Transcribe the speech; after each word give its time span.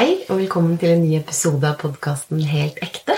Hei, 0.00 0.14
og 0.32 0.38
velkommen 0.38 0.78
til 0.80 0.94
en 0.94 1.02
ny 1.04 1.10
episode 1.18 1.66
av 1.68 1.74
podkasten 1.76 2.38
Helt 2.48 2.78
ekte. 2.80 3.12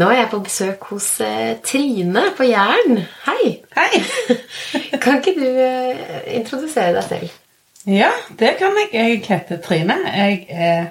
Nå 0.00 0.06
er 0.08 0.22
jeg 0.22 0.28
på 0.30 0.38
besøk 0.46 0.86
hos 0.88 1.08
eh, 1.20 1.58
Trine 1.60 2.22
på 2.38 2.46
Jæren. 2.48 3.02
Hei! 3.26 3.50
Hei! 3.76 4.00
Kan 5.04 5.18
ikke 5.18 5.34
du 5.36 5.44
eh, 5.44 6.22
introdusere 6.38 6.94
deg 6.96 7.04
selv? 7.10 7.34
Ja, 7.92 8.08
det 8.40 8.54
kan 8.56 8.72
jeg. 8.80 8.88
Jeg 8.96 9.20
heter 9.26 9.60
Trine. 9.66 9.98
Jeg 10.08 10.46
er 10.48 10.88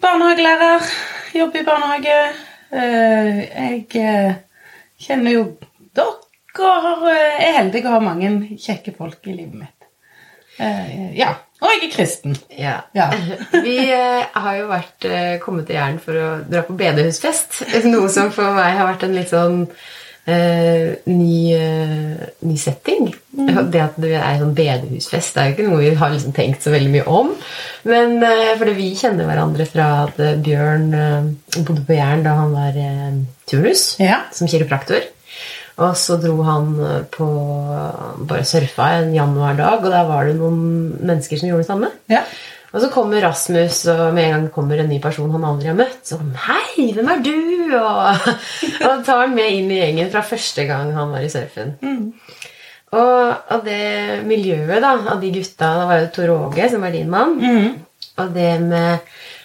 barnehagelærer. 0.00 0.88
Jobber 1.36 1.60
i 1.60 1.68
barnehage. 1.68 2.16
Eh, 2.72 3.44
Jeg 3.52 4.32
kjenner 5.04 5.36
jo 5.36 5.44
dere 5.92 6.64
og 6.64 7.06
er 7.12 7.52
heldig 7.60 7.84
å 7.84 7.98
ha 7.98 8.00
mange 8.08 8.32
kjekke 8.56 8.96
folk 8.96 9.28
i 9.28 9.36
livet 9.42 9.60
mitt. 9.60 9.88
Ja. 11.20 11.34
Og 11.60 11.68
jeg 11.74 11.80
er 11.90 11.92
kristen. 11.94 12.36
Ja. 12.56 12.76
Ja. 12.96 13.10
Vi 13.66 13.76
eh, 13.92 14.26
har 14.32 14.54
jo 14.56 14.68
vært, 14.70 15.04
eh, 15.04 15.34
kommet 15.42 15.66
til 15.68 15.76
Jæren 15.76 15.98
for 16.02 16.16
å 16.16 16.28
dra 16.48 16.62
på 16.64 16.76
bedehusfest. 16.80 17.62
Noe 17.92 18.08
som 18.12 18.30
for 18.34 18.56
meg 18.56 18.78
har 18.78 18.88
vært 18.88 19.04
en 19.04 19.16
litt 19.18 19.28
sånn 19.32 19.58
eh, 20.24 20.94
ny, 21.10 21.36
eh, 21.56 22.24
ny 22.48 22.56
setting. 22.60 23.10
Det 23.36 23.82
at 23.84 24.00
det 24.00 24.14
er 24.16 24.40
sånn 24.40 24.56
bedehusfest, 24.56 25.36
det 25.36 25.42
er 25.42 25.50
jo 25.50 25.56
ikke 25.58 25.68
noe 25.68 25.82
vi 25.84 25.92
har 26.00 26.14
liksom 26.14 26.34
tenkt 26.36 26.64
så 26.64 26.72
veldig 26.74 26.94
mye 26.96 27.06
om. 27.20 27.30
Men 27.92 28.16
eh, 28.24 28.54
fordi 28.60 28.76
vi 28.80 28.90
kjenner 29.00 29.28
hverandre 29.28 29.68
fra 29.68 29.90
at 30.06 30.20
Bjørn 30.44 30.88
eh, 30.96 31.30
bodde 31.60 31.84
på 31.88 31.96
Jæren 32.00 32.24
da 32.24 32.36
han 32.40 32.56
var 32.56 32.80
turnus 33.50 33.90
Ja. 34.00 34.22
som 34.32 34.48
kiropraktor. 34.48 35.04
Og 35.80 35.96
så 35.96 36.18
dro 36.20 36.36
han 36.44 36.72
eh, 36.84 37.02
på 37.12 37.26
Bare 38.28 38.46
surfa 38.48 38.92
en 38.98 39.14
januardag, 39.16 39.84
og 39.84 39.92
der 39.92 40.08
var 40.08 40.28
det 40.28 40.36
noen 40.38 40.62
mennesker 41.00 41.40
som 41.40 41.50
gjorde 41.50 41.64
det 41.64 41.70
samme. 41.70 41.92
Ja. 42.12 42.24
Og 42.70 42.84
så 42.84 42.90
kommer 42.92 43.24
Rasmus, 43.24 43.80
og 43.90 44.12
med 44.14 44.28
en 44.28 44.34
gang 44.36 44.44
kommer 44.54 44.78
en 44.78 44.90
ny 44.92 45.00
person 45.02 45.30
han 45.34 45.46
aldri 45.46 45.72
har 45.72 45.78
møtt. 45.78 46.04
Så 46.06 46.20
'Hei, 46.20 46.92
hvem 46.94 47.08
er 47.08 47.24
du?' 47.24 47.74
Og, 47.80 48.28
og 48.86 49.04
tar 49.06 49.24
han 49.24 49.34
med 49.34 49.56
inn 49.56 49.70
i 49.70 49.80
gjengen 49.80 50.10
fra 50.12 50.22
første 50.26 50.66
gang 50.68 50.92
han 50.94 51.10
var 51.10 51.24
i 51.26 51.32
surfen. 51.32 51.74
Og, 52.90 53.34
av 53.54 53.64
det 53.64 54.22
miljøet 54.26 54.82
da, 54.82 54.96
av 55.12 55.20
de 55.22 55.30
gutta 55.30 55.68
Da 55.78 55.84
var 55.86 56.00
jo 56.00 56.08
Tor 56.14 56.30
Åge, 56.34 56.70
som 56.70 56.82
var 56.82 56.90
din 56.90 57.10
mann. 57.10 57.38
Og 58.18 58.34
det 58.34 58.60
med 58.60 58.98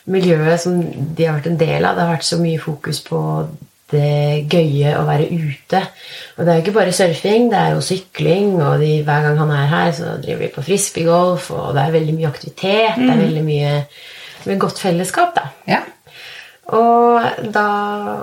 miljøet 0.05 0.61
som 0.61 0.81
de 0.81 1.25
har 1.25 1.38
vært 1.38 1.49
en 1.51 1.59
del 1.59 1.85
av, 1.85 1.95
det 1.95 2.05
har 2.05 2.13
vært 2.13 2.27
så 2.27 2.38
mye 2.41 2.61
fokus 2.61 3.01
på 3.05 3.21
det 3.45 3.74
gøye 3.94 4.95
å 4.97 5.03
være 5.05 5.30
ute. 5.30 5.81
Og 6.36 6.45
det 6.45 6.52
er 6.52 6.58
jo 6.58 6.64
ikke 6.64 6.78
bare 6.80 6.95
surfing, 6.95 7.50
det 7.52 7.59
er 7.59 7.75
jo 7.75 7.83
sykling, 7.86 8.55
og 8.58 8.80
de, 8.81 9.03
hver 9.05 9.28
gang 9.28 9.38
han 9.44 9.52
er 9.53 9.67
her, 9.72 9.91
så 9.95 10.16
driver 10.23 10.47
de 10.47 10.53
på 10.55 10.66
frisbeegolf, 10.66 11.52
og 11.53 11.73
det 11.75 11.83
er 11.83 11.97
veldig 12.00 12.16
mye 12.17 12.31
aktivitet, 12.31 12.97
det 12.97 13.11
er 13.11 13.22
veldig 13.22 13.44
mye, 13.45 13.75
mye 14.47 14.63
godt 14.66 14.81
fellesskap, 14.81 15.36
da. 15.38 15.52
ja. 15.69 15.83
Og 16.73 17.22
da 17.53 17.66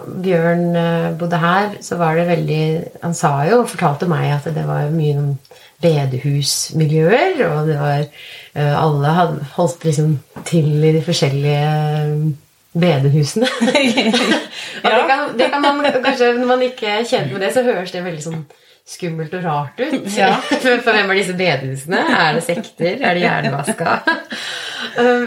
Bjørn 0.03 0.75
eh, 0.75 1.13
bodde 1.19 1.39
her, 1.39 1.77
så 1.81 1.95
var 2.01 2.17
det 2.19 2.25
veldig 2.27 2.63
Han 3.05 3.15
sa 3.15 3.37
jo 3.47 3.61
og 3.63 3.69
fortalte 3.71 4.09
meg 4.11 4.33
at 4.35 4.49
det 4.51 4.65
var 4.67 4.91
mye 4.91 5.15
noen 5.15 5.37
bedehusmiljøer, 5.83 7.39
og 7.47 7.71
det 7.71 7.77
var 7.79 8.01
eh, 8.03 8.75
Alle 8.75 9.15
hadde 9.15 9.47
holdt 9.55 9.87
liksom 9.87 10.17
til 10.49 10.75
i 10.83 10.91
de 10.97 11.05
forskjellige 11.07 11.69
eh, 11.71 12.27
bedehusene. 12.73 13.49
ja. 14.83 14.91
det, 14.91 15.05
kan, 15.09 15.25
det 15.39 15.51
kan 15.53 15.63
man 15.63 15.85
kanskje 16.03 16.33
Når 16.39 16.49
man 16.49 16.67
ikke 16.67 16.89
er 16.99 17.09
kjent 17.09 17.33
med 17.33 17.45
det, 17.45 17.53
så 17.55 17.65
høres 17.67 17.93
det 17.95 18.05
veldig 18.05 18.25
sånn 18.25 18.45
skummelt 18.89 19.35
og 19.39 19.45
rart 19.45 19.81
ut. 19.81 20.09
Ja. 20.19 20.35
For, 20.43 20.83
hvem 20.83 21.13
er 21.13 21.21
disse 21.21 21.37
bedehusene? 21.39 22.03
Er 22.03 22.39
det 22.39 22.45
sekter? 22.47 22.97
Er 22.99 23.15
det 23.15 23.25
hjernevaska? 23.25 23.99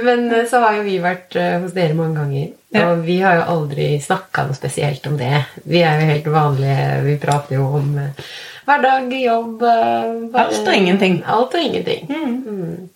Men 0.06 0.28
eh, 0.32 0.44
så 0.50 0.60
har 0.66 0.80
jo 0.80 0.84
vi 0.86 0.98
vært 1.04 1.38
eh, 1.40 1.56
hos 1.64 1.76
dere 1.76 1.96
mange 1.98 2.20
ganger. 2.20 2.50
Og 2.76 3.06
vi 3.06 3.20
har 3.24 3.40
jo 3.40 3.46
aldri 3.54 3.88
snakka 4.04 4.44
noe 4.50 4.58
spesielt 4.58 5.06
om 5.08 5.16
det. 5.20 5.46
Vi 5.64 5.80
er 5.86 6.02
jo 6.02 6.10
helt 6.12 6.28
vanlige. 6.34 6.90
Vi 7.06 7.16
prater 7.22 7.56
jo 7.58 7.70
om 7.80 7.94
eh, 8.02 8.26
hverdag, 8.68 9.16
jobb 9.22 9.64
eh, 9.70 10.44
Alt 10.44 10.60
og 10.68 10.76
ingenting. 10.76 11.22
Alt 11.24 11.56
og 11.56 11.64
ingenting. 11.64 12.12
Mm. 12.12 12.90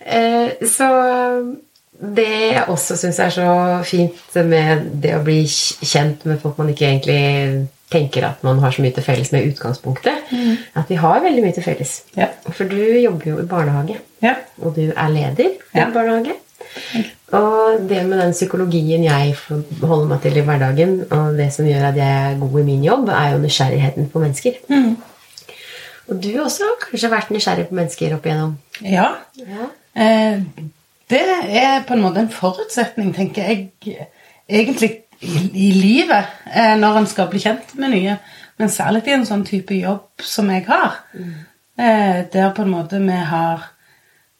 Eh, 0.00 0.66
Så 0.66 0.90
det 2.00 2.26
jeg 2.52 2.64
også 2.68 2.96
syns 3.00 3.18
er 3.24 3.30
så 3.32 3.46
fint 3.88 4.34
med 4.44 4.82
det 5.02 5.14
å 5.16 5.22
bli 5.24 5.42
kjent 5.48 6.24
med 6.28 6.40
folk 6.42 6.58
man 6.60 6.68
ikke 6.74 6.86
egentlig 6.90 7.68
tenker 7.90 8.24
at 8.26 8.42
man 8.44 8.58
har 8.58 8.74
så 8.74 8.82
mye 8.82 8.92
til 8.96 9.04
felles 9.06 9.30
med 9.32 9.46
utgangspunktet, 9.52 10.18
utgangspunktet, 10.26 10.64
at 10.76 10.88
vi 10.90 10.96
har 11.00 11.20
veldig 11.22 11.44
mye 11.44 11.54
til 11.54 11.62
felles. 11.62 11.92
Ja. 12.18 12.26
For 12.50 12.64
du 12.68 12.76
jobber 13.00 13.26
jo 13.30 13.38
i 13.40 13.46
barnehage, 13.46 13.96
Ja. 14.22 14.34
og 14.60 14.74
du 14.74 14.90
er 14.90 15.08
leder 15.14 15.52
i 15.54 15.78
Ja. 15.78 15.86
barnehage. 15.94 16.34
Og 17.32 17.88
det 17.88 18.04
med 18.06 18.18
den 18.20 18.32
psykologien 18.32 19.04
jeg 19.04 19.34
holder 19.82 20.06
meg 20.08 20.20
til 20.22 20.36
i 20.36 20.40
hverdagen, 20.40 20.96
og 21.10 21.36
det 21.38 21.52
som 21.54 21.64
gjør 21.66 21.88
at 21.88 21.96
jeg 21.96 22.32
er 22.34 22.38
god 22.40 22.60
i 22.60 22.64
min 22.64 22.84
jobb, 22.84 23.08
er 23.08 23.32
jo 23.32 23.38
nysgjerrigheten 23.38 24.10
på 24.10 24.18
mennesker. 24.20 24.52
Og 26.08 26.22
du 26.22 26.28
også 26.42 26.62
har 26.68 26.76
kanskje 26.90 27.10
vært 27.10 27.30
nysgjerrig 27.34 27.68
på 27.68 27.74
mennesker 27.74 28.14
opp 28.14 28.26
igjennom. 28.26 28.56
ja. 28.82 29.08
Ja. 29.38 29.70
Eh, 29.96 30.40
Det 31.10 31.22
er 31.22 31.84
på 31.86 31.94
en 31.94 32.02
måte 32.02 32.24
en 32.24 32.32
forutsetning, 32.32 33.12
tenker 33.14 33.46
jeg, 33.46 34.06
egentlig 34.48 34.90
i, 35.20 35.36
i 35.54 35.68
livet, 35.76 36.32
eh, 36.50 36.74
når 36.78 37.00
en 37.00 37.08
skal 37.10 37.30
bli 37.30 37.40
kjent 37.42 37.76
med 37.78 37.94
nye. 37.94 38.16
Men 38.58 38.72
særlig 38.72 39.04
i 39.06 39.14
en 39.14 39.26
sånn 39.28 39.44
type 39.46 39.76
jobb 39.76 40.24
som 40.24 40.50
jeg 40.50 40.66
har. 40.70 41.02
mm. 41.14 41.36
Der 41.76 42.54
på 42.56 42.64
en 42.64 42.70
måte 42.72 42.96
vi 43.04 43.16
har, 43.28 43.66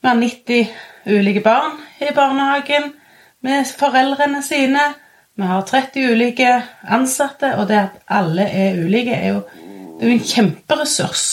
vi 0.00 0.09
har 0.09 0.15
90 0.16 0.71
ulike 1.12 1.43
barn 1.44 1.75
i 2.00 2.09
barnehagen 2.16 2.94
med 3.44 3.66
foreldrene 3.69 4.41
sine. 4.43 4.87
Vi 5.37 5.44
har 5.44 5.66
30 5.69 6.15
ulike 6.15 6.54
ansatte, 6.88 7.53
og 7.60 7.69
det 7.69 7.77
at 7.83 7.98
alle 8.09 8.47
er 8.48 8.78
ulike, 8.81 9.12
er 9.12 9.34
jo, 9.34 9.43
det 9.98 10.06
er 10.06 10.09
jo 10.09 10.15
en 10.15 10.31
kjemperessurs. 10.31 11.27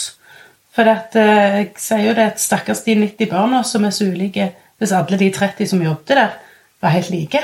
For 0.75 0.89
at, 0.91 1.15
eh, 1.15 1.61
jeg 1.61 1.71
sier 1.79 2.09
jo 2.09 2.17
det 2.17 2.27
at 2.33 2.43
stakkars 2.43 2.83
de 2.83 2.97
90 2.99 3.31
barna 3.31 3.63
som 3.63 3.85
er 3.87 3.95
så 3.95 4.09
ulike, 4.11 4.49
hvis 4.83 4.95
alle 4.95 5.19
de 5.19 5.31
30 5.33 5.69
som 5.71 5.83
jobbet 5.83 6.17
der, 6.19 6.39
var 6.83 6.91
helt 6.97 7.09
like. 7.09 7.39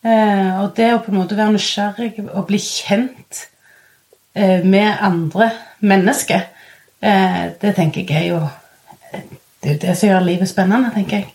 Eh, 0.00 0.60
og 0.62 0.72
det 0.76 0.88
å 0.94 1.02
på 1.04 1.12
en 1.12 1.18
måte 1.20 1.36
være 1.36 1.52
nysgjerrig 1.52 2.24
og 2.30 2.46
bli 2.48 2.60
kjent 2.64 3.42
eh, 4.32 4.64
med 4.64 4.94
andre 5.04 5.50
mennesker, 5.84 6.46
eh, 7.04 7.42
det 7.60 7.74
tenker 7.76 8.08
jeg 8.08 8.24
er 8.24 8.28
jo 8.32 8.40
Det 9.60 9.68
er 9.68 9.74
jo 9.74 9.80
det 9.82 9.94
som 9.98 10.08
gjør 10.08 10.22
livet 10.24 10.48
spennende, 10.48 10.88
tenker 10.94 11.16
jeg. 11.18 11.26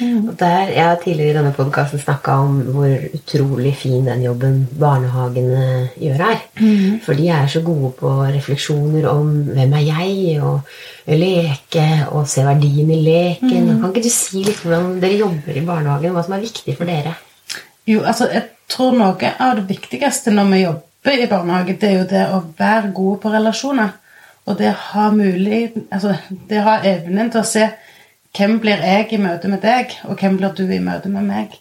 Og 0.00 0.38
der, 0.38 0.70
Jeg 0.72 0.84
har 0.84 0.96
tidligere 0.96 1.30
i 1.30 1.36
denne 1.36 1.52
podkasten 1.52 2.00
snakka 2.00 2.36
om 2.40 2.60
hvor 2.72 2.92
utrolig 3.14 3.74
fin 3.76 4.06
den 4.06 4.22
jobben 4.24 4.68
barnehagene 4.80 5.90
gjør 6.00 6.22
her. 6.22 6.38
For 7.04 7.18
de 7.18 7.28
er 7.28 7.46
så 7.46 7.60
gode 7.60 7.92
på 7.98 8.12
refleksjoner 8.24 9.08
om 9.10 9.28
hvem 9.52 9.72
er 9.72 9.84
jeg, 9.90 10.40
og 10.42 10.60
leke 11.06 12.06
og 12.10 12.28
se 12.28 12.44
verdien 12.46 12.90
i 12.90 13.02
leken. 13.04 13.68
Kan 13.80 13.92
ikke 13.92 14.06
du 14.06 14.10
si 14.14 14.44
litt 14.46 14.62
hvordan 14.64 14.96
dere 15.02 15.20
jobber 15.20 15.60
i 15.60 15.66
barnehagen, 15.66 16.16
hva 16.16 16.24
som 16.24 16.38
er 16.38 16.46
viktig 16.46 16.76
for 16.78 16.88
dere? 16.88 17.14
Jo, 17.86 18.00
altså, 18.00 18.30
jeg 18.32 18.48
tror 18.70 18.96
noe 18.96 19.34
av 19.38 19.56
det 19.58 19.68
viktigste 19.68 20.32
når 20.32 20.52
vi 20.54 20.62
jobber 20.62 21.20
i 21.20 21.28
barnehage, 21.28 21.76
det 21.80 21.88
er 21.90 21.98
jo 21.98 22.10
det 22.14 22.26
å 22.32 22.42
være 22.58 22.94
gode 22.94 23.20
på 23.20 23.32
relasjoner. 23.34 23.98
Og 24.46 24.58
det 24.58 24.72
å 24.72 24.78
ha 24.92 25.10
mulig, 25.14 25.72
altså, 25.90 26.16
det 26.48 26.62
å 26.62 26.66
ha 26.66 26.76
evnen 26.86 27.30
til 27.30 27.42
å 27.42 27.46
se 27.46 27.68
hvem 28.36 28.58
blir 28.60 28.80
jeg 28.80 29.12
i 29.12 29.20
møte 29.20 29.48
med 29.48 29.60
deg, 29.64 29.92
og 30.08 30.20
hvem 30.20 30.38
blir 30.40 30.54
du 30.56 30.64
i 30.64 30.80
møte 30.82 31.10
med 31.12 31.26
meg. 31.28 31.58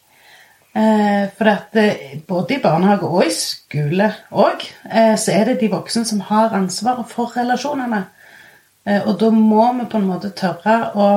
Eh, 0.71 1.27
for 1.35 1.49
at 1.51 1.75
eh, 1.75 2.19
både 2.27 2.55
i 2.55 2.61
barnehage 2.63 3.07
og 3.07 3.25
i 3.25 3.33
skole 3.35 4.07
òg, 4.31 4.63
eh, 4.87 5.17
så 5.19 5.33
er 5.35 5.49
det 5.49 5.59
de 5.59 5.71
voksne 5.71 6.05
som 6.07 6.21
har 6.29 6.55
ansvaret 6.55 7.09
for 7.11 7.33
relasjonene. 7.35 8.05
Eh, 8.87 9.01
og 9.03 9.19
da 9.19 9.29
må 9.35 9.65
vi 9.81 9.89
på 9.91 9.99
en 9.99 10.07
måte 10.07 10.31
tørre 10.35 10.79
å 10.95 11.09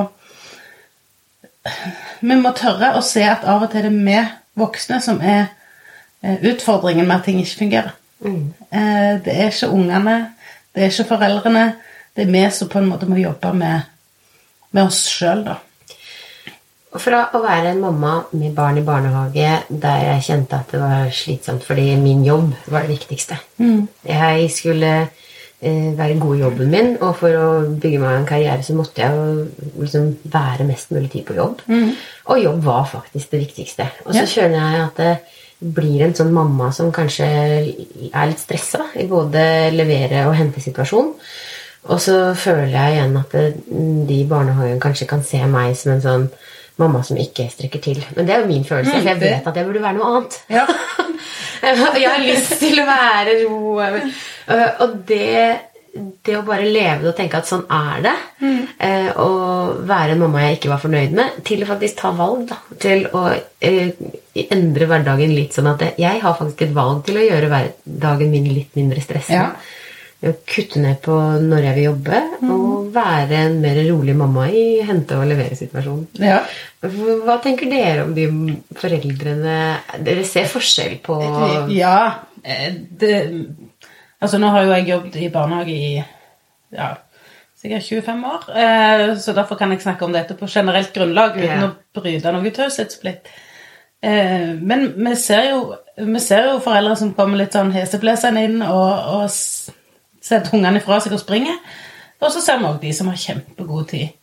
Vi 2.21 2.35
må 2.37 2.51
tørre 2.53 2.91
å 2.93 3.01
se 3.01 3.23
at 3.25 3.41
av 3.49 3.63
og 3.65 3.71
til 3.71 3.79
er 3.79 3.89
det 3.89 4.03
vi 4.05 4.17
voksne 4.59 4.99
som 5.01 5.17
er 5.21 5.47
eh, 6.21 6.37
utfordringen 6.51 7.07
med 7.07 7.15
at 7.15 7.25
ting 7.25 7.39
ikke 7.41 7.57
fungerer. 7.63 7.95
Eh, 8.21 9.17
Det 9.25 9.33
er 9.33 9.49
ikke 9.49 9.71
ungene, 9.73 10.33
det 10.75 10.83
er 10.83 10.91
ikke 10.91 11.09
foreldrene. 11.15 11.65
Det 12.15 12.27
er 12.27 12.31
vi 12.31 12.43
som 12.51 12.69
på 12.69 12.79
en 12.79 12.89
måte 12.89 13.09
må 13.09 13.15
jobbe 13.15 13.53
med, 13.53 13.81
med 14.75 14.83
oss 14.89 15.05
sjøl, 15.09 15.45
da. 15.47 15.55
Fra 16.95 17.25
å 17.35 17.41
være 17.43 17.73
en 17.73 17.81
mamma 17.83 18.13
med 18.39 18.53
barn 18.55 18.77
i 18.79 18.83
barnehage 18.87 19.49
der 19.83 20.03
jeg 20.05 20.21
kjente 20.29 20.55
at 20.61 20.69
det 20.71 20.79
var 20.79 21.09
slitsomt 21.11 21.65
fordi 21.67 21.89
min 21.99 22.21
jobb 22.23 22.53
var 22.71 22.85
det 22.85 22.93
viktigste. 22.95 23.35
Jeg 24.07 24.45
skulle 24.55 24.91
eh, 25.03 25.89
være 25.97 26.15
god 26.23 26.37
i 26.37 26.43
jobben 26.45 26.71
min, 26.71 26.93
og 27.03 27.17
for 27.19 27.35
å 27.35 27.49
bygge 27.83 27.99
meg 27.99 28.15
en 28.21 28.29
karriere 28.29 28.63
så 28.63 28.77
måtte 28.77 29.03
jeg 29.03 29.11
jo 29.11 29.81
liksom 29.83 30.07
være 30.37 30.69
mest 30.69 30.95
mulig 30.95 31.11
tid 31.17 31.25
på 31.27 31.35
jobb. 31.35 31.65
Og 32.31 32.39
jobb 32.45 32.63
var 32.63 32.87
faktisk 32.93 33.35
det 33.35 33.43
viktigste. 33.43 33.89
Og 34.05 34.13
så 34.15 34.21
Ja. 34.23 34.29
skjønner 34.31 34.63
jeg 34.71 34.85
at 34.85 35.03
det 35.03 35.73
blir 35.75 36.01
en 36.07 36.15
sånn 36.15 36.31
mamma 36.35 36.71
som 36.75 36.91
kanskje 36.95 37.27
er 37.27 38.27
litt 38.31 38.39
stressa 38.39 38.87
i 38.95 39.05
både 39.07 39.71
levere- 39.75 40.27
og 40.29 40.35
hentesituasjon. 40.39 41.11
Og 41.85 42.01
så 42.01 42.33
føler 42.39 42.71
jeg 42.73 42.95
igjen 42.95 43.17
at 43.19 43.35
de 44.09 44.19
i 44.19 44.25
barnehagen 44.29 44.81
kanskje 44.81 45.07
kan 45.09 45.21
se 45.25 45.41
meg 45.49 45.75
som 45.77 45.93
en 45.95 46.01
sånn 46.05 46.27
mamma 46.81 47.03
som 47.07 47.19
ikke 47.19 47.47
strekker 47.51 47.83
til. 47.83 48.01
Men 48.15 48.27
det 48.27 48.35
er 48.35 48.41
jo 48.43 48.49
min 48.49 48.65
følelse, 48.67 48.97
for 48.97 49.11
jeg 49.11 49.21
vet 49.21 49.47
at 49.47 49.59
jeg 49.59 49.67
burde 49.67 49.83
være 49.83 49.97
noe 49.99 50.09
annet. 50.11 50.39
Ja. 50.51 50.65
Jeg 51.65 52.09
har 52.11 52.19
lyst 52.21 52.59
til 52.59 52.77
å 52.77 52.83
være 52.85 53.31
ro. 53.45 53.79
øh, 53.81 54.81
Og 54.83 54.91
det, 55.07 55.55
det 56.27 56.35
å 56.37 56.43
bare 56.45 56.67
leve 56.67 57.05
det 57.05 57.09
og 57.09 57.15
tenke 57.17 57.39
at 57.39 57.47
sånn 57.49 57.63
er 57.71 58.03
det, 58.03 58.13
mm. 58.43 58.59
og 59.23 59.79
være 59.87 60.13
en 60.13 60.21
mamma 60.21 60.43
jeg 60.43 60.59
ikke 60.59 60.69
var 60.73 60.83
fornøyd 60.83 61.15
med, 61.17 61.39
til 61.47 61.63
å 61.63 61.69
faktisk 61.71 61.97
ta 62.03 62.11
valg, 62.13 62.43
da. 62.51 62.59
Til 62.83 63.07
å 63.17 63.23
eh, 63.31 63.95
endre 64.45 64.89
hverdagen 64.91 65.33
litt 65.33 65.57
sånn 65.57 65.71
at 65.71 65.87
jeg 65.97 66.21
har 66.21 66.37
faktisk 66.37 66.67
et 66.67 66.75
valg 66.75 67.01
til 67.07 67.17
å 67.17 67.25
gjøre 67.25 67.49
hverdagen 67.55 68.35
min 68.35 68.51
litt 68.51 68.77
mindre 68.77 69.01
stressende. 69.01 69.55
Ja. 69.55 69.81
Kutte 70.33 70.79
ned 70.81 70.97
på 71.05 71.13
når 71.43 71.61
jeg 71.67 71.75
vil 71.75 71.83
jobbe, 71.83 72.19
og 72.49 72.87
være 72.95 73.41
en 73.45 73.59
mer 73.61 73.77
rolig 73.91 74.15
mamma 74.17 74.47
i 74.49 74.81
hente- 74.87 75.17
og 75.19 75.27
levere-situasjonen. 75.29 76.07
ja. 76.19 76.39
Hva 76.85 77.35
tenker 77.43 77.69
dere 77.69 78.03
om 78.03 78.13
de 78.13 78.25
foreldrene 78.77 79.55
Dere 80.05 80.23
ser 80.25 80.45
forskjell 80.45 80.99
på 81.05 81.15
Ja. 81.73 82.15
eh, 82.43 82.73
Det, 82.99 83.13
altså, 84.21 84.37
nå 84.37 84.49
har 84.49 84.63
jo 84.63 84.71
jeg 84.73 84.87
jobbet 84.89 85.15
i 85.15 85.29
barnehage 85.29 85.69
i 85.75 86.03
ja, 86.75 86.91
sikkert 87.61 87.83
25 87.89 88.25
år, 88.25 88.49
eh, 88.55 89.15
så 89.17 89.33
derfor 89.33 89.55
kan 89.57 89.71
jeg 89.71 89.81
snakke 89.81 90.05
om 90.05 90.11
dette 90.13 90.33
på 90.37 90.47
generelt 90.47 90.93
grunnlag 90.93 91.37
uten 91.37 91.61
Ja. 91.61 91.67
å 91.69 92.01
bryte 92.01 92.31
noe 92.33 92.51
taushetsplikt. 92.51 93.27
Eh, 94.03 94.53
men 94.61 94.93
vi 94.97 95.15
ser, 95.15 95.49
jo, 95.51 95.75
vi 95.97 96.19
ser 96.19 96.43
jo 96.51 96.59
foreldre 96.59 96.95
som 96.97 97.13
kommer 97.13 97.37
litt 97.37 97.53
sånn 97.53 97.71
heseblesende 97.73 98.43
inn 98.43 98.61
og, 98.61 99.23
og 99.23 99.29
setter 100.25 100.55
ungene 100.57 100.81
fra 100.83 100.97
seg 101.03 101.13
og 101.15 101.21
springer. 101.21 101.59
Og 102.21 102.31
så 102.33 102.41
ser 102.41 102.61
vi 102.61 102.67
òg 102.69 102.79
de 102.81 102.93
som 102.95 103.11
har 103.11 103.19
kjempegod 103.21 103.89
tid. 103.91 104.13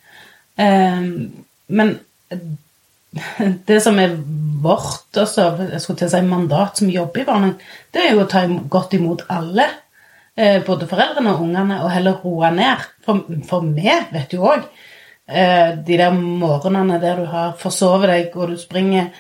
Eh, 0.61 1.05
men 1.79 1.93
det 3.69 3.79
som 3.85 3.99
er 4.01 4.15
vårt 4.63 5.19
også, 5.21 5.45
jeg 5.71 5.83
skulle 5.83 6.01
til 6.01 6.09
å 6.09 6.13
si 6.15 6.23
mandat 6.27 6.81
som 6.81 6.91
jobber 6.91 7.23
i 7.23 7.27
barnehagen, 7.29 7.59
det 7.93 8.05
er 8.07 8.15
jo 8.15 8.23
å 8.25 8.31
ta 8.31 8.47
godt 8.49 8.97
imot 8.99 9.27
alle. 9.33 9.69
eh, 10.37 10.63
Både 10.67 10.89
foreldrene 10.91 11.35
og 11.35 11.45
ungene, 11.45 11.83
og 11.85 11.93
heller 11.93 12.19
roe 12.25 12.51
ned. 12.55 12.89
For, 13.05 13.23
for 13.49 13.69
vi 13.77 13.93
vet 14.15 14.35
jo 14.35 14.49
òg 14.55 14.67
de 15.33 15.97
der 15.97 16.13
morgenene 16.13 16.99
der 17.01 17.21
du 17.23 17.29
har 17.31 17.53
forsovet 17.57 18.11
deg, 18.11 18.35
og 18.37 18.51
du 18.51 18.57
springer 18.61 19.13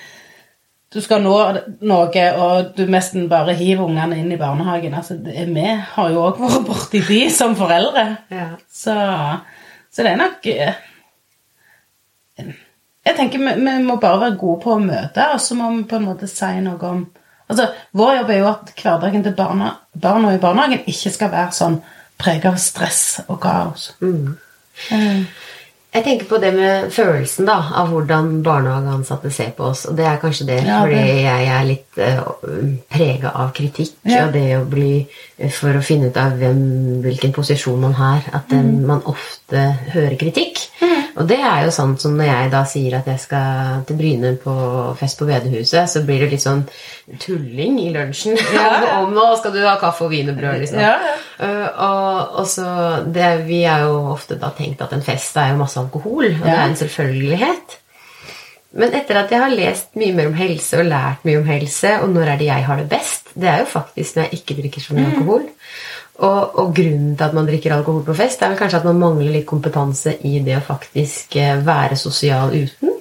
Du 0.92 1.00
skal 1.00 1.22
nå 1.24 1.36
noe, 1.88 2.24
og 2.36 2.74
du 2.76 2.82
nesten 2.90 3.28
bare 3.30 3.54
hiver 3.56 3.86
ungene 3.86 4.18
inn 4.20 4.32
i 4.34 4.40
barnehagen. 4.40 4.94
Altså, 4.98 5.16
det, 5.16 5.46
vi 5.48 5.64
har 5.64 6.10
jo 6.12 6.26
òg 6.26 6.40
vært 6.42 6.66
borti 6.68 7.00
de 7.06 7.22
som 7.38 7.56
foreldre. 7.56 8.04
Ja. 8.32 8.50
Så, 8.68 8.96
så 9.92 10.04
det 10.04 10.12
er 10.12 10.20
nok 10.20 10.50
eh, 10.52 10.82
Jeg 12.36 13.16
tenker 13.16 13.40
vi, 13.40 13.56
vi 13.56 13.78
må 13.86 13.96
bare 14.02 14.20
være 14.26 14.38
gode 14.40 14.60
på 14.66 14.76
å 14.76 14.82
møte, 14.84 15.30
og 15.32 15.40
så 15.40 15.56
må 15.56 15.70
vi 15.78 15.88
på 15.88 15.98
en 15.98 16.08
måte 16.10 16.30
si 16.30 16.54
noe 16.64 16.92
om 16.92 17.02
Altså, 17.52 17.66
Vår 17.98 18.14
jobb 18.16 18.30
er 18.32 18.38
jo 18.38 18.46
at 18.48 18.70
hverdagen 18.78 19.24
til 19.26 19.34
barna, 19.36 19.72
barna 20.00 20.30
i 20.32 20.38
barnehagen 20.40 20.86
ikke 20.88 21.10
skal 21.12 21.32
være 21.34 21.52
sånn 21.52 21.74
preget 22.16 22.46
av 22.48 22.56
stress 22.62 23.02
og 23.26 23.40
kaos. 23.42 23.90
Eh, 24.00 25.24
Jeg 25.92 26.04
tenker 26.06 26.24
på 26.30 26.38
det 26.40 26.54
med 26.56 26.86
følelsen 26.94 27.44
da, 27.44 27.58
av 27.76 27.90
hvordan 27.92 28.38
barnehageansatte 28.46 29.28
ser 29.30 29.50
på 29.56 29.66
oss. 29.68 29.82
Og 29.90 29.96
det 29.98 30.06
er 30.08 30.20
kanskje 30.22 30.46
det 30.48 30.56
Ja, 30.64 30.78
fordi 30.80 31.02
jeg 31.26 31.48
er 31.52 31.66
litt 31.68 31.98
uh, 32.00 32.30
prega 32.88 33.34
av 33.42 33.50
kritikk. 33.52 33.92
Ja. 34.08 34.22
Og 34.26 34.32
det 34.32 34.46
å 34.56 34.64
bli 34.64 35.06
For 35.58 35.74
å 35.76 35.82
finne 35.84 36.08
ut 36.08 36.16
av 36.16 36.38
hvem, 36.40 36.62
hvilken 37.04 37.32
posisjon 37.36 37.80
man 37.82 37.92
har. 37.98 38.22
At 38.32 38.48
Mm. 38.52 38.86
man 38.86 39.02
ofte 39.04 39.66
hører 39.92 40.16
kritikk. 40.16 40.60
Og 41.18 41.28
det 41.28 41.38
er 41.38 41.66
jo 41.66 41.72
sånn 41.74 41.94
som 42.00 42.14
når 42.16 42.28
jeg 42.28 42.52
da 42.54 42.62
sier 42.68 42.96
at 42.98 43.08
jeg 43.10 43.20
skal 43.20 43.82
til 43.88 43.98
Bryne 43.98 44.32
på 44.40 44.54
fest 44.98 45.20
på 45.20 45.28
bedehuset, 45.28 45.90
så 45.90 46.02
blir 46.06 46.24
det 46.24 46.30
litt 46.32 46.44
sånn 46.44 46.64
tulling 47.22 47.78
i 47.82 47.90
lunsjen. 47.94 48.38
Ja. 48.54 48.70
om 49.02 49.12
nå 49.16 49.26
skal 49.40 49.54
du 49.56 49.60
ha 49.66 49.76
kaffe 49.80 50.06
og 50.06 50.14
wienerbrød, 50.14 50.62
liksom. 50.64 50.80
Ja. 50.80 50.96
Uh, 51.36 51.68
og, 51.68 52.40
og 52.42 52.48
så 52.48 52.66
det, 53.12 53.30
Vi 53.48 53.62
er 53.68 53.86
jo 53.86 54.00
ofte 54.12 54.38
da 54.40 54.52
tenkt 54.56 54.82
at 54.84 54.94
en 54.96 55.04
fest 55.04 55.36
er 55.40 55.52
jo 55.52 55.62
masse 55.62 55.80
alkohol, 55.80 56.30
og 56.30 56.44
det 56.44 56.56
er 56.56 56.66
en 56.66 56.78
selvfølgelighet. 56.80 57.78
Men 58.72 58.94
etter 58.96 59.18
at 59.20 59.32
jeg 59.32 59.42
har 59.42 59.52
lest 59.52 59.90
mye 60.00 60.14
mer 60.16 60.30
om 60.30 60.36
helse 60.38 60.78
og 60.80 60.88
lært 60.88 61.26
mye 61.28 61.42
om 61.42 61.48
helse, 61.50 61.90
og 62.00 62.12
når 62.14 62.30
er 62.32 62.38
det 62.40 62.48
jeg 62.48 62.68
har 62.68 62.80
det 62.80 62.88
best, 62.88 63.34
det 63.36 63.50
er 63.50 63.64
jo 63.64 63.68
faktisk 63.68 64.16
når 64.16 64.28
jeg 64.28 64.40
ikke 64.40 64.56
drikker 64.62 64.84
så 64.84 64.96
mye 64.96 65.10
alkohol. 65.10 65.44
Og, 66.20 66.58
og 66.60 66.74
grunnen 66.76 67.14
til 67.16 67.24
at 67.24 67.34
man 67.34 67.46
drikker 67.48 67.72
alkohol 67.72 68.02
på 68.04 68.14
fest, 68.16 68.42
er 68.42 68.52
vel 68.52 68.58
kanskje 68.60 68.82
at 68.82 68.88
man 68.90 69.00
mangler 69.00 69.32
litt 69.32 69.46
kompetanse 69.48 70.18
i 70.28 70.38
det 70.44 70.58
å 70.58 70.66
faktisk 70.66 71.38
eh, 71.40 71.56
være 71.64 71.96
sosial 71.96 72.52
uten. 72.52 72.92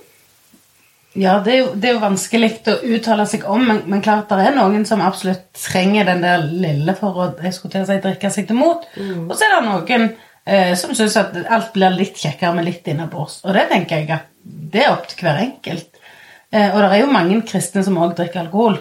Ja, 1.20 1.42
det 1.44 1.52
er, 1.52 1.58
jo, 1.60 1.72
det 1.76 1.90
er 1.90 1.98
jo 1.98 2.06
vanskelig 2.06 2.50
å 2.72 2.78
uttale 2.96 3.26
seg 3.28 3.44
om, 3.52 3.66
men, 3.68 3.82
men 3.92 4.04
klart 4.04 4.32
det 4.32 4.46
er 4.48 4.56
noen 4.56 4.86
som 4.88 5.04
absolutt 5.04 5.50
trenger 5.60 6.08
den 6.08 6.24
der 6.24 6.46
lille 6.48 6.96
for 6.96 7.20
å 7.20 7.26
si, 7.52 7.98
drikke 8.00 8.32
seg 8.32 8.48
til 8.48 8.56
mot. 8.56 8.86
Og 8.96 9.34
så 9.36 9.44
er 9.44 9.58
det 9.58 9.66
noen 9.66 10.06
eh, 10.46 10.72
som 10.80 10.96
syns 10.96 11.20
at 11.20 11.36
alt 11.52 11.74
blir 11.76 11.92
litt 11.98 12.16
kjekkere 12.16 12.56
med 12.56 12.70
litt 12.70 12.88
innabords. 12.88 13.42
Og 13.44 13.52
det 13.58 13.68
tenker 13.74 14.00
jeg 14.00 14.14
at 14.16 14.32
det 14.72 14.86
er 14.86 14.94
opp 14.94 15.10
til 15.12 15.28
hver 15.28 15.44
enkelt. 15.44 16.00
Eh, 16.48 16.70
og 16.72 16.80
det 16.80 16.88
er 16.88 17.04
jo 17.04 17.12
mange 17.12 17.42
kristne 17.48 17.84
som 17.84 18.00
òg 18.00 18.16
drikker 18.16 18.46
alkohol. 18.46 18.80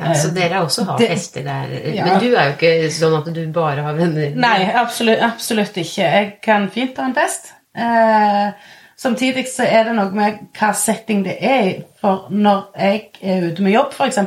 Ja, 0.00 0.14
så 0.14 0.32
dere 0.34 0.60
også 0.64 0.84
har 0.88 0.98
det- 0.98 1.08
fester 1.12 1.42
der. 1.46 1.72
Ja. 1.94 2.04
Men 2.06 2.20
du 2.22 2.34
er 2.34 2.50
jo 2.50 2.56
ikke 2.56 2.90
sånn 2.96 3.16
at 3.20 3.32
du 3.34 3.40
bare 3.52 3.82
har 3.86 3.94
venner. 3.94 4.34
Nei, 4.34 4.58
absolutt, 4.74 5.20
absolutt 5.22 5.76
ikke. 5.76 6.04
Jeg 6.04 6.32
kan 6.42 6.68
fint 6.70 6.96
ha 6.98 7.04
en 7.04 7.14
fest. 7.14 7.52
Eh, 7.76 8.52
samtidig 8.98 9.46
så 9.48 9.64
er 9.64 9.84
det 9.84 9.94
noe 9.96 10.10
med 10.12 10.38
hva 10.58 10.72
setting 10.74 11.22
det 11.24 11.36
er 11.40 11.62
i. 11.68 11.74
For 12.00 12.26
når 12.30 12.64
jeg 12.78 13.02
er 13.22 13.46
ute 13.50 13.62
med 13.62 13.72
jobb, 13.72 13.92
f.eks., 13.92 14.18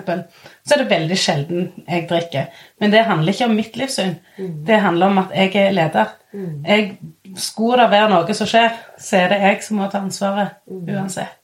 så 0.63 0.73
er 0.77 0.83
det 0.83 0.89
veldig 0.89 1.17
sjelden 1.19 1.71
jeg 1.89 2.07
drikker. 2.09 2.45
Men 2.79 2.91
det 2.91 3.05
handler 3.05 3.33
ikke 3.33 3.45
om 3.49 3.55
mitt 3.55 3.75
livssyn. 3.75 4.15
Det 4.65 4.79
handler 4.79 5.07
om 5.07 5.17
at 5.25 5.31
jeg 5.35 5.55
er 5.55 5.71
leder. 5.71 6.13
Jeg, 6.65 6.97
skulle 7.35 7.81
det 7.81 7.91
være 7.91 8.09
noe 8.09 8.33
som 8.37 8.47
skjer, 8.47 8.71
så 8.99 9.17
er 9.23 9.29
det 9.29 9.41
jeg 9.41 9.63
som 9.63 9.77
må 9.77 9.87
ta 9.91 9.99
ansvaret 9.99 10.51
uansett. 10.69 11.39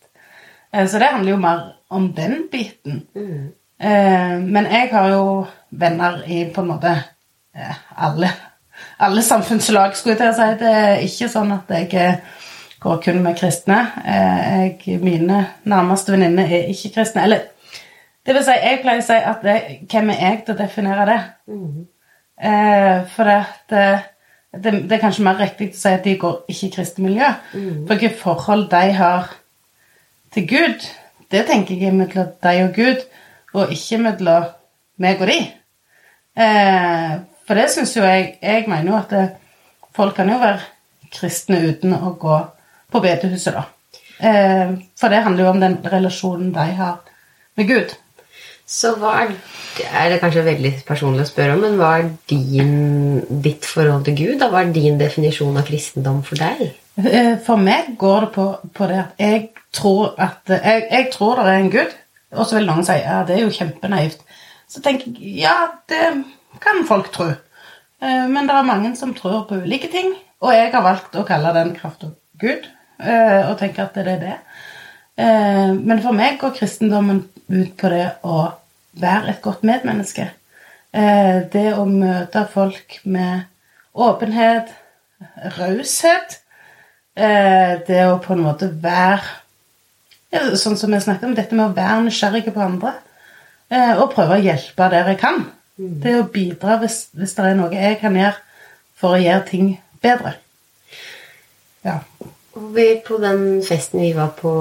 Eh, 0.74 0.86
så 0.88 1.00
det 1.02 1.08
handler 1.12 1.32
jo 1.32 1.38
mer 1.38 1.64
om 1.90 2.12
den 2.14 2.44
biten. 2.52 3.04
Eh, 3.16 3.48
men 3.80 4.66
jeg 4.68 4.90
har 4.92 5.10
jo 5.14 5.24
venner 5.70 6.24
i 6.28 6.44
på 6.54 6.62
en 6.62 6.72
måte 6.74 6.92
eh, 7.56 7.78
alle, 7.96 8.32
alle 9.00 9.24
samfunnslag, 9.24 9.96
skulle 9.96 10.16
jeg 10.16 10.22
til 10.22 10.32
å 10.32 10.38
si. 10.38 10.50
Det 10.60 10.74
er 10.82 11.06
ikke 11.06 11.32
sånn 11.32 11.54
at 11.56 11.72
jeg 11.76 11.90
eh, 12.00 12.20
går 12.84 13.00
kun 13.04 13.22
med 13.24 13.38
kristne. 13.40 13.80
Eh, 14.04 14.66
jeg, 14.68 15.00
mine 15.04 15.44
nærmeste 15.70 16.16
venninner 16.16 16.50
er 16.50 16.70
ikke 16.74 16.94
kristne. 16.98 17.26
Eller 17.28 17.48
det 18.26 18.36
vil 18.36 18.46
si, 18.46 18.56
jeg 18.56 18.82
pleier 18.84 19.04
å 19.04 19.08
si 19.08 19.20
at 19.32 19.44
det, 19.46 19.58
hvem 19.90 20.14
er 20.14 20.24
jeg 20.26 20.42
til 20.46 20.56
å 20.56 20.62
definere 20.64 21.08
det? 21.10 21.20
Mm. 21.50 21.88
for 23.12 23.28
at 23.28 23.74
eh, 23.76 24.04
det, 24.64 24.72
det 24.88 24.96
er 24.96 25.02
kanskje 25.02 25.26
mer 25.26 25.42
riktig 25.42 25.74
å 25.74 25.76
si 25.76 25.90
at 25.92 26.06
de 26.06 26.14
går 26.18 26.38
ikke 26.48 26.68
i 26.68 26.72
kristent 26.72 27.04
miljø. 27.04 27.28
For 27.52 27.96
hvilke 27.96 28.16
forhold 28.16 28.70
de 28.72 28.94
har 28.96 29.34
til 30.34 30.46
Gud, 30.48 30.86
det 31.32 31.44
tenker 31.50 31.76
jeg 31.76 31.92
er 31.92 31.98
mellom 31.98 32.32
deg 32.44 32.62
og 32.64 32.78
Gud, 32.78 33.04
og 33.54 33.72
ikke 33.74 33.98
mellom 34.04 34.50
meg 35.02 35.22
og 35.24 35.28
de. 35.32 35.40
Eh, 36.40 37.14
for 37.48 37.58
det 37.58 37.70
syns 37.74 37.96
jo 37.98 38.04
jeg 38.06 38.36
Jeg 38.42 38.66
mener 38.70 38.92
jo 38.92 38.98
at 39.00 39.10
det, 39.10 39.24
folk 39.96 40.16
kan 40.16 40.30
jo 40.30 40.38
være 40.40 40.62
kristne 41.12 41.62
uten 41.70 41.96
å 41.98 42.14
gå 42.22 42.38
på 42.92 43.02
bedehuset, 43.02 43.56
da. 43.56 43.64
Eh, 44.20 44.76
for 45.00 45.10
det 45.10 45.24
handler 45.26 45.44
jo 45.46 45.50
om 45.56 45.60
den 45.64 45.80
relasjonen 45.86 46.52
de 46.54 46.68
har 46.78 47.00
med 47.58 47.68
Gud. 47.68 47.96
Så 48.70 48.92
hva 49.02 49.16
er, 49.24 49.32
er 49.90 50.12
det 50.12 50.20
kanskje 50.22 50.44
veldig 50.46 50.72
personlig 50.86 51.24
å 51.26 51.30
spørre 51.32 51.56
om, 51.56 51.64
men 51.66 51.80
hva 51.80 51.94
er 51.98 52.12
din, 52.30 53.24
ditt 53.42 53.66
forhold 53.66 54.06
til 54.06 54.18
Gud? 54.20 54.36
Da? 54.44 54.52
Hva 54.54 54.62
er 54.62 54.76
din 54.76 55.00
definisjon 55.00 55.58
av 55.58 55.66
kristendom 55.66 56.20
for 56.28 56.38
deg? 56.38 56.68
Eh, 57.02 57.32
For 57.46 57.58
meg 57.58 57.96
går 57.98 58.28
det 58.28 58.32
på, 58.36 58.46
på 58.78 58.90
det 58.92 59.00
at 59.02 59.24
jeg 59.26 59.48
tror 59.74 60.14
at 60.22 60.54
jeg, 60.54 60.86
jeg 60.92 61.10
tror 61.16 61.42
det 61.42 61.48
er 61.48 61.64
en 61.64 61.74
Gud, 61.74 61.98
og 62.36 62.46
så 62.46 62.60
vil 62.60 62.68
noen 62.70 62.86
si 62.86 62.98
ja, 63.02 63.24
det 63.26 63.38
er 63.38 63.46
jo 63.46 63.54
kjempenaivt. 63.54 64.22
Så 64.70 64.82
tenker 64.86 65.14
jeg 65.18 65.40
ja, 65.42 65.56
det 65.90 66.02
kan 66.62 66.84
folk 66.88 67.10
tro. 67.14 67.30
Eh, 68.02 68.26
Men 68.30 68.48
det 68.48 68.56
er 68.56 68.68
mange 68.68 68.96
som 68.96 69.14
tror 69.18 69.48
på 69.50 69.62
ulike 69.64 69.90
ting, 69.92 70.14
og 70.42 70.54
jeg 70.54 70.72
har 70.74 70.86
valgt 70.86 71.16
å 71.18 71.26
kalle 71.28 71.54
den 71.56 71.74
krafta 71.76 72.12
Gud, 72.40 72.68
eh, 73.02 73.50
og 73.50 73.58
tenker 73.60 73.88
at 73.88 73.98
det 73.98 74.08
er 74.08 74.22
det. 74.24 74.38
Eh, 75.20 75.74
Men 75.74 76.02
for 76.02 76.16
meg 76.16 76.40
går 76.40 76.56
kristendommen 76.60 77.26
ut 77.50 77.74
på 77.78 77.90
det 77.90 78.08
å 78.24 78.52
være 79.00 79.34
et 79.34 79.42
godt 79.42 79.64
medmenneske. 79.64 80.30
Det 80.92 81.68
å 81.78 81.84
møte 81.86 82.42
folk 82.50 82.96
med 83.06 83.44
åpenhet, 83.94 84.72
raushet. 85.60 86.40
Det 87.14 88.00
å 88.10 88.16
på 88.24 88.34
en 88.34 88.42
måte 88.42 88.72
være 88.82 89.22
Sånn 90.32 90.78
som 90.78 90.92
vi 90.94 91.00
snakket 91.02 91.26
om, 91.26 91.36
dette 91.38 91.56
med 91.58 91.72
å 91.72 91.76
være 91.78 92.04
nysgjerrig 92.06 92.54
på 92.54 92.62
andre. 92.62 92.94
eh, 93.72 93.96
Og 93.98 94.12
prøve 94.14 94.38
å 94.38 94.44
hjelpe 94.44 94.90
der 94.92 95.08
jeg 95.10 95.20
kan. 95.20 95.46
Det 95.78 96.16
å 96.20 96.28
bidra 96.28 96.78
hvis, 96.82 97.08
hvis 97.16 97.34
det 97.38 97.46
er 97.46 97.56
noe 97.56 97.72
jeg 97.74 98.00
kan 98.02 98.16
gjøre 98.16 98.36
for 99.00 99.16
å 99.16 99.22
gjøre 99.22 99.46
ting 99.48 99.70
bedre. 100.04 100.34
Ja. 101.86 102.00
På 102.54 103.18
den 103.22 103.62
festen 103.64 104.02
vi 104.02 104.12
var 104.14 104.34
på 104.36 104.52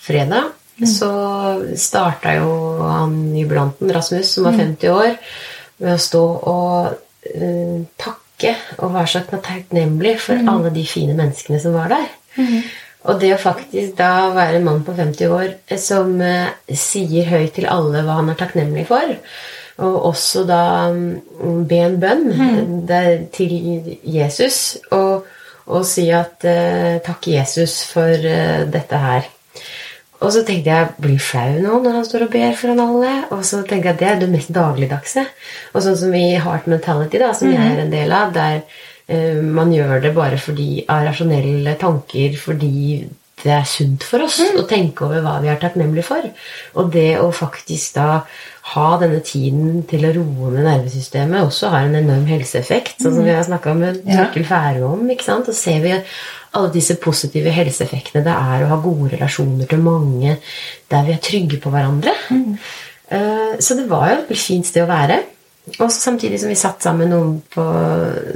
fredag, 0.00 0.52
så 0.88 1.10
starta 1.76 2.34
jo 2.38 2.48
han 2.82 3.36
jubilanten 3.36 3.92
Rasmus, 3.92 4.30
som 4.32 4.44
var 4.44 4.52
50 4.56 4.88
år, 4.92 5.18
med 5.78 5.94
å 5.94 6.00
stå 6.00 6.22
og 6.24 6.96
uh, 7.36 7.84
takke 8.00 8.54
og 8.78 8.94
være 8.94 9.06
så 9.12 9.20
takknemlig 9.28 10.18
for 10.20 10.40
alle 10.48 10.70
de 10.72 10.86
fine 10.88 11.14
menneskene 11.16 11.60
som 11.60 11.72
var 11.76 11.88
der. 11.92 12.08
Og 13.06 13.20
det 13.22 13.34
å 13.34 13.40
faktisk 13.40 13.94
da 13.98 14.30
være 14.34 14.58
en 14.58 14.66
mann 14.66 14.82
på 14.86 14.94
50 14.96 15.30
år 15.30 15.46
eh, 15.68 15.78
som 15.80 16.16
eh, 16.22 16.50
sier 16.74 17.28
høyt 17.30 17.54
til 17.58 17.68
alle 17.70 18.02
hva 18.06 18.20
han 18.20 18.32
er 18.32 18.40
takknemlig 18.40 18.86
for, 18.88 19.14
og 19.84 19.96
også 20.10 20.44
da 20.48 20.60
mm, 20.88 21.64
be 21.68 21.80
en 21.84 21.96
bønn 22.00 22.28
der, 22.88 23.26
til 23.34 23.52
Jesus, 24.02 24.78
og, 24.90 25.26
og 25.66 25.86
si 25.88 26.08
at 26.14 26.46
eh, 26.48 26.96
takk, 27.04 27.28
Jesus, 27.34 27.82
for 27.90 28.08
eh, 28.10 28.64
dette 28.72 29.02
her. 29.02 29.28
Og 30.16 30.32
så 30.32 30.40
tenkte 30.48 30.72
jeg 30.72 30.94
blir 31.02 31.20
flau 31.20 31.58
nå 31.60 31.78
når 31.84 31.98
han 31.98 32.06
står 32.08 32.24
og 32.24 32.30
ber 32.32 32.54
foran 32.56 32.80
alle. 32.80 33.12
Og 33.36 33.42
så 33.44 33.60
tenkte 33.60 33.90
jeg 33.90 33.94
at 33.94 34.00
det 34.00 34.08
er 34.08 34.20
det 34.22 34.30
mest 34.32 34.52
dagligdagse. 34.56 35.26
Og 35.74 35.84
sånn 35.84 35.98
som 36.00 36.14
i 36.16 36.30
Heart 36.40 36.70
Mentality, 36.72 37.20
da, 37.20 37.34
som 37.36 37.52
jeg 37.52 37.60
er 37.60 37.82
en 37.82 37.92
del 37.92 38.14
av, 38.16 38.32
der 38.32 38.62
man 39.06 39.70
gjør 39.70 40.00
det 40.02 40.10
bare 40.16 40.38
fordi 40.42 40.84
av 40.90 41.04
rasjonelle 41.06 41.76
tanker 41.78 42.34
fordi 42.40 43.06
det 43.44 43.52
er 43.52 43.66
sunt 43.68 44.02
for 44.02 44.24
oss 44.24 44.40
å 44.40 44.64
tenke 44.66 45.04
over 45.06 45.20
hva 45.22 45.36
vi 45.42 45.50
er 45.52 45.58
takknemlige 45.60 46.06
for. 46.08 46.24
Og 46.80 46.88
det 46.90 47.18
å 47.20 47.28
faktisk 47.36 47.98
da 47.98 48.22
ha 48.72 48.86
denne 48.98 49.20
tiden 49.22 49.84
til 49.86 50.06
å 50.08 50.12
roe 50.16 50.50
ned 50.54 50.64
nervesystemet 50.66 51.44
også 51.44 51.70
har 51.70 51.86
en 51.86 51.98
enorm 52.00 52.24
helseeffekt, 52.26 52.96
sånn 53.04 53.14
som 53.18 53.28
vi 53.28 53.34
har 53.36 53.44
snakka 53.46 53.76
med 53.78 54.00
Ja. 54.08 54.24
Torkel 54.24 54.48
Færø 54.48 54.88
om. 54.88 55.04
ikke 55.12 55.28
sant? 55.28 55.52
Og 55.52 55.54
ser 55.54 55.84
vi 55.84 55.92
alle 56.56 56.72
disse 56.72 56.96
positive 56.96 57.52
helseeffektene 57.52 58.24
det 58.24 58.34
er 58.34 58.64
å 58.64 58.72
ha 58.72 58.80
gode 58.82 59.12
relasjoner 59.12 59.68
til 59.68 59.84
mange 59.84 60.38
der 60.90 61.06
vi 61.06 61.12
er 61.12 61.22
trygge 61.22 61.60
på 61.62 61.70
hverandre. 61.70 62.16
Mm. 62.32 62.56
Så 63.60 63.76
det 63.78 63.86
var 63.86 64.08
jo 64.10 64.22
et 64.24 64.38
fint 64.40 64.66
sted 64.66 64.82
å 64.82 64.90
være. 64.90 65.20
Og 65.80 65.90
samtidig 65.90 66.38
som 66.40 66.50
vi 66.52 66.58
satt 66.58 66.84
sammen 66.86 67.10
noen 67.10 67.32
på, 67.50 67.62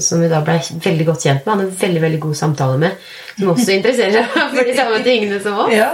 som 0.02 0.22
vi 0.22 0.30
da 0.30 0.40
ble 0.44 0.56
veldig 0.82 1.06
godt 1.06 1.26
kjent 1.28 1.44
med. 1.46 1.52
Han 1.52 1.66
en 1.68 1.76
veldig 1.82 2.02
veldig 2.02 2.22
god 2.26 2.38
samtale 2.40 2.78
med, 2.82 3.10
som 3.36 3.52
også 3.54 3.76
interesserer 3.76 4.16
seg 4.16 4.32
for 4.56 4.66
de 4.66 4.74
samme 4.78 5.02
tingene 5.06 5.38
som 5.44 5.60
oss. 5.64 5.74
Ja. 5.74 5.92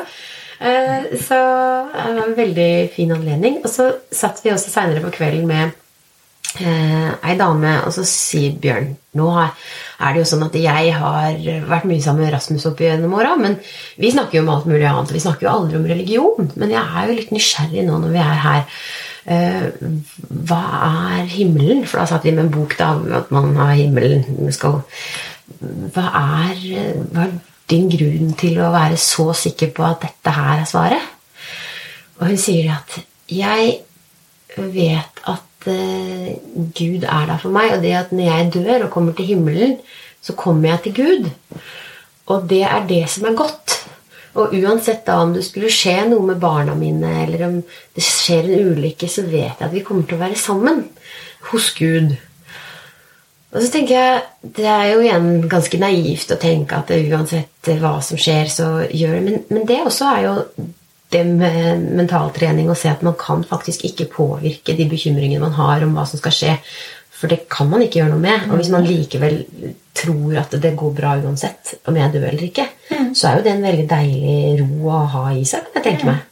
Eh, 0.57 1.11
Så 1.21 1.37
det 1.37 2.15
var 2.17 2.23
en 2.25 2.39
veldig 2.39 2.71
fin 2.97 3.13
anledning. 3.13 3.61
Og 3.65 3.69
så 3.73 3.91
satt 4.09 4.41
vi 4.45 4.55
også 4.55 4.73
seinere 4.73 5.05
på 5.05 5.13
kvelden 5.19 5.45
med 5.51 5.77
eh, 6.61 7.11
ei 7.29 7.37
dame, 7.37 7.75
og 7.85 7.93
så 7.93 8.07
sier 8.09 8.57
Bjørn 8.63 8.95
Nå 9.17 9.29
er 9.41 10.13
det 10.13 10.21
jo 10.21 10.29
sånn 10.29 10.45
at 10.45 10.57
jeg 10.61 10.91
har 10.93 11.37
vært 11.71 11.87
mye 11.89 12.03
sammen 12.05 12.27
med 12.27 12.35
Rasmus 12.35 12.67
opp 12.69 12.81
gjennom 12.85 13.15
åra, 13.17 13.31
men 13.41 13.55
vi 13.97 14.11
snakker 14.13 14.37
jo 14.37 14.43
om 14.45 14.51
alt 14.53 14.67
mulig 14.69 14.85
annet. 14.85 15.13
Vi 15.17 15.23
snakker 15.25 15.47
jo 15.47 15.53
aldri 15.55 15.79
om 15.79 15.87
religion. 15.89 16.51
Men 16.61 16.75
jeg 16.75 16.83
er 16.85 17.09
jo 17.09 17.17
litt 17.17 17.33
nysgjerrig 17.33 17.85
nå 17.87 18.01
når 18.03 18.13
vi 18.13 18.21
er 18.21 18.43
her. 18.45 18.83
Eh, 19.27 19.67
hva 20.47 20.63
er 20.87 21.27
himmelen? 21.33 21.83
For 21.87 21.99
da 21.99 22.07
satt 22.07 22.27
vi 22.27 22.35
med 22.35 22.45
en 22.45 22.53
bok 22.55 22.77
da, 22.79 22.93
at 23.19 23.33
man 23.35 23.57
har 23.59 23.75
himmelen. 23.75 24.23
Skal, 24.55 24.79
hva, 25.95 26.07
er, 26.07 26.63
hva 27.11 27.27
er 27.27 27.35
din 27.71 27.89
grunn 27.91 28.37
til 28.39 28.61
å 28.63 28.71
være 28.75 28.99
så 29.01 29.33
sikker 29.35 29.73
på 29.75 29.87
at 29.89 30.05
dette 30.07 30.35
her 30.37 30.63
er 30.63 30.71
svaret? 30.71 31.13
Og 32.21 32.31
hun 32.31 32.39
sier 32.41 32.77
at 32.79 33.01
jeg 33.29 33.81
vet 34.57 35.23
at 35.29 35.67
uh, 35.69 36.29
Gud 36.79 37.03
er 37.03 37.27
der 37.29 37.41
for 37.43 37.53
meg, 37.53 37.75
og 37.75 37.83
det 37.83 37.97
at 37.99 38.15
når 38.15 38.31
jeg 38.31 38.53
dør 38.55 38.87
og 38.87 38.93
kommer 38.95 39.17
til 39.19 39.33
himmelen, 39.35 39.77
så 40.23 40.37
kommer 40.39 40.71
jeg 40.71 40.85
til 40.87 40.95
Gud. 41.03 41.29
Og 42.33 42.47
det 42.51 42.63
er 42.63 42.87
det 42.89 43.03
som 43.11 43.27
er 43.29 43.37
godt. 43.37 43.76
Og 44.37 44.55
uansett 44.59 45.07
da 45.07 45.21
om 45.25 45.33
det 45.33 45.45
skulle 45.47 45.73
skje 45.73 45.97
noe 46.11 46.25
med 46.29 46.41
barna 46.43 46.75
mine, 46.77 47.13
eller 47.25 47.47
om 47.49 47.59
det 47.97 48.05
skjer 48.05 48.51
en 48.51 48.73
ulykke, 48.73 49.09
så 49.09 49.25
vet 49.25 49.57
jeg 49.57 49.69
at 49.69 49.75
vi 49.75 49.85
kommer 49.87 50.07
til 50.07 50.19
å 50.19 50.25
være 50.25 50.41
sammen 50.41 50.83
hos 51.51 51.71
Gud. 51.79 52.17
Og 53.57 53.63
så 53.63 53.71
tenker 53.73 53.95
jeg, 53.95 54.25
Det 54.57 54.67
er 54.69 54.91
jo 54.93 55.05
igjen 55.05 55.49
ganske 55.49 55.79
naivt 55.81 56.33
å 56.35 56.41
tenke 56.41 56.77
at 56.77 56.91
uansett 56.93 57.71
hva 57.81 57.97
som 58.05 58.19
skjer, 58.21 58.51
så 58.53 58.67
gjør 58.91 59.17
det 59.17 59.23
Men, 59.25 59.45
men 59.49 59.67
det 59.67 59.81
også 59.85 60.11
er 60.13 60.21
jo 60.27 60.35
det 61.15 61.23
med 61.25 61.85
mentaltrening 61.97 62.69
å 62.71 62.77
se 62.79 62.91
at 62.91 63.03
man 63.07 63.15
kan 63.19 63.45
faktisk 63.47 63.85
ikke 63.87 64.09
påvirke 64.11 64.75
de 64.77 64.89
bekymringene 64.91 65.45
man 65.45 65.55
har 65.55 65.85
om 65.87 65.95
hva 65.95 66.05
som 66.09 66.19
skal 66.19 66.35
skje. 66.35 66.55
For 67.17 67.33
det 67.33 67.47
kan 67.53 67.69
man 67.71 67.83
ikke 67.85 68.03
gjøre 68.03 68.13
noe 68.13 68.23
med. 68.23 68.49
Og 68.51 68.61
hvis 68.61 68.73
man 68.75 68.87
likevel 68.87 69.43
tror 69.97 70.37
at 70.43 70.57
det 70.61 70.75
går 70.77 70.97
bra 70.97 71.17
uansett 71.23 71.77
om 71.89 71.97
jeg 71.97 72.13
dør 72.13 72.29
eller 72.29 72.49
ikke, 72.51 72.67
så 73.17 73.31
er 73.31 73.39
jo 73.39 73.47
det 73.47 73.55
en 73.55 73.65
veldig 73.65 73.87
deilig 73.91 74.39
ro 74.61 74.91
å 74.93 75.05
ha 75.15 75.29
i 75.33 75.45
seg, 75.49 75.71
kan 75.73 75.81
jeg 75.81 75.95
tenke 75.95 76.11
meg. 76.11 76.25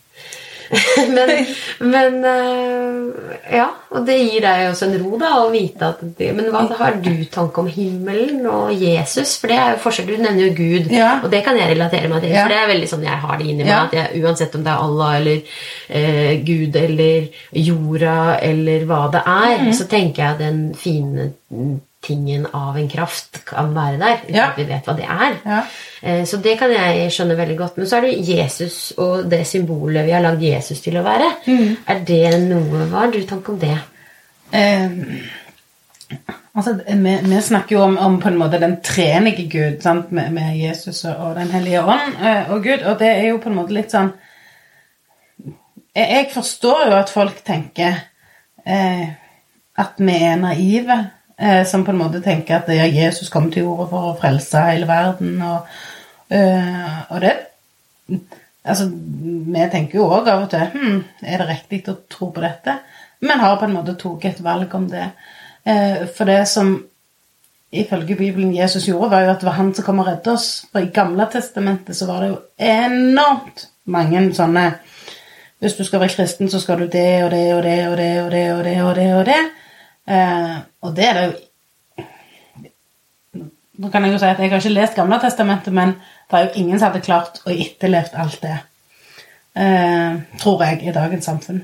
men, 1.17 1.33
men 1.81 2.19
øh, 2.31 3.35
ja, 3.53 3.67
og 3.95 4.07
det 4.07 4.17
gir 4.19 4.43
deg 4.43 4.65
også 4.71 4.89
en 4.89 4.97
ro, 5.03 5.19
da, 5.21 5.31
å 5.45 5.51
vite 5.53 5.91
at 5.93 6.03
det, 6.19 6.31
Men 6.35 6.51
hva 6.53 6.65
har 6.81 6.99
du 7.05 7.13
tanke 7.31 7.63
om 7.63 7.71
himmelen 7.71 8.43
og 8.51 8.73
Jesus? 8.75 9.37
For 9.41 9.53
det 9.53 9.59
er 9.61 9.77
jo 9.77 9.83
forskjell. 9.85 10.11
Du 10.11 10.19
nevner 10.19 10.49
jo 10.49 10.57
Gud, 10.59 10.91
Ja. 10.95 11.21
og 11.23 11.31
det 11.33 11.45
kan 11.47 11.59
jeg 11.59 11.71
relatere 11.71 12.11
meg 12.11 12.25
til. 12.25 12.35
For 12.35 12.53
det 12.55 12.61
er 12.61 12.71
veldig 12.73 12.91
sånn 12.91 13.07
jeg 13.07 13.23
har 13.25 13.39
det 13.39 13.49
inni 13.49 13.63
meg. 13.63 13.75
At 13.79 13.97
jeg, 14.01 14.23
uansett 14.25 14.59
om 14.59 14.67
det 14.67 14.75
er 14.75 14.85
Allah 14.89 15.17
eller 15.21 15.57
eh, 15.89 16.35
Gud 16.45 16.77
eller 16.77 17.29
jorda 17.65 18.19
eller 18.43 18.87
hva 18.89 19.03
det 19.15 19.25
er, 19.25 19.57
mm. 19.69 19.73
så 19.79 19.89
tenker 19.91 20.25
jeg 20.25 20.41
den 20.43 20.63
fine 20.79 21.31
tingen 22.05 22.45
av 22.55 22.77
en 22.79 22.89
kraft 22.93 23.41
kan 23.49 23.73
være 23.75 23.99
der. 23.99 24.19
Uten 24.25 24.35
Ja. 24.37 24.47
at 24.51 24.59
vi 24.61 24.65
vet 24.69 24.85
hva 24.89 24.95
det 24.99 25.07
er. 25.11 25.39
Ja. 25.45 25.61
Eh, 26.03 26.25
Så 26.29 26.37
det 26.43 26.59
kan 26.61 26.71
jeg 26.71 27.11
skjønne 27.13 27.37
veldig 27.39 27.57
godt. 27.59 27.77
Men 27.79 27.87
så 27.87 27.97
er 27.97 28.01
det 28.09 28.29
Jesus 28.29 28.93
og 28.99 29.31
det 29.31 29.47
symbolet 29.47 30.05
vi 30.07 30.13
har 30.15 30.23
lagd 30.23 30.43
Jesus 30.43 30.81
til 30.85 30.97
å 31.01 31.03
være. 31.07 31.31
Mm. 31.47 31.77
Er 31.89 32.05
det 32.05 32.41
noe 32.49 32.87
Hva 32.91 33.01
har 33.07 33.11
du 33.13 33.23
tanke 33.27 33.53
om 33.53 33.59
det? 33.59 33.79
Eh, 34.53 34.91
altså, 36.55 36.75
vi, 36.87 37.15
vi 37.25 37.41
snakker 37.43 37.77
jo 37.77 37.83
om, 37.83 37.97
om 37.99 38.21
på 38.23 38.29
en 38.31 38.39
måte 38.39 38.61
den 38.63 38.77
trenige 38.85 39.49
Gud 39.51 39.81
sant? 39.83 40.13
Med, 40.13 40.31
med 40.33 40.57
Jesus 40.61 41.05
og 41.11 41.35
Den 41.39 41.51
hellige 41.51 41.83
ånd 41.83 42.21
eh, 42.23 42.53
og 42.53 42.63
Gud, 42.63 42.85
og 42.87 42.99
det 43.01 43.09
er 43.09 43.29
jo 43.33 43.39
på 43.43 43.49
en 43.51 43.57
måte 43.59 43.75
litt 43.75 43.91
sånn 43.95 44.13
Jeg, 45.95 46.07
jeg 46.11 46.31
forstår 46.35 46.89
jo 46.91 46.97
at 46.99 47.11
folk 47.13 47.43
tenker 47.47 48.01
eh, 48.67 49.09
at 49.79 49.99
vi 49.99 50.15
er 50.23 50.37
naive, 50.39 50.97
eh, 51.39 51.63
som 51.67 51.85
på 51.85 51.93
en 51.93 52.01
måte 52.01 52.23
tenker 52.25 52.61
at 52.61 52.71
ja, 52.75 52.87
Jesus 52.87 53.31
kom 53.33 53.51
til 53.53 53.67
jorda 53.67 53.89
for 53.91 54.11
å 54.11 54.17
frelse 54.21 54.65
hele 54.69 54.89
verden, 54.91 55.37
og, 55.43 55.77
eh, 56.31 56.99
og 57.11 57.21
det 57.25 57.37
Altså, 58.65 58.87
vi 58.89 59.65
tenker 59.69 59.99
jo 59.99 60.07
òg 60.09 60.29
av 60.33 60.47
og 60.47 60.51
til 60.53 60.71
hm, 60.73 61.01
Er 61.29 61.43
det 61.43 61.49
riktig 61.51 61.83
å 61.93 61.99
tro 62.09 62.31
på 62.33 62.41
dette? 62.41 62.79
Men 63.21 63.43
har 63.43 63.59
på 63.61 63.67
en 63.69 63.75
måte 63.77 63.93
tatt 64.01 64.25
et 64.25 64.41
valg 64.45 64.73
om 64.77 64.87
det. 64.89 65.05
Eh, 65.69 66.07
for 66.17 66.29
det 66.29 66.47
som 66.49 66.75
ifølge 67.75 68.17
Bibelen 68.17 68.55
Jesus 68.57 68.89
gjorde, 68.89 69.11
var 69.11 69.25
jo 69.25 69.31
at 69.33 69.41
det 69.41 69.49
var 69.49 69.57
han 69.59 69.75
som 69.75 69.85
kom 69.87 70.01
og 70.03 70.09
redde 70.09 70.33
oss. 70.33 70.49
For 70.73 70.85
i 70.85 70.93
Gamle 70.95 71.27
testamentet 71.33 71.97
så 71.97 72.09
var 72.09 72.23
det 72.23 72.31
jo 72.33 72.41
enormt 72.59 73.69
mange 73.85 74.27
sånne 74.35 74.67
Hvis 75.61 75.77
du 75.79 75.85
skal 75.85 76.01
være 76.03 76.13
kristen, 76.13 76.51
så 76.51 76.61
skal 76.61 76.83
du 76.83 76.89
det 76.93 77.25
og 77.25 77.31
det 77.33 77.45
og 77.57 77.63
det 77.63 77.79
og 77.89 77.97
det 77.97 78.11
og 78.23 78.31
det 78.31 78.49
og 78.53 78.65
det 78.65 78.81
og 78.85 78.97
det. 78.97 79.07
Og 79.17 79.25
det, 79.25 79.64
eh, 80.09 80.57
og 80.83 80.97
det 80.97 81.05
er 81.09 81.15
det 81.19 81.25
jo 81.29 81.35
Nå 83.75 83.89
kan 83.91 84.05
jeg 84.07 84.13
jo 84.15 84.19
si 84.23 84.27
at 84.29 84.39
jeg 84.39 84.51
har 84.53 84.61
ikke 84.63 84.71
lest 84.71 84.95
Gamle 84.95 85.17
testamentet, 85.19 85.75
men 85.75 85.97
det 86.31 86.39
er 86.39 86.45
jo 86.45 86.61
ingen 86.61 86.79
som 86.79 86.93
hadde 86.93 87.03
klart 87.03 87.41
å 87.43 87.51
etterlevd 87.51 88.15
alt 88.23 88.37
det. 88.45 88.53
Eh, 89.59 90.21
tror 90.39 90.63
jeg, 90.63 90.79
i 90.87 90.93
dagens 90.95 91.27
samfunn. 91.27 91.59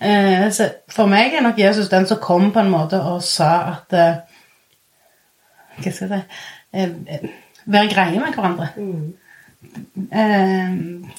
Eh, 0.00 0.50
så 0.52 0.66
for 0.92 1.08
meg 1.08 1.32
er 1.32 1.40
nok 1.44 1.56
Jesus 1.60 1.88
den 1.88 2.04
som 2.08 2.20
kom 2.20 2.50
på 2.52 2.60
en 2.60 2.68
måte 2.72 3.00
og 3.00 3.22
sa 3.24 3.50
at 3.70 3.96
eh, 3.96 4.18
Hva 5.80 5.92
skal 5.92 5.92
jeg 5.92 5.96
si 5.96 6.20
eh, 6.76 6.92
eh, 7.16 7.24
Være 7.64 7.88
greie 7.94 8.20
med 8.20 8.36
hverandre. 8.36 8.68
Eh, 10.12 10.76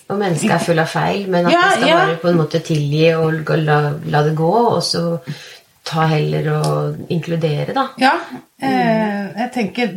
Og 0.08 0.22
mennesket 0.22 0.54
er 0.54 0.62
full 0.64 0.80
av 0.86 0.94
feil, 0.94 1.26
men 1.34 1.50
at 1.50 1.54
Ja, 1.58 1.66
vi 1.66 1.80
skal 1.82 1.90
ja. 1.90 1.98
bare 2.06 2.22
på 2.22 2.30
en 2.32 2.38
måte 2.44 2.62
tilgi 2.66 3.08
og 3.18 3.50
la, 3.66 3.80
la 4.06 4.22
det 4.30 4.36
gå, 4.38 4.54
og 4.78 4.84
så 4.86 5.18
ta 5.88 6.08
heller 6.12 6.50
og 6.58 7.12
inkludere, 7.14 7.74
da. 7.76 7.88
ja. 8.02 8.14
Eh, 8.62 9.40
jeg 9.40 9.50
tenker 9.54 9.96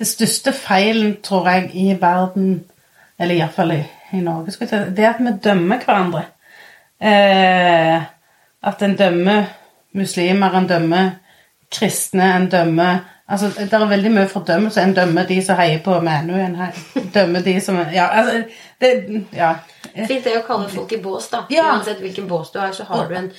Det 0.00 0.06
største 0.08 0.52
feilen, 0.56 1.18
tror 1.22 1.48
jeg, 1.48 1.70
i 1.76 1.96
verden, 2.00 2.64
eller 3.18 3.34
iallfall 3.34 3.74
i, 3.74 3.82
i 4.16 4.20
Norge, 4.24 4.54
skal 4.54 4.64
jeg 4.66 4.86
si, 4.86 4.94
det 4.96 5.04
er 5.04 5.10
at 5.10 5.20
vi 5.20 5.34
dømmer 5.44 5.82
hverandre. 5.84 6.22
Eh, 7.00 8.06
at 8.70 8.82
en 8.82 8.96
dømmer 8.96 9.44
muslimer, 9.92 10.56
en 10.56 10.68
dømmer 10.68 11.10
kristne, 11.72 12.36
en 12.36 12.48
dømmer 12.50 12.98
Altså, 13.30 13.46
Det 13.58 13.72
er 13.72 13.86
veldig 13.86 14.10
mye 14.10 14.28
fordømmelse. 14.28 14.82
En 14.82 14.94
dømmer 14.94 15.22
de 15.26 15.42
som 15.44 15.56
heier 15.56 15.78
på 15.84 16.00
Manu, 16.00 16.34
en 16.34 16.56
dømmer 17.14 17.40
de 17.40 17.60
som 17.60 17.76
Ja, 17.94 18.06
altså 18.06 18.42
det, 18.80 19.26
ja. 19.36 19.52
Fint 19.94 20.24
det 20.24 20.32
å 20.40 20.46
kalle 20.46 20.68
folk 20.68 20.92
i 20.92 20.98
bås, 21.02 21.28
da. 21.30 21.44
Ja. 21.50 21.68
Uansett 21.76 22.00
hvilken 22.02 22.26
bås 22.28 22.50
du 22.50 22.58
er, 22.58 22.72
så 22.72 22.84
har 22.88 23.06
du 23.08 23.14
en 23.14 23.30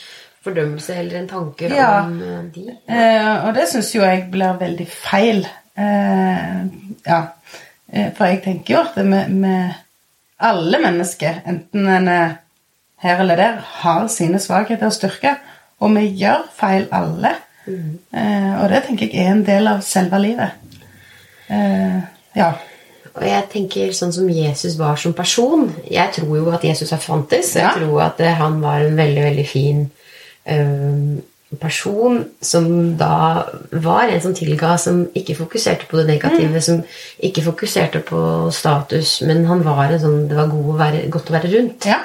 fordømmelse 0.43 0.95
eller 0.95 1.19
en 1.19 1.27
tanke 1.29 1.69
Ja. 1.69 2.01
om 2.03 2.15
eh, 2.21 2.43
de. 2.55 2.77
Eh, 2.89 3.45
og 3.47 3.53
det 3.55 3.67
syns 3.69 3.91
jo 3.95 4.01
jeg 4.01 4.27
blir 4.31 4.57
veldig 4.59 4.87
feil. 4.87 5.43
Eh, 5.77 6.65
ja. 7.07 7.21
Eh, 7.93 8.11
For 8.17 8.25
jeg 8.25 8.41
tenker 8.43 8.73
jo 8.75 8.79
at 8.81 8.95
det 8.95 9.05
med, 9.05 9.29
med 9.29 9.73
alle 10.39 10.79
mennesker, 10.81 11.41
enten 11.45 11.87
en 11.87 12.07
er 12.07 12.33
her 13.01 13.19
eller 13.19 13.35
der, 13.35 13.61
har 13.81 14.07
sine 14.07 14.39
svakheter 14.39 14.85
og 14.85 14.93
styrker. 14.93 15.35
Og 15.81 15.95
vi 15.95 16.07
gjør 16.21 16.43
feil 16.57 16.87
alle. 16.93 17.35
Eh, 17.67 18.63
og 18.63 18.69
det 18.69 18.83
tenker 18.87 19.07
jeg 19.09 19.25
er 19.25 19.31
en 19.31 19.43
del 19.45 19.67
av 19.67 19.81
selve 19.85 20.19
livet. 20.21 20.51
Eh, 21.49 22.01
ja. 22.35 22.51
Og 23.11 23.23
jeg 23.27 23.43
tenker 23.51 23.91
sånn 23.91 24.13
som 24.15 24.29
Jesus 24.31 24.77
var 24.79 24.95
som 24.95 25.11
person 25.13 25.65
Jeg 25.91 26.13
tror 26.15 26.29
jo 26.37 26.51
at 26.55 26.63
Jesus 26.63 26.89
har 26.95 27.01
fantes. 27.03 27.55
Jeg 27.55 27.63
Ja. 27.65 27.71
tror 27.75 28.01
at 28.05 28.19
eh, 28.23 28.33
han 28.33 28.61
var 28.61 28.79
en 28.85 28.95
veldig, 28.97 29.23
veldig 29.23 29.47
fin 29.47 29.81
eh, 29.81 29.89
person 31.59 32.21
som 32.41 32.67
da 32.97 33.45
var 33.71 34.07
en 34.07 34.21
som 34.23 34.35
tilga, 34.35 34.77
som 34.79 35.03
ikke 35.15 35.35
fokuserte 35.35 35.87
på 35.89 35.99
det 35.99 36.07
negative, 36.07 36.61
som 36.63 36.83
ikke 37.19 37.43
fokuserte 37.43 38.03
på 38.07 38.21
status, 38.55 39.19
men 39.27 39.43
han 39.49 39.63
var 39.65 39.91
en 39.91 39.99
sånn 39.99 40.21
Det 40.29 40.37
var 40.37 40.47
god 40.51 40.69
å 40.71 40.77
være, 40.79 41.09
godt 41.11 41.29
å 41.29 41.35
være 41.35 41.51
rundt. 41.57 41.85
ja. 41.85 41.99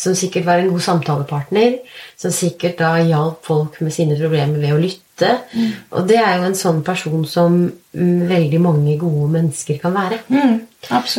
Som 0.00 0.14
sikkert 0.16 0.46
var 0.46 0.62
en 0.62 0.70
god 0.72 0.80
samtalepartner. 0.80 1.74
Som 2.16 2.32
sikkert 2.32 2.78
da 2.78 2.94
hjalp 3.04 3.44
folk 3.44 3.74
med 3.84 3.92
sine 3.92 4.16
problemer 4.16 4.56
ved 4.56 4.72
å 4.72 4.80
lytte. 4.80 5.34
Og 5.92 6.06
det 6.08 6.16
er 6.16 6.38
jo 6.38 6.46
en 6.48 6.56
sånn 6.56 6.80
person 6.82 7.26
som 7.28 7.58
mm, 7.68 8.22
veldig 8.30 8.60
mange 8.64 8.96
gode 8.96 9.28
mennesker 9.34 9.76
kan 9.82 9.92
være. 9.92 10.22
Mm. 10.32 10.54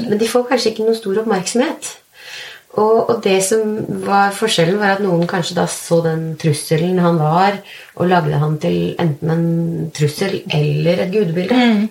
Men 0.10 0.18
de 0.18 0.32
får 0.32 0.48
kanskje 0.50 0.72
ikke 0.72 0.88
noe 0.88 0.98
stor 0.98 1.22
oppmerksomhet. 1.22 1.92
Og, 2.80 3.10
og 3.10 3.18
det 3.24 3.42
som 3.44 3.74
var 4.06 4.32
forskjellen, 4.36 4.80
var 4.80 4.96
at 4.96 5.04
noen 5.04 5.28
kanskje 5.28 5.58
da 5.58 5.66
så 5.68 6.00
den 6.06 6.38
trusselen 6.40 7.02
han 7.04 7.20
var, 7.20 7.58
og 8.00 8.08
lagde 8.08 8.40
han 8.40 8.56
til 8.64 8.94
enten 9.02 9.34
en 9.34 9.90
trussel 9.96 10.40
eller 10.56 11.04
et 11.04 11.12
gudebilde. 11.12 11.90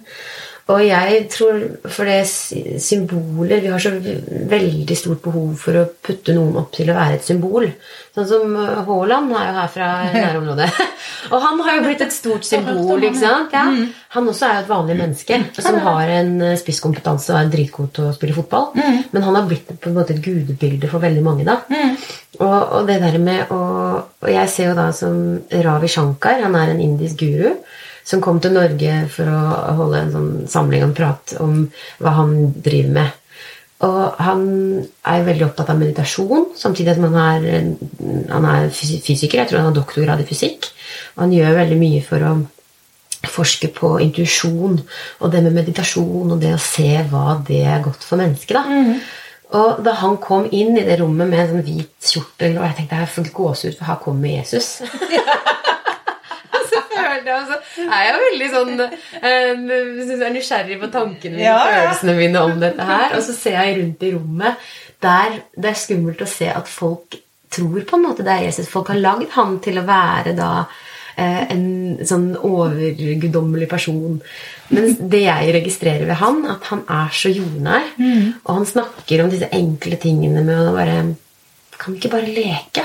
Og 0.71 0.83
jeg 0.87 1.25
tror 1.33 1.61
For 1.91 2.07
det 2.09 2.21
sy- 2.31 2.77
symboler 2.83 3.63
Vi 3.65 3.71
har 3.73 3.81
så 3.83 3.91
veldig 4.51 4.97
stort 4.99 5.23
behov 5.25 5.55
for 5.61 5.79
å 5.81 5.87
putte 6.07 6.35
noen 6.37 6.57
opp 6.61 6.71
til 6.77 6.91
å 6.93 6.97
være 6.97 7.19
et 7.19 7.27
symbol. 7.27 7.67
Sånn 8.15 8.27
som 8.29 8.55
uh, 8.59 8.81
Haaland 8.87 9.33
er 9.39 9.49
jo 9.51 9.57
her 9.57 9.71
fra 9.75 9.89
nærområdet. 10.15 10.69
og 11.33 11.37
han 11.45 11.61
har 11.67 11.79
jo 11.79 11.85
blitt 11.89 12.05
et 12.07 12.15
stort 12.15 12.47
symbol. 12.49 13.03
ikke 13.07 13.21
sant? 13.21 13.55
Ja. 13.57 13.67
Han 14.17 14.31
også 14.33 14.47
er 14.49 14.57
jo 14.59 14.63
et 14.65 14.71
vanlig 14.73 14.97
menneske 14.99 15.41
som 15.59 15.79
har 15.87 16.11
en 16.21 16.33
uh, 16.43 16.55
spisskompetanse 16.61 17.33
og 17.35 17.41
er 17.43 17.53
dritgod 17.53 17.93
til 17.97 18.09
å 18.11 18.15
spille 18.17 18.37
fotball. 18.37 18.73
Men 19.13 19.27
han 19.27 19.39
har 19.41 19.47
blitt 19.51 19.71
på 19.81 19.91
en 19.93 19.99
måte 20.01 20.17
et 20.17 20.25
gudebilde 20.25 20.91
for 20.91 21.03
veldig 21.03 21.23
mange. 21.27 21.47
da. 21.49 21.61
Og, 22.41 22.59
og 22.81 22.89
det 22.89 23.01
der 23.03 23.19
med 23.21 23.51
å 23.53 23.61
Og 24.21 24.29
jeg 24.31 24.49
ser 24.53 24.71
jo 24.71 24.75
da 24.79 24.91
som 24.97 25.15
Ravi 25.65 25.89
Shankar, 25.91 26.43
han 26.45 26.55
er 26.61 26.75
en 26.75 26.83
indisk 26.85 27.23
guru 27.25 27.55
som 28.11 28.23
kom 28.25 28.41
til 28.43 28.55
Norge 28.57 28.99
for 29.13 29.31
å 29.31 29.41
holde 29.79 30.03
en 30.03 30.13
sånn 30.15 30.31
samling 30.51 30.85
og 30.89 30.95
prat 30.99 31.35
om 31.43 31.65
hva 32.03 32.15
han 32.19 32.37
driver 32.59 32.95
med. 32.99 33.17
Og 33.87 34.19
han 34.21 34.43
er 35.09 35.23
veldig 35.25 35.47
opptatt 35.47 35.71
av 35.73 35.79
meditasjon, 35.81 36.51
samtidig 36.59 36.99
som 36.99 37.07
han 37.09 37.21
er, 37.23 37.69
han 38.29 38.49
er 38.51 38.67
fysiker. 38.75 39.41
Jeg 39.41 39.49
tror 39.49 39.63
han 39.63 39.71
har 39.71 39.79
doktorgrad 39.79 40.21
i 40.21 40.27
fysikk. 40.29 40.69
Og 41.15 41.23
han 41.25 41.33
gjør 41.33 41.57
veldig 41.63 41.79
mye 41.81 42.03
for 42.05 42.27
å 42.27 42.35
forske 43.31 43.69
på 43.77 43.95
intuisjon 44.01 44.79
og 44.81 45.33
det 45.33 45.43
med 45.45 45.57
meditasjon 45.59 46.33
og 46.33 46.39
det 46.41 46.55
å 46.57 46.61
se 46.61 46.89
hva 47.11 47.39
det 47.47 47.63
er 47.69 47.83
godt 47.85 48.05
for 48.05 48.21
mennesket. 48.21 48.57
da. 48.59 48.99
Og 49.61 49.81
da 49.85 49.97
han 49.99 50.17
kom 50.23 50.47
inn 50.55 50.77
i 50.79 50.85
det 50.87 51.01
rommet 51.01 51.29
med 51.29 51.41
en 51.43 51.49
sånn 51.55 51.65
hvit 51.67 52.13
kjortel, 52.13 52.59
og 52.59 52.69
jeg 52.69 52.77
tenkte 52.79 53.01
jeg 53.01 53.13
får 53.17 53.33
gåsehud, 53.35 53.79
for 53.81 53.91
her 53.91 53.99
kommer 54.05 54.31
Jesus. 54.31 54.69
Følte 57.07 57.33
jeg, 57.33 57.41
og 57.41 57.49
så 57.49 57.87
er 57.87 58.05
jeg 58.07 58.21
veldig 58.25 58.51
sånn 58.53 58.85
eh, 58.85 59.65
jeg 60.11 60.21
er 60.21 60.35
nysgjerrig 60.35 60.79
på 60.83 60.91
tankene 60.93 61.37
mine 61.39 61.57
og 61.57 61.73
følelsene 61.73 62.15
mine 62.19 62.45
om 62.45 62.61
dette 62.63 62.87
her. 62.93 63.17
Og 63.17 63.25
så 63.27 63.35
ser 63.37 63.59
jeg 63.59 63.81
rundt 63.81 64.07
i 64.07 64.13
rommet 64.15 64.71
der 65.01 65.41
det 65.57 65.71
er 65.73 65.79
skummelt 65.81 66.21
å 66.21 66.29
se 66.29 66.51
at 66.53 66.69
folk 66.69 67.17
tror 67.51 67.81
på 67.89 67.97
en 67.97 68.05
måte 68.05 68.25
det 68.27 68.35
er 68.35 68.47
Jesus. 68.51 68.69
Folk 68.71 68.93
har 68.93 69.01
lagd 69.01 69.31
han 69.35 69.57
til 69.65 69.81
å 69.81 69.87
være 69.89 70.35
da 70.39 70.51
eh, 71.17 71.47
en 71.51 71.65
sånn 72.07 72.29
overguddommelig 72.37 73.69
person. 73.71 74.21
Men 74.71 74.93
det 75.11 75.25
jeg 75.25 75.55
registrerer 75.57 76.07
ved 76.07 76.21
han, 76.21 76.45
at 76.53 76.69
han 76.71 76.85
er 76.87 77.11
så 77.17 77.33
jordnær. 77.33 77.89
Og 78.45 78.53
han 78.61 78.69
snakker 78.69 79.25
om 79.25 79.33
disse 79.33 79.49
enkle 79.57 79.99
tingene 80.01 80.45
med 80.47 80.69
å 80.69 80.77
bare 80.77 81.01
Kan 81.81 81.95
vi 81.95 81.99
ikke 82.03 82.13
bare 82.13 82.29
leke? 82.29 82.83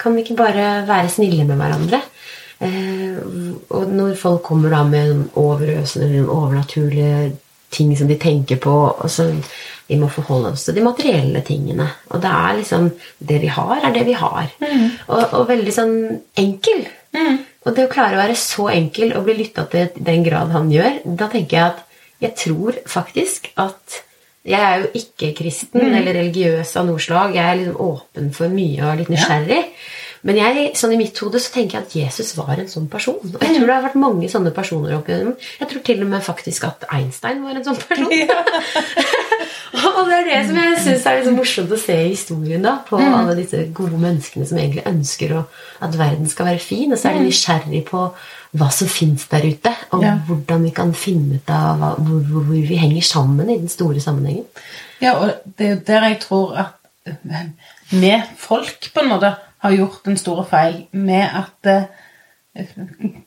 Kan 0.00 0.14
vi 0.16 0.22
ikke 0.26 0.36
bare 0.36 0.64
være 0.88 1.08
snille 1.08 1.44
med 1.48 1.56
hverandre? 1.56 2.02
Eh, 2.60 3.20
og 3.72 3.92
når 3.94 4.18
folk 4.20 4.42
kommer 4.44 4.72
da 4.74 4.82
med 4.84 5.12
en 5.12 5.22
overøsende 5.40 6.08
eller 6.10 6.32
overnaturlige 6.32 7.30
ting 7.72 7.94
som 7.96 8.08
de 8.10 8.18
tenker 8.20 8.60
på 8.60 8.76
og 8.90 9.10
så 9.10 9.30
Vi 9.90 9.96
må 9.98 10.06
forholde 10.06 10.52
oss 10.52 10.64
til 10.64 10.76
de 10.76 10.84
materielle 10.86 11.40
tingene. 11.42 11.88
Og 12.14 12.20
det 12.22 12.30
er 12.30 12.56
liksom 12.60 12.90
Det 13.18 13.40
vi 13.42 13.48
har, 13.50 13.80
er 13.82 13.92
det 13.92 14.04
vi 14.06 14.12
har. 14.12 14.46
Og, 15.08 15.32
og 15.34 15.48
veldig 15.48 15.72
sånn 15.74 15.96
enkel. 16.38 16.84
Og 17.66 17.74
det 17.74 17.88
å 17.88 17.90
klare 17.90 18.14
å 18.14 18.20
være 18.22 18.36
så 18.38 18.68
enkel 18.70 19.16
og 19.16 19.24
bli 19.26 19.34
lytta 19.40 19.64
til 19.72 19.88
i 19.90 20.04
den 20.06 20.22
grad 20.22 20.54
han 20.54 20.70
gjør, 20.70 21.00
da 21.04 21.26
tenker 21.32 21.56
jeg 21.56 21.66
at 21.72 21.82
jeg 22.20 22.36
tror 22.38 22.78
faktisk 22.86 23.50
at 23.58 23.98
jeg 24.46 24.60
er 24.60 24.84
jo 24.84 24.88
ikke 24.96 25.34
kristen 25.36 25.82
eller 25.90 26.14
religiøs 26.16 26.72
av 26.80 26.86
noe 26.88 27.00
slag. 27.02 27.34
Jeg 27.36 27.44
er 27.44 27.58
liksom 27.58 27.82
åpen 27.84 28.30
for 28.36 28.52
mye 28.52 28.86
og 28.86 29.02
litt 29.02 29.10
nysgjerrig. 29.12 29.60
Men 30.26 30.36
jeg, 30.36 30.64
sånn 30.76 30.92
i 30.92 30.98
mitt 31.00 31.16
hode 31.22 31.40
så 31.40 31.52
tenker 31.54 31.78
jeg 31.78 31.86
at 31.86 31.94
Jesus 31.96 32.34
var 32.36 32.58
en 32.60 32.68
sånn 32.68 32.88
person. 32.92 33.16
Og 33.24 33.38
jeg 33.40 33.54
tror 33.56 33.66
det 33.70 33.76
har 33.76 33.86
vært 33.86 34.00
mange 34.00 34.28
sånne 34.28 34.52
personer 34.56 34.98
opp 34.98 35.08
igjennom. 35.08 35.36
Jeg 35.60 35.70
tror 35.70 35.84
til 35.86 36.02
og 36.04 36.10
med 36.10 36.26
faktisk 36.26 36.66
at 36.68 36.84
Einstein 36.92 37.40
var 37.46 37.56
en 37.56 37.64
sånn 37.64 37.78
person. 37.80 38.12
og 39.94 40.02
det 40.10 40.18
er 40.18 40.28
det 40.28 40.42
som 40.50 40.58
jeg 40.60 40.82
syns 40.84 41.06
er 41.08 41.20
liksom 41.20 41.38
morsomt 41.40 41.72
å 41.72 41.80
se 41.80 41.96
i 41.96 42.10
historien. 42.12 42.66
da, 42.66 42.76
På 42.84 43.00
alle 43.00 43.38
disse 43.38 43.62
gode 43.76 44.00
menneskene 44.02 44.48
som 44.50 44.60
egentlig 44.60 44.84
ønsker 44.90 45.34
å, 45.38 45.46
at 45.88 45.96
verden 45.96 46.28
skal 46.28 46.50
være 46.52 46.64
fin. 46.68 46.92
Og 46.92 47.00
så 47.00 47.10
er 47.10 47.18
de 47.18 47.24
nysgjerrig 47.30 47.82
på 47.88 48.04
hva 48.60 48.70
som 48.74 48.90
fins 48.90 49.28
der 49.30 49.44
ute, 49.46 49.72
og 49.94 50.02
Ja. 50.04 50.16
hvordan 50.26 50.64
vi 50.66 50.70
kan 50.74 50.92
finne 50.92 51.38
ut 51.38 51.50
av 51.54 51.78
hvor, 51.78 52.18
hvor, 52.26 52.42
hvor 52.48 52.64
vi 52.68 52.76
henger 52.80 53.02
sammen 53.06 53.48
i 53.48 53.58
den 53.60 53.70
store 53.70 54.00
sammenhengen. 54.02 54.44
Ja, 55.00 55.14
og 55.16 55.54
det 55.56 55.66
er 55.66 55.76
jo 55.76 55.82
der 55.86 56.08
jeg 56.08 56.20
tror 56.24 56.56
at 56.58 56.76
med 57.92 58.26
vi 58.26 58.36
folk 58.36 58.90
på 58.92 59.00
en 59.04 59.08
måte 59.14 59.30
har 59.60 59.76
gjort 59.76 60.08
en 60.08 60.18
stor 60.20 60.44
feil 60.48 60.86
med 60.96 61.26
at 61.42 61.70
eh, 61.70 62.72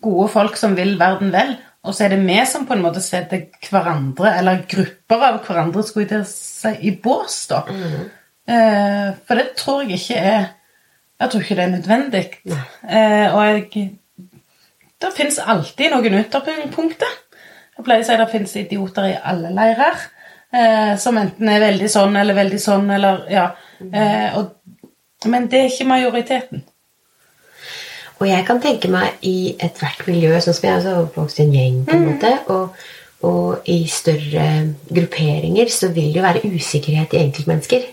gode 0.02 0.28
folk 0.34 0.58
som 0.60 0.76
vil 0.78 0.98
verden 1.00 1.32
vel, 1.34 1.56
og 1.84 1.96
så 1.96 2.06
er 2.06 2.13
det 2.13 2.24
vi 2.24 2.38
som 2.48 2.65
på 2.67 2.78
en 2.78 2.84
måte 2.84 3.02
setter 3.04 3.48
hverandre, 3.67 4.38
eller 4.39 4.63
grupper 4.69 5.26
av 5.28 5.39
hverandre, 5.43 5.84
skulle 5.84 6.19
jeg 6.22 6.28
si, 6.30 6.72
i 6.88 6.93
bås, 7.04 7.41
da. 7.52 7.63
Eh, 8.48 9.10
for 9.28 9.39
det 9.39 9.54
tror 9.60 9.84
jeg 9.84 10.00
ikke 10.02 10.19
er 10.19 10.46
Jeg 11.22 11.30
tror 11.32 11.43
ikke 11.43 11.56
det 11.56 11.63
er 11.63 11.69
nødvendig. 11.72 12.24
Eh, 12.89 13.36
og 13.36 13.46
jeg 13.46 14.00
Det 15.00 15.12
fins 15.15 15.38
alltid 15.39 15.91
noen 15.91 16.17
ytterpunkter. 16.19 17.13
Jeg 17.78 17.86
pleier 17.86 18.04
å 18.04 18.08
si 18.08 18.17
det 18.17 18.32
fins 18.32 18.56
idioter 18.56 19.08
i 19.08 19.19
alle 19.24 19.52
leirer. 19.54 20.02
Eh, 20.54 20.98
som 20.98 21.17
enten 21.17 21.50
er 21.50 21.63
veldig 21.63 21.88
sånn 21.89 22.17
eller 22.19 22.38
veldig 22.38 22.60
sånn, 22.62 22.91
eller 22.93 23.24
ja. 23.32 23.46
Eh, 23.82 24.36
og, 24.38 24.52
men 25.32 25.50
det 25.52 25.60
er 25.60 25.72
ikke 25.72 25.90
majoriteten. 25.90 26.64
Og 28.20 28.30
jeg 28.30 28.46
kan 28.48 28.62
tenke 28.64 28.88
meg 28.92 29.24
i 29.28 29.56
ethvert 29.60 30.06
miljø 30.08 30.38
Sånn 30.40 30.56
som 30.56 30.68
jeg 30.68 30.80
også 30.80 30.92
er 30.92 31.00
oppvokst 31.02 31.40
i 31.42 31.44
en 31.44 31.56
gjeng, 31.58 31.80
på 31.88 31.98
en 31.98 32.06
måte, 32.08 32.32
og, 32.54 32.84
og 33.28 33.70
i 33.72 33.84
større 33.92 34.48
grupperinger 34.88 35.72
så 35.74 35.90
vil 35.92 36.12
det 36.14 36.22
jo 36.22 36.26
være 36.26 36.54
usikkerhet 36.54 37.16
i 37.16 37.24
enkeltmennesker. 37.26 37.90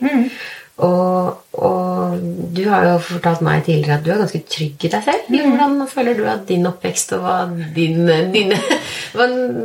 Og, 0.80 1.40
og 1.60 2.20
du 2.56 2.62
har 2.70 2.86
jo 2.86 2.94
fortalt 3.04 3.42
meg 3.44 3.66
tidligere 3.66 3.98
at 3.98 4.04
du 4.04 4.12
er 4.14 4.22
ganske 4.22 4.40
trygg 4.48 4.86
i 4.86 4.92
deg 4.92 5.02
selv. 5.04 5.26
Hvordan 5.28 5.82
føler 5.90 6.16
du 6.16 6.24
at 6.30 6.46
din 6.48 6.68
oppvekst 6.70 7.12
og 7.16 7.26
hva 7.26 7.34
din, 7.76 8.06
dine 8.32 8.60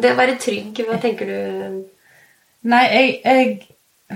Det 0.01 0.11
å 0.11 0.17
være 0.17 0.39
trygg, 0.41 0.81
hva 0.87 0.99
tenker 1.03 1.29
du 1.29 1.37
Nei, 2.65 2.81
jeg, 2.89 3.09
jeg 3.21 4.11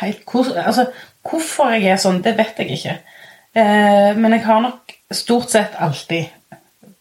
helt, 0.00 0.22
altså, 0.56 0.86
Hvorfor 1.26 1.74
jeg 1.74 1.90
er 1.90 2.00
sånn, 2.00 2.22
det 2.24 2.36
vet 2.38 2.58
jeg 2.62 2.76
ikke. 2.76 2.96
Eh, 3.56 4.12
men 4.18 4.36
jeg 4.36 4.44
har 4.46 4.62
nok 4.62 4.94
stort 5.14 5.52
sett 5.54 5.78
alltid 5.80 6.26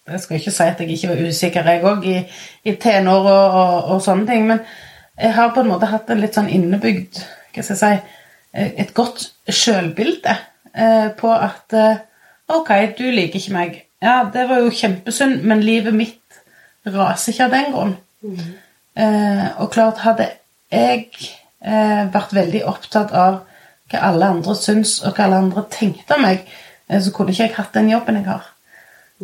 Jeg 0.05 0.21
skal 0.21 0.37
ikke 0.37 0.51
si 0.53 0.65
at 0.69 0.81
jeg 0.81 0.91
ikke 0.93 1.09
var 1.09 1.21
usikker, 1.25 1.69
jeg 1.73 1.81
òg, 1.89 2.03
i, 2.05 2.19
i 2.69 2.75
tenår 2.77 3.25
og, 3.25 3.55
og, 3.61 3.87
og 3.95 4.03
sånne 4.05 4.27
ting. 4.29 4.45
Men 4.51 4.61
jeg 5.17 5.33
har 5.33 5.53
på 5.55 5.63
en 5.63 5.71
måte 5.71 5.89
hatt 5.89 6.11
en 6.13 6.21
litt 6.21 6.37
sånn 6.37 6.51
innebygd 6.51 7.23
hva 7.55 7.63
skal 7.63 7.73
jeg 7.73 7.79
si, 7.79 8.19
eh, 8.53 8.71
Et 8.83 8.93
godt 8.93 9.31
sjølbilde 9.49 10.35
eh, 10.75 11.09
på 11.17 11.31
at 11.33 11.73
eh, 11.73 12.03
Ok, 12.53 12.69
du 12.99 13.07
liker 13.09 13.39
ikke 13.39 13.55
meg. 13.55 13.77
Ja, 14.05 14.19
det 14.29 14.43
var 14.51 14.59
jo 14.61 14.69
kjempesynd, 14.69 15.41
men 15.49 15.63
livet 15.65 15.95
mitt 15.97 16.41
raser 16.85 17.33
ikke 17.33 17.47
av 17.47 17.55
den 17.55 17.71
grunn. 17.73 17.95
Eh, 18.95 19.47
og 19.63 19.71
klart, 19.73 20.03
hadde 20.05 20.27
jeg 20.69 21.07
eh, 21.65 22.03
vært 22.13 22.35
veldig 22.37 22.61
opptatt 22.69 23.15
av 23.17 23.39
hva 23.91 24.01
alle 24.09 24.29
andre 24.35 24.55
syns, 24.57 24.99
og 25.05 25.15
hva 25.15 25.27
alle 25.27 25.41
andre 25.43 25.65
tenkte 25.71 26.17
om 26.17 26.25
meg, 26.25 26.45
eh, 26.89 27.01
så 27.01 27.13
kunne 27.13 27.33
ikke 27.33 27.47
jeg 27.47 27.55
hatt 27.57 27.73
den 27.77 27.91
jobben 27.93 28.19
jeg 28.21 28.27
har. 28.29 28.51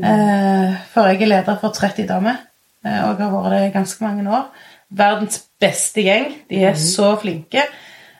Eh, 0.01 0.75
for 0.93 1.09
jeg 1.09 1.21
er 1.21 1.33
leder 1.33 1.57
for 1.61 1.75
30 1.75 2.07
damer, 2.09 2.43
eh, 2.85 2.99
og 3.07 3.19
har 3.21 3.33
vært 3.35 3.55
det 3.55 3.63
i 3.69 3.77
ganske 3.77 4.03
mange 4.05 4.29
år. 4.29 4.51
verdens 4.91 5.45
beste 5.59 6.01
gjeng. 6.03 6.33
De 6.49 6.65
er 6.65 6.73
så 6.75 7.15
flinke. 7.15 7.63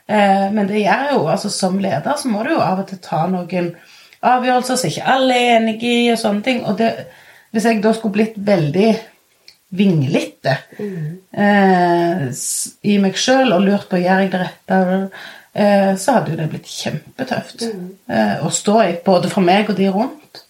Men 0.08 0.68
det 0.68 0.86
gjør 0.86 1.10
jo, 1.12 1.28
altså 1.28 1.50
som 1.50 1.78
leder 1.80 2.16
så 2.16 2.28
må 2.28 2.44
du 2.44 2.50
jo 2.52 2.60
av 2.60 2.80
og 2.80 2.88
til 2.88 2.98
ta 2.98 3.28
noen 3.28 3.76
avgjørelser 4.22 4.76
som 4.80 4.90
ikke 4.90 5.04
alle 5.04 5.36
er 5.36 5.58
enig 5.58 5.84
i, 5.84 6.12
og 6.12 6.18
sånne 6.20 6.44
ting. 6.44 6.64
Og 6.66 6.78
det, 6.78 7.08
hvis 7.52 7.68
jeg 7.68 7.84
da 7.84 7.92
skulle 7.94 8.14
blitt 8.14 8.38
veldig 8.38 8.90
vinglete 9.72 10.56
eh, 11.32 12.26
i 12.84 12.98
meg 13.04 13.20
sjøl 13.20 13.54
og 13.56 13.64
lurt 13.64 13.88
på 13.92 14.02
gjør 14.02 14.24
jeg 14.26 14.32
det 14.34 14.42
rette, 14.42 14.80
så 16.00 16.18
hadde 16.18 16.32
jo 16.32 16.40
det 16.40 16.50
blitt 16.54 16.70
kjempetøft 16.72 17.66
mm. 17.68 17.88
å 18.48 18.52
stå 18.56 18.76
i, 18.86 18.92
både 19.06 19.32
for 19.32 19.44
meg 19.44 19.72
og 19.72 19.80
de 19.80 19.90
rundt. 19.92 20.44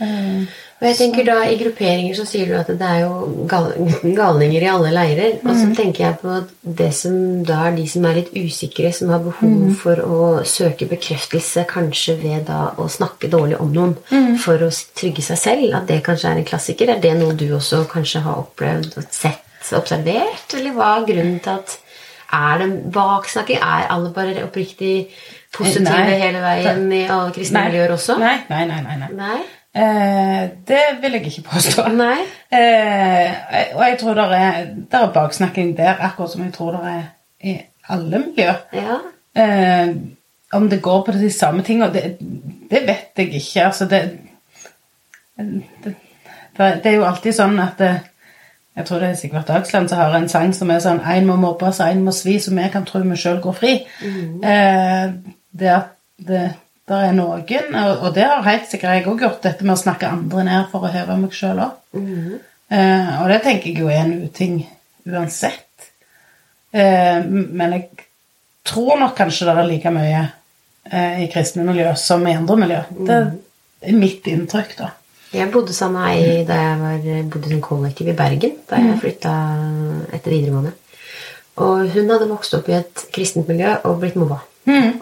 Eh, 0.00 0.44
Og 0.80 0.86
jeg 0.88 0.96
tenker 0.96 1.26
da 1.28 1.34
I 1.44 1.58
grupperinger 1.60 2.14
så 2.16 2.24
sier 2.24 2.48
du 2.48 2.54
at 2.56 2.70
det 2.72 2.86
er 2.86 3.02
jo 3.02 3.44
gal 3.50 3.66
galninger 4.20 4.64
i 4.64 4.70
alle 4.70 4.92
leirer. 4.94 5.34
Og 5.44 5.52
så 5.52 5.66
tenker 5.76 6.06
jeg 6.06 6.18
på 6.22 6.38
det 6.80 6.88
som 6.96 7.18
da 7.44 7.58
er 7.68 7.76
de 7.76 7.84
som 7.90 8.06
er 8.08 8.16
litt 8.22 8.30
usikre, 8.32 8.92
som 8.96 9.12
har 9.12 9.20
behov 9.26 9.74
for 9.82 10.00
å 10.00 10.30
søke 10.48 10.88
bekreftelse 10.88 11.66
kanskje 11.68 12.16
ved 12.22 12.48
da 12.48 12.70
å 12.80 12.88
snakke 12.88 13.28
dårlig 13.28 13.60
om 13.60 13.74
noen 13.76 13.92
for 14.40 14.64
å 14.64 14.70
trygge 14.96 15.26
seg 15.26 15.42
selv, 15.42 15.68
at 15.76 15.90
det 15.90 16.00
kanskje 16.06 16.32
er 16.32 16.40
en 16.40 16.48
klassiker. 16.48 16.94
Er 16.94 17.04
det 17.04 17.12
noe 17.20 17.36
du 17.36 17.50
også 17.58 17.84
kanskje 17.90 18.24
har 18.24 18.40
opplevd 18.46 18.96
sett, 19.12 19.44
observert? 19.76 20.56
Eller 20.56 20.72
hva 20.72 20.94
er 20.96 21.08
grunnen 21.12 21.38
til 21.44 21.60
at 21.60 21.76
er 22.32 22.58
det 22.58 22.92
baksnakking? 22.94 23.58
Er 23.58 23.88
alle 23.90 24.12
bare 24.14 24.44
oppriktig 24.44 25.08
positive 25.56 25.90
Nei. 25.90 26.18
hele 26.20 26.42
veien 26.44 26.92
i 26.92 27.04
alle 27.06 27.32
kristne 27.34 27.64
miljøer 27.68 27.96
også? 27.96 28.18
Nei, 28.22 28.36
nei, 28.50 28.66
nei. 28.70 28.82
nei, 28.86 29.08
nei. 29.18 29.40
Eh, 29.74 30.50
det 30.66 30.84
vil 31.02 31.12
jeg 31.12 31.26
ikke 31.26 31.48
påstå. 31.52 31.88
Nei. 31.94 32.22
Eh, 32.52 33.34
og 33.74 33.84
jeg 33.86 33.98
tror 34.00 34.14
det 34.18 34.24
er, 34.38 34.62
er 34.92 35.12
baksnakking 35.14 35.76
der, 35.78 35.94
akkurat 36.00 36.32
som 36.32 36.42
jeg 36.44 36.54
tror 36.54 36.72
det 36.78 36.94
er 36.94 37.02
i 37.40 37.58
alle 37.88 38.18
miljøer. 38.18 38.64
Ja. 38.74 38.98
Eh, 39.42 39.94
om 40.52 40.68
det 40.70 40.82
går 40.82 41.02
på 41.06 41.12
de 41.12 41.30
samme 41.30 41.62
tingene, 41.62 41.92
det, 41.94 42.18
det 42.70 42.82
vet 42.86 43.22
jeg 43.22 43.34
ikke. 43.34 43.64
Altså, 43.64 43.86
det, 43.86 44.18
det, 45.38 45.94
det, 46.58 46.74
det 46.82 46.90
er 46.90 46.96
jo 46.96 47.06
alltid 47.06 47.34
sånn 47.34 47.58
at 47.62 47.78
det, 47.78 47.92
Jeg 48.80 48.88
tror 48.88 49.02
det 49.04 49.10
er 49.12 49.18
Sigvart 49.20 49.48
Dagsland 49.52 49.90
som 49.90 50.00
har 50.00 50.14
en 50.16 50.28
sang 50.32 50.54
som 50.56 50.70
er 50.72 50.80
sånn 50.80 51.02
Én 51.04 51.28
må 51.28 51.36
mobbes, 51.40 51.82
én 51.84 52.00
må 52.06 52.14
svi, 52.16 52.38
så 52.40 52.54
vi 52.56 52.66
kan 52.72 52.86
tro 52.88 53.02
vi 53.04 53.18
sjøl 53.20 53.40
går 53.44 53.56
fri. 53.58 53.76
Eh, 54.42 55.12
det 55.60 55.70
at 55.74 55.90
det, 56.20 56.42
der 56.88 57.06
er 57.10 57.12
noen, 57.16 57.74
og, 57.76 58.06
og 58.08 58.14
det 58.16 58.24
har 58.26 58.44
helt 58.46 58.68
sikkert 58.70 58.98
jeg 58.98 59.06
òg 59.08 59.22
gjort, 59.24 59.42
dette 59.44 59.64
med 59.64 59.76
å 59.76 59.80
snakke 59.80 60.08
andre 60.08 60.44
ned 60.48 60.68
for 60.72 60.84
å 60.84 60.92
heve 60.92 61.16
meg 61.20 61.36
sjøl 61.36 61.60
òg. 61.66 61.76
Eh, 62.70 63.10
og 63.22 63.28
det 63.32 63.40
tenker 63.44 63.70
jeg 63.70 63.82
jo 63.82 63.88
er 63.90 64.04
en 64.04 64.16
uting 64.26 64.60
uansett. 65.10 65.90
Eh, 66.72 67.20
men 67.26 67.74
jeg 67.76 67.88
tror 68.68 68.98
nok 69.00 69.16
kanskje 69.18 69.48
det 69.48 69.56
er 69.58 69.68
like 69.70 69.92
mye 69.94 70.22
eh, 70.92 71.24
i 71.24 71.28
kristne 71.32 71.64
miljø 71.66 71.92
som 71.98 72.24
i 72.30 72.36
andre 72.38 72.56
miljø. 72.64 72.80
Det 73.82 73.90
er 73.90 73.96
mitt 73.98 74.28
inntrykk, 74.30 74.76
da. 74.78 74.90
Jeg 75.30 75.50
bodde 75.52 75.74
sammen 75.74 76.02
med 76.02 76.18
ei 76.18 76.44
da 76.46 76.56
jeg 76.58 76.78
var, 76.80 77.08
bodde 77.30 77.52
en 77.54 77.62
kollektiv 77.62 78.08
i 78.10 78.16
Bergen. 78.18 78.56
Da 78.70 78.80
jeg 78.82 78.98
flytta 79.02 79.34
etter 80.16 80.32
videregående. 80.34 80.72
Og 81.60 81.90
hun 81.92 82.10
hadde 82.10 82.30
vokst 82.30 82.54
opp 82.56 82.70
i 82.70 82.78
et 82.78 83.04
kristent 83.14 83.48
miljø 83.50 83.76
og 83.84 84.00
blitt 84.02 84.18
mobba. 84.18 84.40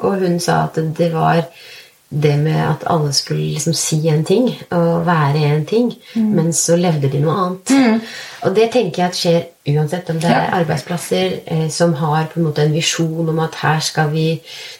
Og 0.04 0.20
hun 0.22 0.38
sa 0.40 0.64
at 0.66 0.78
det 0.98 1.10
var 1.12 1.44
det 2.08 2.38
med 2.40 2.56
at 2.56 2.86
alle 2.88 3.12
skulle 3.12 3.52
liksom 3.52 3.74
si 3.76 3.98
en 4.08 4.24
ting 4.24 4.48
og 4.72 5.06
være 5.06 5.42
en 5.50 5.66
ting, 5.68 5.90
men 6.16 6.52
så 6.56 6.76
levde 6.80 7.10
de 7.12 7.20
noe 7.20 7.34
annet. 7.42 8.06
Og 8.46 8.54
det 8.56 8.70
tenker 8.72 9.02
jeg 9.02 9.10
at 9.10 9.18
skjer 9.18 9.74
uansett 9.74 10.08
om 10.12 10.20
det 10.22 10.30
er 10.32 10.54
arbeidsplasser 10.56 11.34
eh, 11.44 11.66
som 11.72 11.92
har 11.98 12.30
på 12.30 12.38
en 12.40 12.46
måte 12.46 12.64
en 12.64 12.72
visjon 12.72 13.28
om 13.28 13.40
at 13.44 13.58
her 13.60 13.82
skal 13.84 14.12
vi 14.12 14.26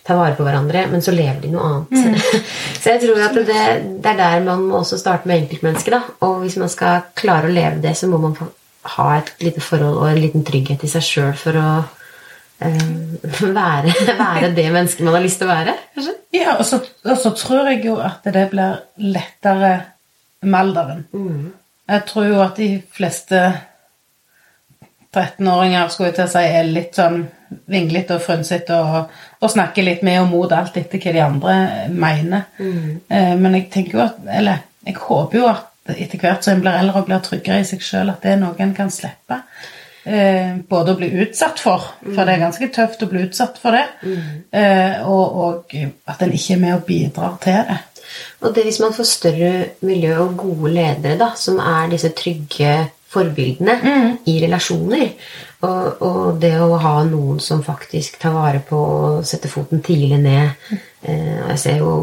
ta 0.07 0.17
vare 0.17 0.39
på 0.39 0.47
hverandre, 0.47 0.87
men 0.89 1.05
så 1.05 1.13
lever 1.13 1.43
de 1.43 1.51
noe 1.53 1.67
annet. 1.67 2.23
så 2.81 2.95
jeg 2.95 3.03
tror 3.05 3.21
at 3.27 3.37
det, 3.37 3.67
det 3.99 4.13
er 4.15 4.21
der 4.23 4.47
man 4.47 4.65
må 4.71 4.81
også 4.81 5.01
starte 5.01 5.29
med 5.29 5.43
enkeltmennesket. 5.43 5.99
da. 5.99 6.01
Og 6.25 6.41
hvis 6.45 6.57
man 6.57 6.73
skal 6.73 7.11
klare 7.19 7.51
å 7.51 7.53
leve 7.53 7.83
det, 7.85 7.97
så 7.99 8.09
må 8.09 8.23
man 8.23 8.39
ha 8.95 9.09
et 9.19 9.35
lite 9.45 9.61
forhold 9.61 9.99
og 9.99 10.09
en 10.09 10.23
liten 10.23 10.47
trygghet 10.47 10.87
i 10.87 10.93
seg 10.95 11.05
sjøl 11.05 11.35
for 11.37 11.61
å 11.61 11.69
være, 13.59 13.93
være 14.19 14.51
det 14.57 14.67
mennesket 14.75 15.05
man 15.07 15.15
har 15.15 15.25
lyst 15.25 15.39
til 15.41 15.49
å 15.49 15.53
være. 15.53 15.77
kanskje? 15.95 16.15
Ja, 16.35 16.57
og 16.59 16.67
så, 16.67 16.81
og 17.05 17.17
så 17.23 17.33
tror 17.39 17.71
jeg 17.71 17.85
jo 17.87 17.97
at 18.03 18.27
det 18.35 18.49
blir 18.51 18.83
lettere 19.01 19.73
med 20.43 20.61
alderen. 20.61 21.07
Jeg 21.89 22.05
tror 22.09 22.27
jo 22.29 22.41
at 22.45 22.59
de 22.61 22.71
fleste 22.93 23.41
13-åringer 25.17 25.89
skulle 25.89 26.11
jeg 26.11 26.19
til 26.19 26.27
å 26.27 26.33
si, 26.35 26.45
er 26.45 26.69
litt 26.69 26.99
sånn 26.99 27.23
vinglete 27.73 28.19
og 28.19 28.25
frynsete 28.27 28.77
og, 28.77 29.15
og 29.41 29.53
snakker 29.55 29.87
litt 29.87 30.03
med 30.05 30.21
og 30.21 30.29
mot 30.35 30.53
alt 30.53 30.77
etter 30.77 31.01
hva 31.01 31.15
de 31.15 31.23
andre 31.25 31.55
mener. 31.95 32.45
Eh, 33.09 33.35
men 33.41 33.57
jeg 33.57 33.71
tenker 33.73 33.97
jo 33.97 34.05
at 34.05 34.19
Eller 34.29 34.67
jeg 34.85 34.99
håper 35.01 35.39
jo 35.39 35.49
at 35.49 35.95
etter 35.97 36.21
hvert 36.21 36.45
som 36.45 36.59
en 36.59 36.63
blir 36.65 36.77
eldre 36.77 37.01
og 37.01 37.09
blir 37.09 37.25
tryggere 37.25 37.63
i 37.63 37.69
seg 37.69 37.81
sjøl, 37.85 38.13
at 38.13 38.21
det 38.25 38.35
er 38.35 38.41
noe 38.43 38.57
en 38.61 38.75
kan 38.77 38.93
slippe. 38.93 39.41
Eh, 40.09 40.57
både 40.69 40.95
å 40.95 40.97
bli 40.97 41.11
utsatt 41.21 41.61
for, 41.61 41.85
for 42.01 42.25
det 42.25 42.35
er 42.35 42.45
ganske 42.47 42.69
tøft 42.73 43.03
å 43.05 43.09
bli 43.11 43.27
utsatt 43.27 43.59
for 43.61 43.77
det, 43.77 43.85
eh, 44.57 45.03
og, 45.05 45.41
og 45.45 45.75
at 46.09 46.23
en 46.25 46.33
ikke 46.33 46.55
er 46.55 46.63
med 46.63 46.77
og 46.79 46.87
bidrar 46.89 47.35
til 47.43 47.59
det. 47.69 47.79
Og 48.41 48.55
det 48.57 48.65
hvis 48.65 48.81
man 48.81 48.95
får 48.97 49.09
større 49.11 49.51
miljø 49.85 50.15
og 50.23 50.39
gode 50.41 50.73
ledere, 50.73 51.19
da, 51.21 51.35
som 51.37 51.59
er 51.61 51.91
disse 51.93 52.15
trygge 52.17 52.73
forbildene 53.09 53.75
i 54.29 54.39
relasjoner, 54.43 55.13
og, 55.67 56.03
og 56.07 56.41
det 56.41 56.55
å 56.61 56.77
ha 56.79 56.95
noen 57.09 57.41
som 57.43 57.65
faktisk 57.67 58.21
tar 58.23 58.37
vare 58.37 58.61
på 58.65 58.79
å 58.79 59.09
sette 59.27 59.51
foten 59.51 59.81
tidlig 59.83 60.21
ned 60.23 60.53
eh, 61.03 61.41
Jeg 61.51 61.57
ser 61.59 61.81
jo 61.83 61.95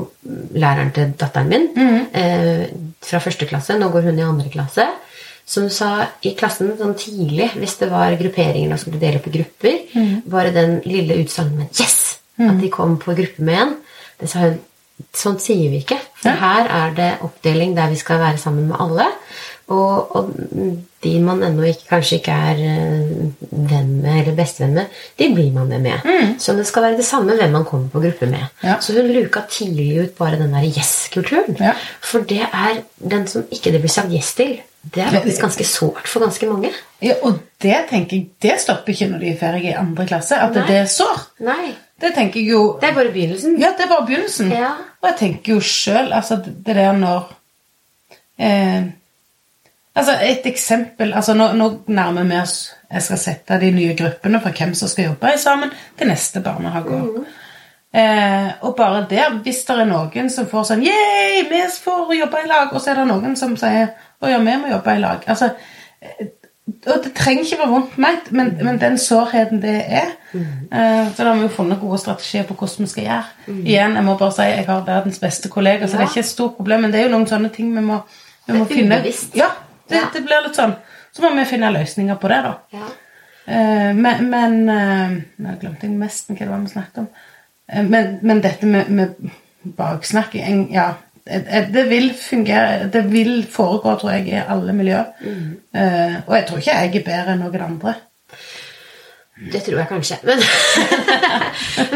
læreren 0.57 0.91
til 0.91 1.13
datteren 1.15 1.51
min 1.53 1.69
eh, 2.11 2.65
fra 3.05 3.21
første 3.23 3.47
klasse, 3.47 3.77
nå 3.79 3.89
går 3.93 4.09
hun 4.09 4.19
i 4.19 4.25
andre 4.27 4.51
klasse, 4.51 4.89
som 5.45 5.67
sa 5.69 6.07
i 6.25 6.33
klassen 6.37 6.71
sånn 6.79 6.95
tidlig, 6.97 7.51
hvis 7.59 7.77
det 7.81 7.91
var 7.91 8.15
grupperinger 8.17 8.73
og 8.73 8.81
skulle 8.81 9.01
dele 9.01 9.19
opp 9.21 9.27
i 9.29 9.35
grupper, 9.35 9.75
bare 10.25 10.53
den 10.55 10.79
lille 10.85 11.19
utsagnet 11.21 11.71
'yes', 11.71 12.17
at 12.39 12.61
de 12.61 12.69
kom 12.69 12.97
på 12.97 13.13
gruppe 13.13 13.43
med 13.45 13.61
en, 13.61 13.75
det 14.19 14.29
sa 14.29 14.39
hun 14.47 14.59
Sånn 15.11 15.39
sier 15.43 15.71
vi 15.71 15.81
ikke. 15.83 15.97
For 16.21 16.39
her 16.39 16.69
er 16.71 16.93
det 16.95 17.09
oppdeling 17.25 17.73
der 17.75 17.89
vi 17.91 17.97
skal 17.99 18.21
være 18.21 18.37
sammen 18.39 18.69
med 18.69 18.79
alle. 18.79 19.09
Og, 19.67 20.15
og 20.15 20.29
de 21.05 21.13
man 21.23 21.43
ennå 21.45 21.71
kanskje 21.89 22.19
ikke 22.19 22.35
er 22.49 22.61
eh, 22.65 23.15
venn 23.69 23.93
med, 24.01 24.21
eller 24.23 24.35
bestevenn 24.37 24.75
med, 24.79 24.99
de 25.21 25.29
blir 25.37 25.51
man 25.55 25.69
med 25.71 25.85
med. 25.85 26.37
Så 26.41 26.57
det 26.57 26.67
skal 26.67 26.89
være 26.89 26.99
det 26.99 27.07
samme 27.07 27.37
hvem 27.37 27.53
man 27.55 27.65
kommer 27.69 27.91
på 27.93 28.01
gruppe 28.03 28.29
med. 28.29 28.45
Ja. 28.65 28.79
Så 28.81 28.97
hun 28.97 29.11
luka 29.13 29.45
tidlig 29.49 29.89
ut 30.01 30.15
bare 30.17 30.41
den 30.41 30.53
der 30.55 30.65
yes-kulturen. 30.65 31.57
Ja. 31.61 31.75
For 32.01 32.25
det 32.27 32.43
er 32.49 32.81
den 32.97 33.27
som 33.31 33.45
ikke 33.53 33.73
det 33.75 33.83
blir 33.85 33.93
sagt 33.93 34.13
yes 34.13 34.33
til. 34.37 34.57
Det 34.93 35.01
er 35.01 35.09
faktisk 35.09 35.41
ganske 35.41 35.65
sårt 35.65 36.07
for 36.07 36.21
ganske 36.21 36.45
mange. 36.49 36.69
Ja, 37.01 37.15
og 37.25 37.39
det 37.61 37.77
tenker 37.89 38.19
jeg, 38.19 38.27
det 38.41 38.59
stopper 38.61 38.93
ikke 38.93 39.07
når 39.09 39.23
de 39.23 39.31
er 39.31 39.39
ferdige 39.39 39.71
i 39.71 39.79
andre 39.79 40.05
klasse. 40.09 40.37
At 40.37 40.53
Nei. 40.53 40.65
det 40.69 40.75
er 40.83 40.91
sårt. 40.91 41.31
Nei. 41.41 41.73
Det 42.01 42.11
tenker 42.13 42.41
jeg 42.41 42.51
jo 42.51 42.61
Det 42.81 42.89
er 42.89 42.97
bare 42.97 43.13
begynnelsen. 43.15 43.55
Ja, 43.61 43.71
det 43.77 43.85
er 43.85 43.89
bare 43.89 44.05
begynnelsen. 44.05 44.51
Ja. 44.51 44.75
Og 45.01 45.09
jeg 45.09 45.17
tenker 45.21 45.55
jo 45.55 45.63
sjøl 45.63 46.13
altså, 46.13 46.37
det 46.45 46.75
der 46.75 46.91
når 46.99 47.31
eh, 48.37 48.91
Altså, 49.95 50.17
et 50.21 50.45
eksempel 50.45 51.13
altså, 51.15 51.33
nå, 51.33 51.53
nå 51.55 51.69
nærmer 51.87 52.27
vi 52.27 52.35
oss 52.41 52.73
Jeg 52.91 53.01
skal 53.01 53.19
sette 53.19 53.59
de 53.61 53.71
nye 53.71 53.95
gruppene 53.95 54.41
for 54.43 54.55
hvem 54.57 54.73
som 54.75 54.91
skal 54.91 55.09
jobbe 55.09 55.31
sammen 55.39 55.71
til 55.97 56.07
neste 56.11 56.41
barnehageår. 56.43 57.25
Eh, 57.95 58.47
og 58.61 58.75
bare 58.75 59.05
der, 59.09 59.37
hvis 59.43 59.63
det 59.67 59.75
er 59.79 59.87
noen 59.87 60.29
som 60.31 60.47
får 60.51 60.65
sånn 60.67 60.83
Yeah, 60.83 61.45
vi 61.47 61.61
får 61.83 62.11
jobbe 62.17 62.41
i 62.43 62.49
lag, 62.49 62.73
og 62.73 62.81
så 62.83 62.91
er 62.91 62.99
det 62.99 63.05
noen 63.07 63.37
som 63.39 63.55
sier 63.59 63.93
Å 64.19 64.31
ja, 64.31 64.39
vi 64.43 64.55
må 64.59 64.71
jobbe 64.73 64.97
i 64.97 65.03
lag. 65.03 65.23
Altså, 65.31 65.53
eh, 66.03 66.27
og 66.65 67.03
det 67.05 67.13
trenger 67.15 67.45
ikke 67.45 67.59
være 67.61 67.71
vondt 67.71 67.97
ment, 68.01 68.31
men, 68.35 68.51
men 68.65 68.79
den 68.81 68.97
sårheten 68.99 69.61
det 69.63 69.75
er 69.85 70.11
eh, 70.33 71.11
Så 71.13 71.23
da 71.23 71.29
har 71.29 71.39
vi 71.39 71.45
jo 71.45 71.53
funnet 71.55 71.79
gode 71.79 71.99
strategier 72.01 72.43
på 72.49 72.57
hvordan 72.59 72.87
vi 72.87 72.91
skal 72.91 73.07
gjøre. 73.07 73.53
Igjen, 73.61 73.95
jeg 73.95 74.07
må 74.07 74.17
bare 74.19 74.35
si 74.35 74.49
jeg 74.49 74.65
har 74.67 74.87
verdens 74.87 75.21
beste 75.23 75.51
kollega, 75.53 75.87
så 75.87 75.95
det 75.95 76.07
er 76.07 76.11
ikke 76.11 76.25
et 76.25 76.33
stort 76.33 76.57
problem, 76.59 76.83
men 76.83 76.93
det 76.93 76.99
er 76.99 77.07
jo 77.07 77.13
noen 77.15 77.29
sånne 77.29 77.53
ting 77.55 77.71
vi 77.75 77.85
må, 77.85 78.01
vi 78.49 78.57
må 78.59 78.67
finne. 78.71 78.99
Ja, 79.37 79.53
det, 79.89 79.95
Ja. 79.95 80.09
det 80.13 80.21
blir 80.25 80.43
litt 80.47 80.55
sånn. 80.59 80.75
Så 81.15 81.21
må 81.23 81.31
vi 81.37 81.45
finne 81.47 81.71
løsninger 81.71 82.17
på 82.19 82.27
det, 82.31 82.41
da. 82.43 82.53
Ja. 82.73 82.87
Eh, 83.47 83.91
men 83.93 84.29
men 84.29 84.69
eh, 84.69 85.11
Nå 85.37 85.51
glemte 85.61 85.85
jeg 85.85 85.97
nesten 85.99 86.35
hva 86.35 86.45
det 86.45 86.49
var 86.51 86.63
vi 86.63 86.71
snakket 86.73 86.97
om. 87.03 87.07
Eh, 87.69 87.83
men, 87.83 88.19
men 88.21 88.41
dette 88.41 88.65
med, 88.65 88.89
med 88.89 89.13
baksnakking 89.77 90.71
Ja, 90.73 90.87
det, 91.25 91.67
det 91.73 91.83
vil 91.89 92.11
fungere 92.13 92.89
Det 92.93 93.03
vil 93.11 93.45
foregå, 93.49 93.95
tror 94.01 94.11
jeg, 94.15 94.27
i 94.33 94.41
alle 94.47 94.73
miljøer. 94.73 95.05
Eh, 95.73 96.17
og 96.27 96.35
jeg 96.35 96.45
tror 96.47 96.57
ikke 96.61 96.75
jeg 96.81 96.95
er 96.95 97.05
bedre 97.07 97.33
enn 97.35 97.45
noen 97.45 97.61
andre. 97.69 97.95
Det 99.35 99.59
tror 99.65 99.81
jeg 99.81 99.87
kanskje. 99.89 100.15
Men, 100.23 100.39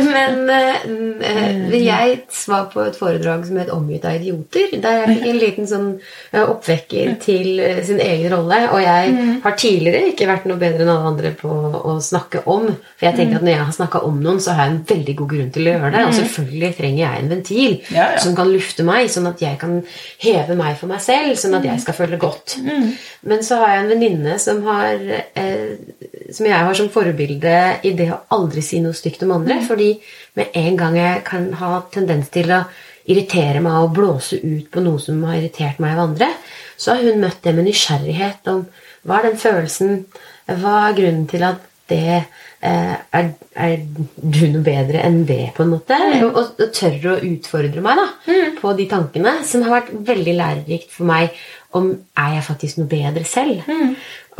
men 0.13 0.49
eh, 0.51 1.75
jeg 1.85 2.17
var 2.49 2.65
på 2.73 2.81
et 2.83 2.97
foredrag 2.99 3.45
som 3.47 3.55
het 3.61 3.69
'Omgitt 3.71 4.03
av 4.05 4.17
idioter'. 4.17 4.81
Der 4.83 4.97
jeg 4.97 5.07
fikk 5.07 5.27
en 5.29 5.39
liten 5.39 5.69
sånn 5.69 5.87
eh, 6.33 6.43
oppvekker 6.43 7.13
til 7.23 7.61
eh, 7.63 7.79
sin 7.87 8.01
egen 8.03 8.35
rolle. 8.35 8.57
Og 8.73 8.81
jeg 8.83 9.39
har 9.45 9.55
tidligere 9.55 10.11
ikke 10.11 10.27
vært 10.27 10.49
noe 10.51 10.59
bedre 10.59 10.83
enn 10.83 10.91
alle 10.91 11.13
andre 11.13 11.31
på 11.31 11.47
å 11.79 11.93
snakke 12.03 12.41
om. 12.43 12.67
For 12.99 13.07
jeg 13.07 13.15
tenker 13.15 13.39
at 13.39 13.47
når 13.47 13.53
jeg 13.55 13.63
har 13.63 13.77
snakka 13.79 14.03
om 14.09 14.19
noen, 14.19 14.43
så 14.43 14.57
har 14.57 14.67
jeg 14.67 14.75
en 14.75 14.83
veldig 14.91 15.15
god 15.23 15.31
grunn 15.31 15.55
til 15.55 15.63
å 15.63 15.71
gjøre 15.77 15.93
det. 15.95 16.03
Og 16.09 16.13
selvfølgelig 16.19 16.73
trenger 16.75 17.03
jeg 17.05 17.23
en 17.23 17.33
ventil 17.37 17.79
som 18.19 18.35
kan 18.35 18.51
lufte 18.51 18.83
meg, 18.83 19.07
sånn 19.07 19.31
at 19.31 19.39
jeg 19.39 19.55
kan 19.63 19.79
heve 20.19 20.59
meg 20.59 20.75
for 20.75 20.91
meg 20.91 20.99
selv, 21.07 21.39
sånn 21.39 21.55
at 21.55 21.71
jeg 21.71 21.87
skal 21.87 21.99
føle 22.03 22.19
godt. 22.19 22.59
Men 23.23 23.47
så 23.47 23.63
har 23.63 23.77
jeg 23.77 23.85
en 23.85 23.91
venninne 23.95 24.37
som, 24.43 24.59
har, 24.67 24.99
eh, 25.39 25.79
som 26.35 26.45
jeg 26.45 26.67
har 26.67 26.75
som 26.75 26.91
forbilde 26.91 27.28
i 27.35 27.93
det 27.95 28.09
å 28.13 28.21
aldri 28.35 28.63
si 28.65 28.81
noe 28.83 28.97
stygt 28.97 29.23
om 29.25 29.35
andre. 29.37 29.59
Fordi 29.65 29.93
med 30.39 30.55
en 30.57 30.79
gang 30.79 30.97
jeg 30.99 31.23
kan 31.27 31.49
ha 31.59 31.79
tendens 31.93 32.31
til 32.33 32.51
å 32.55 32.63
irritere 33.09 33.61
meg 33.65 33.77
og 33.83 33.95
blåse 33.97 34.37
ut 34.41 34.67
på 34.71 34.83
noe 34.85 35.01
som 35.01 35.21
har 35.27 35.39
irritert 35.39 35.79
meg 35.81 35.95
av 35.95 36.09
andre, 36.09 36.29
så 36.79 36.95
har 36.95 37.07
hun 37.07 37.23
møtt 37.23 37.41
det 37.43 37.55
med 37.57 37.67
nysgjerrighet 37.69 38.51
om 38.51 38.67
hva 39.07 39.19
er 39.19 39.29
den 39.29 39.41
følelsen, 39.41 40.03
hva 40.59 40.75
er 40.89 40.97
grunnen 40.97 41.25
til 41.29 41.45
at 41.47 41.65
det 41.89 42.19
eh, 42.19 42.95
er, 43.17 43.29
er 43.57 43.77
du 43.89 44.41
noe 44.53 44.61
bedre 44.65 45.01
enn 45.01 45.23
det, 45.25 45.55
på 45.55 45.65
en 45.65 45.71
måte? 45.73 45.97
Og, 46.27 46.37
og 46.59 46.73
tør 46.75 47.15
å 47.15 47.19
utfordre 47.31 47.81
meg 47.81 47.97
da, 47.97 48.07
på 48.59 48.73
de 48.77 48.85
tankene, 48.91 49.39
som 49.47 49.65
har 49.65 49.79
vært 49.79 49.95
veldig 50.11 50.35
lærerikt 50.37 50.93
for 50.93 51.09
meg 51.09 51.33
om 51.77 51.91
er 52.17 52.35
jeg 52.35 52.45
faktisk 52.47 52.79
noe 52.81 52.89
bedre 52.89 53.25
selv. 53.29 53.61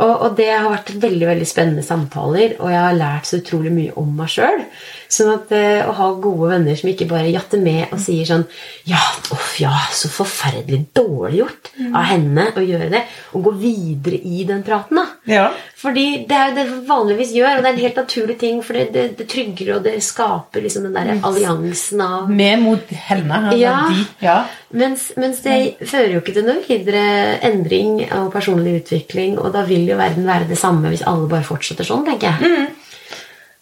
Og, 0.00 0.12
og 0.24 0.36
det 0.38 0.48
har 0.48 0.70
vært 0.70 0.94
veldig 1.02 1.26
veldig 1.28 1.46
spennende 1.48 1.84
samtaler, 1.84 2.56
og 2.60 2.72
jeg 2.72 2.80
har 2.80 2.96
lært 2.96 3.28
så 3.28 3.40
utrolig 3.42 3.72
mye 3.74 3.94
om 4.00 4.10
meg 4.16 4.30
sjøl. 4.32 4.62
Sånn 5.10 5.32
at 5.34 5.52
eh, 5.56 5.82
å 5.84 5.92
ha 5.98 6.08
gode 6.22 6.52
venner 6.52 6.78
som 6.78 6.90
ikke 6.92 7.08
bare 7.10 7.32
jatter 7.32 7.60
med 7.60 7.90
og 7.90 7.98
sier 7.98 8.28
sånn 8.28 8.44
Ja, 8.86 9.00
uff, 9.34 9.56
ja, 9.60 9.72
så 9.92 10.08
forferdelig 10.12 10.84
dårlig 10.96 11.40
gjort 11.40 11.72
av 11.90 12.04
henne 12.12 12.46
å 12.54 12.64
gjøre 12.64 12.88
det. 12.92 13.02
Og 13.34 13.48
gå 13.48 13.54
videre 13.60 14.20
i 14.22 14.44
den 14.48 14.62
praten, 14.66 15.02
da. 15.02 15.06
Ja. 15.30 15.48
Fordi 15.80 16.26
det 16.28 16.36
er 16.36 16.50
jo 16.50 16.56
det 16.58 16.64
vi 16.68 16.78
vanligvis 16.90 17.30
gjør, 17.32 17.54
og 17.56 17.62
det 17.62 17.68
er 17.70 17.72
en 17.72 17.82
helt 17.86 17.98
naturlig 18.02 18.34
ting, 18.40 18.58
for 18.64 18.76
det, 18.76 18.82
det, 18.92 19.04
det 19.16 19.26
trygger, 19.32 19.70
og 19.78 19.84
det 19.86 19.94
skaper 20.04 20.60
liksom 20.60 20.84
den 20.84 20.98
der 20.98 21.22
alliansen 21.24 22.02
av 22.04 22.28
Med 22.28 22.60
mot 22.60 22.92
henne. 23.08 23.38
Ja. 23.56 23.76
De. 23.88 24.02
ja. 24.20 24.34
mens, 24.76 25.06
mens 25.16 25.40
det 25.46 25.56
fører 25.88 26.12
jo 26.12 26.20
ikke 26.20 26.34
til 26.36 26.44
noe 26.50 26.60
videre 26.66 27.06
endring 27.48 28.02
og 28.18 28.28
personlig 28.34 28.82
utvikling, 28.82 29.38
og 29.40 29.54
da 29.56 29.64
vil 29.68 29.88
jo 29.88 29.96
verden 29.96 30.28
være 30.28 30.50
det 30.52 30.60
samme 30.60 30.92
hvis 30.92 31.06
alle 31.08 31.30
bare 31.32 31.48
fortsetter 31.48 31.88
sånn, 31.88 32.04
tenker 32.10 32.28
jeg. 32.36 32.68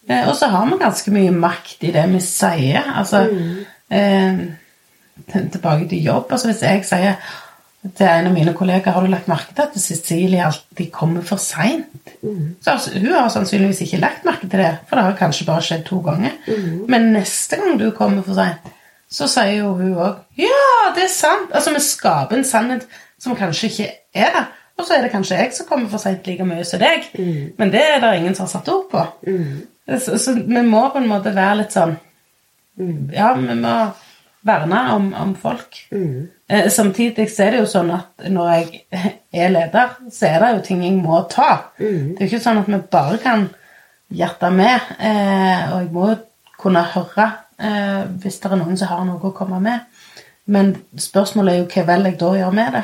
Eh, 0.09 0.27
Og 0.27 0.35
så 0.35 0.51
har 0.51 0.65
vi 0.67 0.79
ganske 0.81 1.11
mye 1.13 1.31
makt 1.31 1.87
i 1.87 1.93
det 1.95 2.03
vi 2.11 2.19
sier. 2.25 2.83
Altså, 2.99 3.23
eh, 3.95 4.39
tilbake 5.29 5.87
til 5.87 6.03
jobb. 6.03 6.31
Altså, 6.31 6.51
hvis 6.51 6.63
jeg 6.67 6.83
sier 6.89 7.15
til 7.79 8.07
en 8.09 8.27
av 8.27 8.33
mine 8.35 8.51
kollegaer 8.57 8.91
har 8.91 9.05
du 9.05 9.11
lagt 9.11 9.29
merke 9.31 9.53
til 9.55 9.63
at 9.63 9.77
Cecilie 9.79 10.43
alltid 10.43 10.89
kommer 10.91 11.23
for 11.23 11.39
seint. 11.39 11.87
Så 12.59 12.73
altså, 12.73 12.91
Hun 12.99 13.13
har 13.13 13.29
sannsynligvis 13.31 13.81
ikke 13.85 14.01
lagt 14.01 14.25
merke 14.27 14.49
til 14.49 14.59
det, 14.59 14.73
for 14.89 14.99
det 14.99 15.05
har 15.05 15.15
kanskje 15.19 15.47
bare 15.47 15.63
skjedd 15.63 15.85
to 15.87 16.01
ganger. 16.03 16.35
Men 16.91 17.13
neste 17.13 17.55
gang 17.61 17.79
du 17.79 17.89
kommer 17.95 18.25
for 18.27 18.35
seint, 18.35 18.67
så 19.09 19.29
sier 19.31 19.61
jo 19.61 19.71
hun 19.79 19.95
òg 19.95 20.19
Ja, 20.37 20.91
det 20.95 21.07
er 21.07 21.13
sant! 21.13 21.53
Altså, 21.55 21.71
vi 21.73 21.79
skaper 21.81 22.37
en 22.37 22.45
sannhet 22.45 22.83
som 23.19 23.35
kanskje 23.39 23.71
ikke 23.71 23.87
er 24.13 24.35
der. 24.35 24.51
Og 24.79 24.85
så 24.87 24.95
er 24.95 25.01
det 25.03 25.11
kanskje 25.11 25.39
jeg 25.39 25.55
som 25.55 25.67
kommer 25.67 25.89
for 25.91 25.99
seint 26.03 26.27
like 26.27 26.45
mye 26.47 26.67
som 26.67 26.79
deg. 26.79 27.07
Men 27.57 27.71
det 27.71 27.81
er 27.81 28.03
det 28.03 28.11
ingen 28.19 28.35
som 28.35 28.45
har 28.45 28.51
satt 28.57 28.69
ord 28.71 28.85
på. 28.91 29.01
Så, 29.99 30.17
så 30.19 30.35
vi 30.35 30.61
må 30.67 30.83
på 30.93 30.99
en 31.01 31.09
måte 31.09 31.31
være 31.35 31.63
litt 31.63 31.73
sånn 31.75 31.95
Ja, 33.11 33.33
vi 33.35 33.55
må 33.59 33.73
verne 34.45 34.79
om, 34.95 35.09
om 35.13 35.35
folk. 35.35 35.77
Eh, 35.91 36.69
samtidig 36.71 37.27
så 37.31 37.43
er 37.45 37.51
det 37.55 37.59
jo 37.63 37.69
sånn 37.69 37.91
at 37.95 38.29
når 38.31 38.51
jeg 38.53 38.83
er 39.33 39.51
leder, 39.53 39.97
så 40.11 40.29
er 40.29 40.39
det 40.45 40.51
jo 40.55 40.61
ting 40.69 40.83
jeg 40.85 40.95
må 40.97 41.21
ta. 41.31 41.49
Det 41.77 41.89
er 42.17 42.25
jo 42.25 42.29
ikke 42.31 42.43
sånn 42.45 42.61
at 42.61 42.69
vi 42.71 42.79
bare 42.91 43.19
kan 43.23 43.47
hjerte 44.15 44.49
med. 44.55 44.89
Eh, 44.99 45.73
og 45.73 45.77
jeg 45.83 45.91
må 45.93 46.09
kunne 46.59 46.83
høre 46.95 47.27
eh, 47.59 48.03
hvis 48.23 48.39
det 48.41 48.51
er 48.51 48.59
noen 48.63 48.79
som 48.79 48.91
har 48.93 49.05
noe 49.07 49.21
å 49.29 49.35
komme 49.35 49.59
med. 49.63 49.85
Men 50.49 50.73
spørsmålet 50.97 51.53
er 51.53 51.59
jo 51.61 51.69
hva 51.75 51.85
velger 51.91 52.09
jeg 52.15 52.19
da 52.19 52.29
å 52.31 52.37
gjøre 52.39 52.55
med 52.57 52.73
det? 52.73 52.83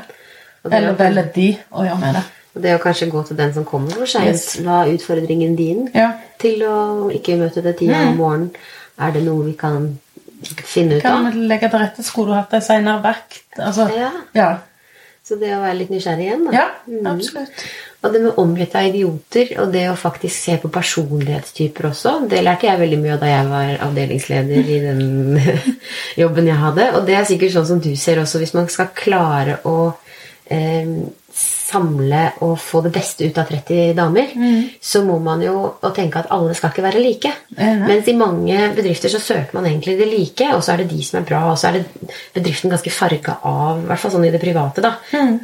Det 0.65 0.73
er 0.73 0.77
Eller 0.77 0.97
velger 0.99 1.31
de 1.35 1.47
å 1.71 1.85
gjøre 1.87 2.01
med 2.01 2.17
det? 2.19 2.23
Og 2.55 2.61
det 2.63 2.71
å 2.77 2.79
kanskje 2.83 3.09
gå 3.11 3.21
til 3.27 3.37
den 3.39 3.51
som 3.55 3.65
kommer 3.67 3.91
for 3.91 4.07
seint. 4.07 4.29
Yes. 4.31 4.45
Hva 4.63 4.83
er 4.85 4.93
utfordringen 4.95 5.57
din 5.57 5.89
Ja. 5.93 6.11
til 6.39 6.61
å 6.63 7.09
ikke 7.11 7.35
møte 7.41 7.63
det 7.65 7.75
tida 7.81 8.05
om 8.07 8.15
morgenen? 8.21 8.51
Er 8.99 9.11
det 9.11 9.25
noe 9.25 9.43
vi 9.43 9.53
kan 9.59 9.89
finne 10.65 10.97
ut 10.97 11.01
Kan 11.01 11.25
av? 11.27 11.33
vi 11.33 11.47
legge 11.47 11.69
til 11.69 11.79
rette? 11.79 12.03
Skulle 12.03 12.27
du 12.27 12.33
hatt 12.39 12.53
ei 12.53 12.61
senere 12.61 13.01
vakt? 13.03 13.41
Altså, 13.57 13.89
Ja. 13.95 14.11
ja. 14.33 14.49
Så 15.25 15.39
det 15.41 15.49
å 15.55 15.61
være 15.63 15.77
litt 15.79 15.89
nysgjerrig 15.89 16.25
igjen, 16.27 16.43
da. 16.45 16.51
Ja, 16.53 16.65
Mm. 16.87 17.07
absolutt. 17.15 17.63
Og 18.03 18.13
det 18.13 18.21
med 18.21 18.35
omgitt 18.37 18.75
av 18.75 18.83
idioter, 18.85 19.55
og 19.63 19.71
det 19.73 19.87
å 19.89 19.95
faktisk 19.97 20.35
se 20.43 20.57
på 20.61 20.69
personlighetstyper 20.69 21.87
også, 21.89 22.27
det 22.29 22.43
lærte 22.43 22.67
jeg 22.67 22.77
veldig 22.79 22.99
mye 23.01 23.13
av 23.15 23.19
da 23.19 23.25
jeg 23.31 23.47
var 23.49 23.77
avdelingsleder 23.87 24.69
i 24.69 24.79
den 24.83 25.39
jobben 26.21 26.45
jeg 26.45 26.55
hadde. 26.61 26.91
Og 26.95 27.05
det 27.07 27.15
er 27.17 27.25
sikkert 27.25 27.55
sånn 27.55 27.65
som 27.65 27.79
du 27.81 27.95
ser 27.95 28.21
også, 28.21 28.37
hvis 28.43 28.53
man 28.53 28.67
skal 28.69 28.91
klare 28.93 29.57
å 29.65 29.95
eh, 30.51 30.85
samle 31.65 32.21
og 32.45 32.55
få 32.61 32.81
det 32.85 32.91
beste 32.93 33.25
ut 33.25 33.37
av 33.41 33.49
30 33.49 33.95
damer, 33.97 34.33
så 34.81 35.01
må 35.05 35.17
man 35.23 35.41
jo 35.43 35.55
og 35.73 35.91
tenke 35.95 36.21
at 36.21 36.29
alle 36.33 36.53
skal 36.57 36.71
ikke 36.71 36.85
være 36.85 37.01
like. 37.01 37.31
Mm. 37.57 37.85
Mens 37.87 38.09
i 38.11 38.15
mange 38.17 38.69
bedrifter 38.77 39.11
så 39.11 39.21
søker 39.23 39.57
man 39.57 39.67
egentlig 39.69 39.97
det 39.99 40.07
like, 40.09 40.49
og 40.53 40.63
så 40.65 40.75
er 40.75 40.83
det 40.83 40.91
de 40.91 41.01
som 41.05 41.19
er 41.19 41.27
bra, 41.27 41.41
og 41.51 41.57
så 41.59 41.71
er 41.71 41.79
det 41.79 42.11
bedriften 42.35 42.73
ganske 42.73 42.93
farga 42.93 43.39
av, 43.41 43.81
i 43.81 43.89
hvert 43.89 44.03
fall 44.03 44.15
sånn 44.15 44.27
i 44.27 44.31
det 44.33 44.43
private, 44.43 44.85
da, 44.85 44.93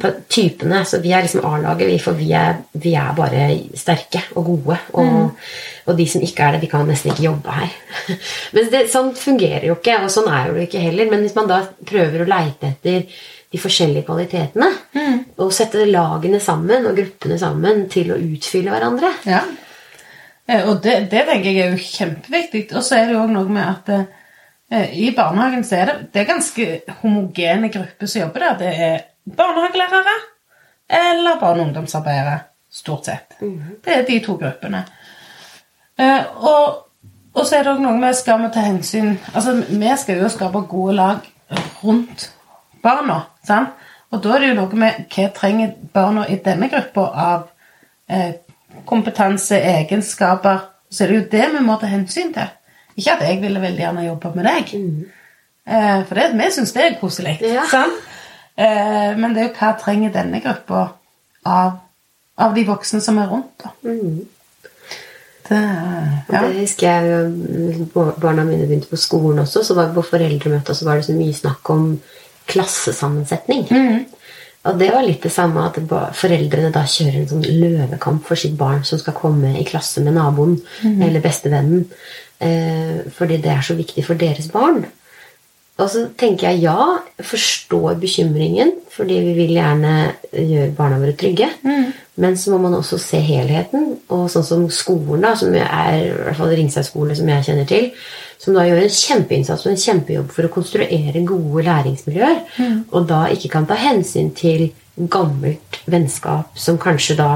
på 0.02 0.12
typene. 0.30 0.84
Så 0.88 1.02
vi 1.02 1.14
er 1.14 1.26
liksom 1.26 1.44
A-laget, 1.48 1.94
for 2.04 2.18
vi 2.18 2.30
er, 2.38 2.62
vi 2.72 2.94
er 2.98 3.12
bare 3.18 3.48
sterke 3.78 4.24
og 4.36 4.50
gode. 4.52 4.78
Og, 5.02 5.44
og 5.88 5.98
de 5.98 6.08
som 6.08 6.24
ikke 6.24 6.46
er 6.46 6.56
det, 6.56 6.64
de 6.64 6.72
kan 6.72 6.86
nesten 6.88 7.12
ikke 7.12 7.26
jobbe 7.28 7.58
her. 7.58 7.76
Men 8.54 8.72
det, 8.72 8.86
sånn 8.92 9.12
fungerer 9.18 9.68
jo 9.70 9.78
ikke, 9.80 9.98
og 10.04 10.12
sånn 10.12 10.30
er 10.32 10.50
jo 10.50 10.58
det 10.58 10.68
ikke 10.68 10.86
heller. 10.86 11.10
Men 11.10 11.26
hvis 11.26 11.38
man 11.38 11.50
da 11.50 11.62
prøver 11.88 12.24
å 12.24 12.30
leite 12.30 12.74
etter 12.74 13.06
de 13.52 13.58
forskjellige 13.60 14.06
kvalitetene, 14.08 14.68
og 15.38 15.52
sette 15.52 15.84
lagene 15.88 16.40
sammen 16.40 16.86
og 16.88 16.96
gruppene 16.96 17.36
sammen 17.40 17.84
til 17.92 18.12
å 18.14 18.16
utfylle 18.20 18.72
hverandre 18.72 19.10
Ja. 19.28 19.42
Eh, 20.48 20.64
Og 20.68 20.80
det, 20.82 21.10
det 21.12 21.22
tenker 21.28 21.50
jeg 21.50 21.60
er 21.66 21.70
jo 21.76 21.78
kjempeviktig. 21.84 22.64
Og 22.74 22.82
så 22.82 22.96
er 22.98 23.06
det 23.06 23.14
jo 23.14 23.22
òg 23.22 23.30
noe 23.30 23.48
med 23.52 23.62
at 23.62 23.90
eh, 24.72 24.88
i 25.04 25.10
barnehagen 25.14 25.62
så 25.64 25.76
er 25.78 25.86
det, 25.90 25.96
det 26.14 26.22
er 26.22 26.30
ganske 26.32 26.66
homogene 27.02 27.68
grupper 27.70 28.10
som 28.10 28.24
jobber 28.24 28.40
der. 28.46 28.56
Det 28.58 28.72
er 28.88 29.04
barnehagelærere 29.38 30.16
eller 30.92 31.38
barne- 31.40 31.62
og 31.62 31.66
ungdomsarbeidere, 31.68 32.38
stort 32.72 33.06
sett. 33.06 33.36
Det 33.40 33.94
er 33.94 34.02
de 34.08 34.18
to 34.24 34.34
gruppene. 34.40 34.82
Eh, 36.00 36.24
og, 36.42 36.82
og 37.34 37.46
så 37.46 37.58
er 37.60 37.62
det 37.68 37.76
òg 37.76 37.84
noe 37.84 37.96
med 38.00 38.16
skal 38.18 38.40
vi 38.42 38.50
ta 38.52 38.64
hensyn 38.66 39.14
Altså, 39.34 39.54
vi 39.68 39.92
skal 40.00 40.22
jo 40.24 40.28
skape 40.32 40.64
gode 40.68 40.94
lag 40.98 41.28
rundt 41.84 42.30
barna. 42.82 43.22
sant? 43.46 43.72
Og 44.12 44.20
da 44.22 44.34
er 44.34 44.42
det 44.42 44.48
jo 44.50 44.58
noe 44.60 44.78
med 44.78 45.04
hva 45.12 45.28
trenger 45.32 45.72
barna 45.94 46.26
i 46.28 46.36
denne 46.44 46.68
gruppa 46.72 47.06
av 47.26 47.46
eh, 48.12 48.34
kompetanse, 48.88 49.56
egenskaper. 49.56 50.66
Så 50.92 51.04
er 51.04 51.12
det 51.12 51.18
jo 51.18 51.28
det 51.32 51.46
vi 51.54 51.64
må 51.64 51.78
ta 51.80 51.88
hensyn 51.88 52.34
til. 52.34 52.50
Ikke 52.96 53.14
at 53.14 53.24
jeg 53.24 53.40
ville 53.40 53.62
veldig 53.62 53.80
gjerne 53.86 54.06
jobbe 54.06 54.32
med 54.36 54.48
deg. 54.50 54.74
Eh, 55.64 56.02
for 56.08 56.20
det, 56.20 56.26
vi 56.36 56.50
syns 56.52 56.74
det 56.76 56.84
er 56.84 56.98
koselig. 57.00 57.38
Ja. 57.46 57.64
sant? 57.70 58.04
Eh, 58.52 59.16
men 59.16 59.32
det 59.32 59.46
er 59.46 59.48
jo 59.48 59.56
hva 59.56 59.72
trenger 59.80 60.12
denne 60.12 60.42
gruppa 60.44 60.84
av, 61.48 61.80
av 62.36 62.54
de 62.56 62.66
voksne 62.68 63.00
som 63.00 63.20
er 63.22 63.32
rundt. 63.32 63.64
da. 63.64 63.72
Det, 63.82 65.58
ja. 65.58 66.40
Det 66.42 66.60
husker 66.60 66.86
jeg 66.86 67.08
jo, 67.10 67.86
Barna 68.20 68.44
mine 68.46 68.66
begynte 68.68 68.92
på 68.92 69.00
skolen 69.00 69.42
også, 69.42 69.64
så 69.64 69.74
var 69.74 69.88
vi 69.88 69.96
på 69.96 70.04
foreldremøte, 70.12 70.70
og 70.70 70.76
så 70.76 70.86
var 70.86 71.00
det 71.00 71.08
så 71.08 71.16
mye 71.16 71.34
snakk 71.34 71.70
om 71.72 71.88
klassesammensetning. 72.52 73.66
Og 74.62 74.78
det 74.78 74.92
var 74.94 75.02
litt 75.02 75.24
det 75.24 75.32
samme 75.34 75.64
at 75.66 75.78
foreldrene 76.14 76.70
da 76.74 76.84
kjører 76.86 77.22
en 77.24 77.30
sånn 77.32 77.46
løvekamp 77.46 78.22
for 78.28 78.38
sitt 78.38 78.54
barn 78.58 78.84
som 78.86 79.00
skal 79.00 79.16
komme 79.18 79.56
i 79.58 79.66
klasse 79.66 80.04
med 80.04 80.14
naboen 80.14 80.54
eller 81.02 81.24
bestevennen. 81.24 81.88
Eh, 82.42 83.02
fordi 83.14 83.40
det 83.42 83.50
er 83.50 83.64
så 83.66 83.74
viktig 83.78 84.04
for 84.06 84.18
deres 84.18 84.48
barn. 84.52 84.84
Og 85.80 85.88
så 85.88 86.04
tenker 86.18 86.50
jeg 86.50 86.66
ja, 86.66 86.98
forstår 87.24 87.96
bekymringen, 88.02 88.74
fordi 88.92 89.18
vi 89.24 89.32
vil 89.38 89.54
gjerne 89.56 89.92
gjøre 90.30 90.72
barna 90.76 90.98
våre 91.00 91.14
trygge. 91.18 91.48
Men 92.20 92.36
så 92.36 92.52
må 92.52 92.58
man 92.66 92.76
også 92.76 92.98
se 93.00 93.18
helheten. 93.24 93.96
Og 94.12 94.28
sånn 94.30 94.44
som 94.46 94.66
skolen, 94.70 95.24
da, 95.24 95.32
som 95.38 95.54
er 95.56 95.96
i 95.96 96.10
hvert 96.12 96.38
fall 96.38 96.52
Ringseg 96.58 96.86
skole, 96.86 97.16
som 97.16 97.30
jeg 97.32 97.46
kjenner 97.48 97.70
til, 97.70 97.88
som 98.42 98.56
da 98.56 98.64
gjør 98.66 98.80
en 98.82 98.90
kjempeinnsats 98.98 99.66
og 99.66 99.72
en 99.72 99.78
kjempejobb 99.84 100.32
for 100.34 100.48
å 100.48 100.52
konstruere 100.52 101.22
gode 101.28 101.62
læringsmiljøer, 101.68 102.40
og 102.90 103.06
da 103.10 103.24
ikke 103.30 103.52
kan 103.54 103.68
ta 103.70 103.78
hensyn 103.78 104.32
til 104.34 104.72
gammelt 105.08 105.78
vennskap 105.88 106.58
som 106.58 106.76
kanskje 106.82 107.14
da 107.20 107.28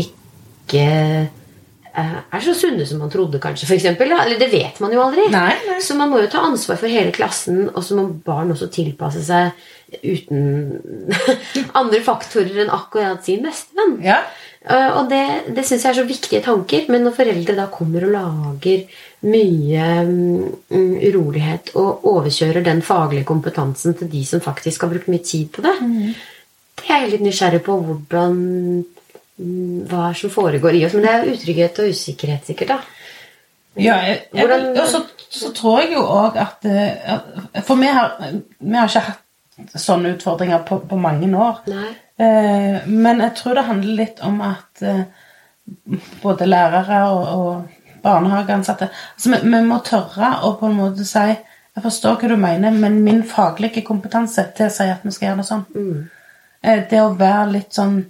ikke 0.00 0.82
eh, 1.92 2.16
er 2.32 2.42
så 2.44 2.54
sunne 2.56 2.86
som 2.88 3.00
man 3.02 3.10
trodde, 3.12 3.40
kanskje. 3.42 3.68
For 3.68 3.76
eksempel. 3.76 4.10
Eller 4.14 4.38
det 4.40 4.50
vet 4.52 4.80
man 4.82 4.92
jo 4.94 5.02
aldri. 5.04 5.28
Nei, 5.32 5.52
nei. 5.68 5.78
Så 5.84 5.96
man 5.98 6.10
må 6.12 6.20
jo 6.22 6.30
ta 6.32 6.42
ansvar 6.46 6.78
for 6.80 6.90
hele 6.90 7.12
klassen, 7.14 7.68
og 7.72 7.84
så 7.86 7.98
må 7.98 8.08
barn 8.26 8.52
også 8.54 8.70
tilpasse 8.74 9.22
seg 9.28 9.52
uten 10.04 10.76
andre 11.80 12.02
faktorer 12.04 12.64
enn 12.64 12.72
akkurat 12.74 13.24
sin 13.26 13.44
bestevenn. 13.46 13.98
Ja. 14.04 14.20
Eh, 14.68 14.90
Og 14.98 15.08
det, 15.12 15.22
det 15.56 15.64
syns 15.64 15.86
jeg 15.86 15.94
er 15.94 16.00
så 16.02 16.08
viktige 16.08 16.42
tanker. 16.44 16.86
Men 16.92 17.06
når 17.06 17.16
foreldre 17.18 17.56
da 17.58 17.68
kommer 17.72 18.06
og 18.08 18.14
lager 18.14 18.84
mye 19.26 19.86
um, 20.06 20.44
urolighet 20.70 21.72
og 21.80 22.04
overkjører 22.06 22.62
den 22.66 22.82
faglige 22.86 23.26
kompetansen 23.26 23.96
til 23.98 24.10
de 24.12 24.20
som 24.26 24.42
faktisk 24.44 24.84
har 24.84 24.92
brukt 24.92 25.08
mye 25.10 25.24
tid 25.26 25.48
på 25.54 25.64
det, 25.64 25.74
det 26.78 26.86
er 26.94 27.02
jeg 27.02 27.10
litt 27.16 27.24
nysgjerrig 27.26 27.60
på 27.66 27.74
hvordan 27.82 28.36
mm, 28.38 29.86
hva 29.90 30.12
som 30.14 30.30
foregår 30.30 30.78
i 30.78 30.84
oss. 30.86 30.94
Men 30.94 31.06
det 31.06 31.14
er 31.16 31.30
utrygghet 31.32 31.80
og 31.82 31.94
usikkerhet, 31.94 32.46
sikkert. 32.46 32.76
da. 32.76 32.78
Ja, 33.78 33.96
jeg, 34.06 34.20
jeg, 34.34 34.46
Hvordan- 34.46 34.78
og 34.80 34.86
så, 34.90 35.02
så 35.30 35.52
tror 35.54 35.80
jeg 35.82 35.92
jo 35.92 36.02
òg 36.02 36.38
at 36.42 36.64
eh, 36.66 37.62
For 37.66 37.78
vi 37.78 37.86
har, 37.86 38.14
vi 38.58 38.74
har 38.74 38.88
ikke 38.88 39.04
hatt 39.06 39.74
sånne 39.78 40.14
utfordringer 40.16 40.62
på, 40.66 40.78
på 40.88 40.98
mange 40.98 41.28
år. 41.34 41.62
Nei. 41.70 41.90
Eh, 42.18 42.86
men 42.86 43.20
jeg 43.22 43.34
tror 43.38 43.58
det 43.58 43.66
handler 43.68 43.98
litt 44.00 44.22
om 44.26 44.40
at 44.46 44.82
eh, 44.82 45.02
både 46.22 46.46
lærere 46.48 47.02
og, 47.12 47.28
og 47.38 47.77
barnehageansatte 48.02 48.90
altså 48.90 49.32
vi, 49.32 49.40
vi 49.44 49.62
må 49.66 49.80
tørre 49.86 50.34
å 50.46 50.54
på 50.60 50.70
en 50.70 50.78
måte 50.78 51.06
si 51.08 51.28
Jeg 51.78 51.84
forstår 51.84 52.16
hva 52.18 52.28
du 52.32 52.40
mener, 52.42 52.74
men 52.74 52.96
min 53.06 53.20
faglige 53.22 53.84
kompetanse 53.86 54.42
tilsier 54.58 54.96
at 54.96 55.04
vi 55.06 55.12
skal 55.14 55.28
gjøre 55.28 55.38
det 55.38 55.46
sånn. 55.46 55.60
Mm. 55.76 56.80
det 56.90 57.02
å 57.04 57.12
være 57.14 57.52
litt 57.52 57.76
sånn 57.76 58.00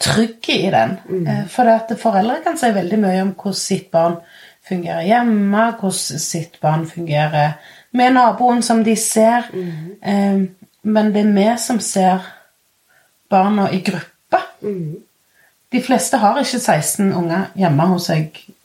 trygg 0.00 0.48
i 0.54 0.70
den. 0.72 0.94
Mm. 1.04 1.26
For 1.52 1.68
det 1.68 1.74
at 1.74 1.92
foreldre 2.00 2.38
kan 2.44 2.56
si 2.56 2.70
veldig 2.72 3.00
mye 3.02 3.20
om 3.26 3.34
hvordan 3.36 3.58
sitt 3.60 3.90
barn 3.92 4.16
fungerer 4.64 5.04
hjemme, 5.06 5.66
hvordan 5.76 6.24
sitt 6.24 6.56
barn 6.62 6.86
fungerer 6.88 7.58
med 7.96 8.16
naboen 8.16 8.62
som 8.64 8.80
de 8.84 8.96
ser. 8.96 9.50
Mm. 9.52 10.48
Men 10.82 11.12
det 11.12 11.26
er 11.26 11.32
vi 11.36 11.48
som 11.58 11.80
ser 11.80 12.24
barna 13.28 13.70
i 13.72 13.80
gruppe. 13.84 14.42
De 15.72 15.82
fleste 15.82 16.16
har 16.22 16.38
ikke 16.40 16.60
16 16.60 17.12
unger 17.12 17.50
hjemme 17.58 17.88
hos 17.90 18.06
seg 18.10 18.28
eh, 18.30 18.55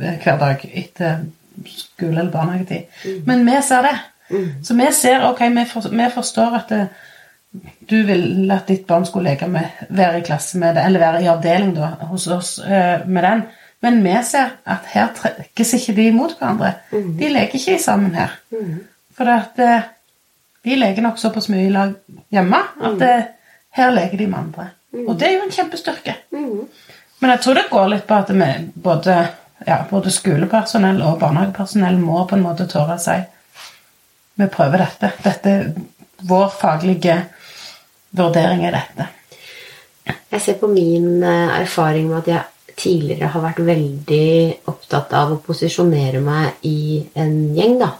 hver 0.00 0.38
dag 0.40 0.64
etter 0.72 1.22
skole- 1.68 2.20
eller 2.20 2.32
barnehagetid. 2.32 3.22
Men 3.26 3.44
vi 3.46 3.60
ser 3.62 3.82
det. 3.86 3.94
Så 4.64 4.74
vi 4.78 4.88
ser, 4.94 5.24
ok, 5.30 5.40
vi, 5.56 5.64
for, 5.66 5.88
vi 5.90 6.10
forstår 6.14 6.56
at 6.60 6.68
det, 6.70 6.84
du 7.90 7.96
vil 8.06 8.50
at 8.54 8.68
ditt 8.70 8.84
barn 8.86 9.06
skulle 9.06 9.32
leke 9.32 9.48
med, 9.50 9.66
være 9.90 10.20
i 10.20 10.26
klasse 10.26 10.58
med 10.58 10.76
det, 10.78 10.84
eller 10.86 11.02
være 11.02 11.22
i 11.24 11.26
avdeling 11.32 11.72
da, 11.74 11.88
hos 12.12 12.28
oss 12.30 12.58
eh, 12.62 13.02
med 13.06 13.26
den. 13.26 13.42
Men 13.82 14.02
vi 14.04 14.12
ser 14.28 14.52
at 14.70 14.86
her 14.92 15.08
trekkes 15.16 15.72
ikke 15.80 15.94
de 15.96 16.10
mot 16.12 16.34
hverandre. 16.38 16.74
De 16.92 17.28
leker 17.32 17.58
ikke 17.58 17.78
sammen 17.82 18.14
her. 18.14 18.36
For 19.16 19.24
det 19.26 19.36
at 19.40 19.58
eh, 19.66 19.88
de 20.64 20.76
leker 20.76 21.02
nok 21.02 21.18
såpass 21.18 21.48
mye 21.48 21.66
i 21.66 21.72
lag 21.74 21.94
hjemme 22.30 22.60
at 22.86 23.02
eh, 23.08 23.22
her 23.80 23.90
leker 23.96 24.18
de 24.20 24.26
med 24.30 24.38
andre. 24.38 24.68
Og 25.08 25.14
det 25.18 25.26
er 25.28 25.36
jo 25.38 25.44
en 25.48 25.54
kjempestyrke. 25.54 26.14
Men 27.20 27.30
jeg 27.34 27.40
tror 27.44 27.54
det 27.58 27.66
går 27.70 27.88
litt 27.92 28.06
på 28.06 28.14
at 28.14 28.30
vi, 28.34 28.50
både, 28.74 29.16
ja, 29.66 29.82
både 29.90 30.12
skolepersonell 30.14 31.02
og 31.04 31.18
barnehagepersonell 31.20 31.98
må 32.00 32.24
på 32.28 32.38
en 32.38 32.46
måte 32.46 32.68
tørre 32.70 32.96
å 32.96 33.02
si 33.02 33.18
vi 34.40 34.46
prøver 34.48 34.86
dette. 34.86 35.12
Dette 35.24 35.56
Vår 36.28 36.48
faglige 36.52 37.14
vurdering 38.16 38.66
er 38.68 38.74
dette. 38.76 39.06
Jeg 40.30 40.42
ser 40.44 40.58
på 40.60 40.68
min 40.68 41.22
eh, 41.24 41.60
erfaring 41.62 42.10
med 42.10 42.18
at 42.18 42.28
jeg 42.28 42.76
tidligere 42.80 43.30
har 43.32 43.44
vært 43.44 43.62
veldig 43.64 44.68
opptatt 44.68 45.12
av 45.16 45.32
å 45.34 45.40
posisjonere 45.44 46.20
meg 46.24 46.66
i 46.68 47.00
en 47.20 47.34
gjeng. 47.56 47.78
da. 47.80 47.90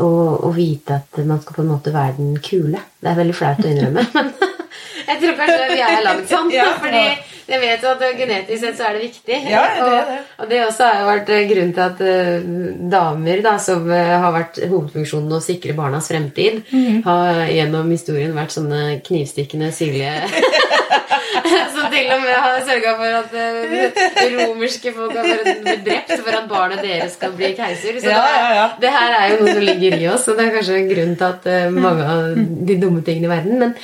Og, 0.00 0.44
og 0.48 0.54
vite 0.56 0.98
at 1.02 1.20
man 1.26 1.40
skal 1.42 1.58
på 1.58 1.64
en 1.64 1.70
måte 1.74 1.92
være 1.94 2.16
den 2.18 2.38
kule. 2.44 2.80
Det 3.00 3.12
er 3.12 3.20
veldig 3.20 3.36
flaut 3.36 3.60
å 3.64 3.70
innrømme. 3.70 4.06
men 4.14 4.32
jeg 5.10 5.20
tror 5.22 5.38
kanskje 5.40 5.70
vi 5.70 5.84
er 5.84 6.04
lagd 6.08 6.28
sånn. 6.32 6.52
Ja. 6.54 6.68
fordi 6.80 7.04
jeg 7.48 7.60
vet 7.60 7.82
jo 7.84 7.90
at 7.92 8.04
genetisk 8.18 8.60
sett 8.64 8.78
så 8.78 8.86
er 8.88 8.96
det 8.98 9.02
viktig. 9.08 9.38
Ja, 9.50 9.62
det 9.76 9.82
er 9.84 10.06
det. 10.08 10.18
Og, 10.18 10.44
og 10.44 10.50
det 10.52 10.60
også 10.66 10.86
har 10.88 11.00
jo 11.02 11.08
vært 11.10 11.32
eh, 11.34 11.42
grunnen 11.50 11.74
til 11.76 11.84
at 11.84 12.00
uh, 12.00 12.48
damer 12.94 13.42
da, 13.44 13.54
som 13.60 13.90
eh, 13.92 14.14
har 14.24 14.32
vært 14.34 14.62
hovedfunksjonen 14.64 15.36
å 15.38 15.42
sikre 15.44 15.76
barnas 15.78 16.08
fremtid, 16.12 16.62
Mhm. 16.72 17.02
har 17.04 17.44
gjennom 17.52 17.90
historien 17.92 18.32
vært 18.36 18.54
sånne 18.54 18.80
knivstikkende 19.04 19.68
syrlige 19.74 20.14
som 21.74 21.90
til 21.92 22.08
og 22.14 22.22
med 22.22 22.34
har 22.40 22.60
sørga 22.66 22.92
for 22.98 23.16
at 23.18 23.34
uh, 23.34 24.22
romerske 24.34 24.92
folk 24.94 25.12
har 25.18 25.26
blitt 25.44 25.84
drept 25.86 26.14
for 26.24 26.38
at 26.38 26.48
barnet 26.50 26.82
deres 26.84 27.16
skal 27.18 27.34
bli 27.36 27.52
keiser. 27.58 27.98
Så 28.00 28.08
Ja, 28.10 28.22
det, 28.22 28.40
ja, 28.40 28.54
ja. 28.60 28.66
det 28.80 28.94
her 28.94 29.16
er 29.18 29.28
jo 29.34 29.38
noe 29.42 29.54
som 29.58 29.66
ligger 29.68 29.98
i 30.00 30.08
oss, 30.14 30.26
og 30.30 30.38
det 30.38 30.46
er 30.48 30.56
kanskje 30.56 30.78
en 30.80 30.90
grunn 30.90 31.14
til 31.20 31.28
at 31.28 31.48
uh, 31.50 31.76
mange 31.76 32.08
av 32.14 32.42
de 32.70 32.78
dumme 32.80 33.04
tingene 33.06 33.28
i 33.28 33.34
verden. 33.36 33.58
Men, 33.60 33.76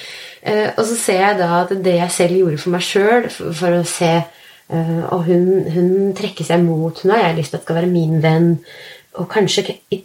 og 0.76 0.84
så 0.88 0.96
ser 0.96 1.18
jeg 1.20 1.38
da 1.40 1.48
at 1.60 1.72
det 1.84 1.96
jeg 1.98 2.14
selv 2.14 2.38
gjorde 2.38 2.60
for 2.62 2.74
meg 2.74 2.84
sjøl, 2.84 3.26
for, 3.32 3.56
for 3.56 3.76
å 3.76 3.82
se 3.88 4.12
eh, 4.16 5.02
Og 5.12 5.26
hun, 5.26 5.44
hun 5.74 5.90
trekker 6.16 6.46
seg 6.48 6.62
mot 6.64 6.96
Hun 7.02 7.12
har 7.12 7.26
jeg 7.26 7.40
lyst 7.42 7.52
til 7.52 7.60
at 7.60 7.66
skal 7.66 7.80
være 7.82 7.92
min 7.92 8.22
venn. 8.24 8.54
Og 9.20 9.28
kanskje 9.28 9.66
i 9.92 10.00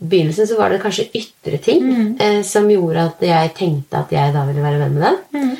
begynnelsen 0.00 0.46
så 0.48 0.56
var 0.56 0.72
det 0.72 0.80
kanskje 0.84 1.10
ytre 1.16 1.58
ting 1.60 1.90
eh, 2.22 2.40
som 2.46 2.70
gjorde 2.70 3.08
at 3.10 3.26
jeg 3.26 3.54
tenkte 3.58 4.04
at 4.04 4.14
jeg 4.14 4.34
da 4.36 4.46
ville 4.48 4.64
være 4.64 4.80
venn 4.84 4.96
med 4.96 5.06
den. 5.08 5.54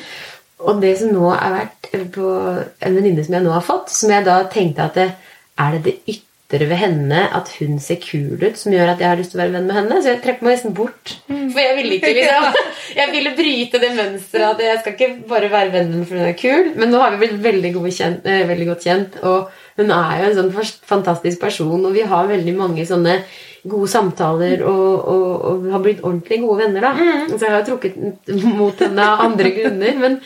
Og 0.61 0.81
det 0.81 0.95
som 0.99 1.11
nå 1.13 1.29
er 1.33 1.55
vært 1.57 1.91
på 2.13 2.31
en 2.31 2.97
venninne 2.97 3.25
som 3.25 3.35
jeg 3.35 3.45
nå 3.45 3.53
har 3.53 3.65
fått, 3.65 3.89
som 3.93 4.13
jeg 4.13 4.25
da 4.25 4.43
tenkte 4.53 4.85
at 4.85 4.97
det, 4.97 5.07
er 5.61 5.75
det 5.75 5.83
det 5.87 5.95
ytre 6.05 6.30
ved 6.59 6.75
henne 6.75 7.21
at 7.31 7.47
hun 7.59 7.77
ser 7.79 7.99
kul 8.03 8.35
ut, 8.41 8.57
som 8.59 8.73
gjør 8.75 8.91
at 8.91 8.99
jeg 8.99 9.07
har 9.07 9.19
lyst 9.19 9.31
til 9.31 9.39
å 9.39 9.43
være 9.43 9.53
venn 9.55 9.69
med 9.69 9.77
henne? 9.77 9.99
Så 10.03 10.11
jeg 10.11 10.21
trekker 10.25 10.43
meg 10.43 10.57
nesten 10.57 10.73
bort. 10.75 11.13
For 11.27 11.59
jeg 11.61 11.77
ville 11.77 11.97
ikke 11.97 12.11
liksom 12.17 12.47
Jeg 12.99 13.11
ville 13.13 13.31
bryte 13.37 13.79
det 13.79 13.91
mønsteret 13.95 14.47
at 14.49 14.63
jeg 14.65 14.79
skal 14.81 14.95
ikke 14.97 15.29
bare 15.29 15.51
være 15.53 15.71
venn 15.77 15.93
med 15.93 15.95
henne 15.95 16.09
fordi 16.09 16.23
hun 16.23 16.31
er 16.33 16.39
kul. 16.41 16.71
Men 16.81 16.91
nå 16.91 17.03
har 17.03 17.13
vi 17.13 17.21
blitt 17.23 17.37
veldig, 17.45 17.71
gode 17.77 17.93
kjent, 17.95 18.27
eh, 18.27 18.43
veldig 18.49 18.67
godt 18.73 18.89
kjent, 18.89 19.15
og 19.23 19.53
hun 19.79 19.95
er 19.95 20.17
jo 20.19 20.27
en 20.27 20.37
sånn 20.41 20.75
fantastisk 20.91 21.39
person, 21.41 21.87
og 21.87 21.95
vi 21.95 22.03
har 22.11 22.27
veldig 22.29 22.57
mange 22.57 22.83
sånne 22.89 23.21
gode 23.71 23.87
samtaler 23.91 24.63
og, 24.65 25.07
og, 25.07 25.29
og 25.45 25.69
har 25.71 25.83
blitt 25.83 26.01
ordentlig 26.03 26.41
gode 26.43 26.65
venner. 26.65 26.87
da. 26.87 26.91
Så 27.31 27.45
jeg 27.45 27.53
har 27.53 27.61
jo 27.61 27.69
trukket 27.69 28.43
mot 28.57 28.81
henne 28.81 29.05
av 29.05 29.23
andre 29.27 29.53
grunner. 29.55 29.97
Men, 30.01 30.19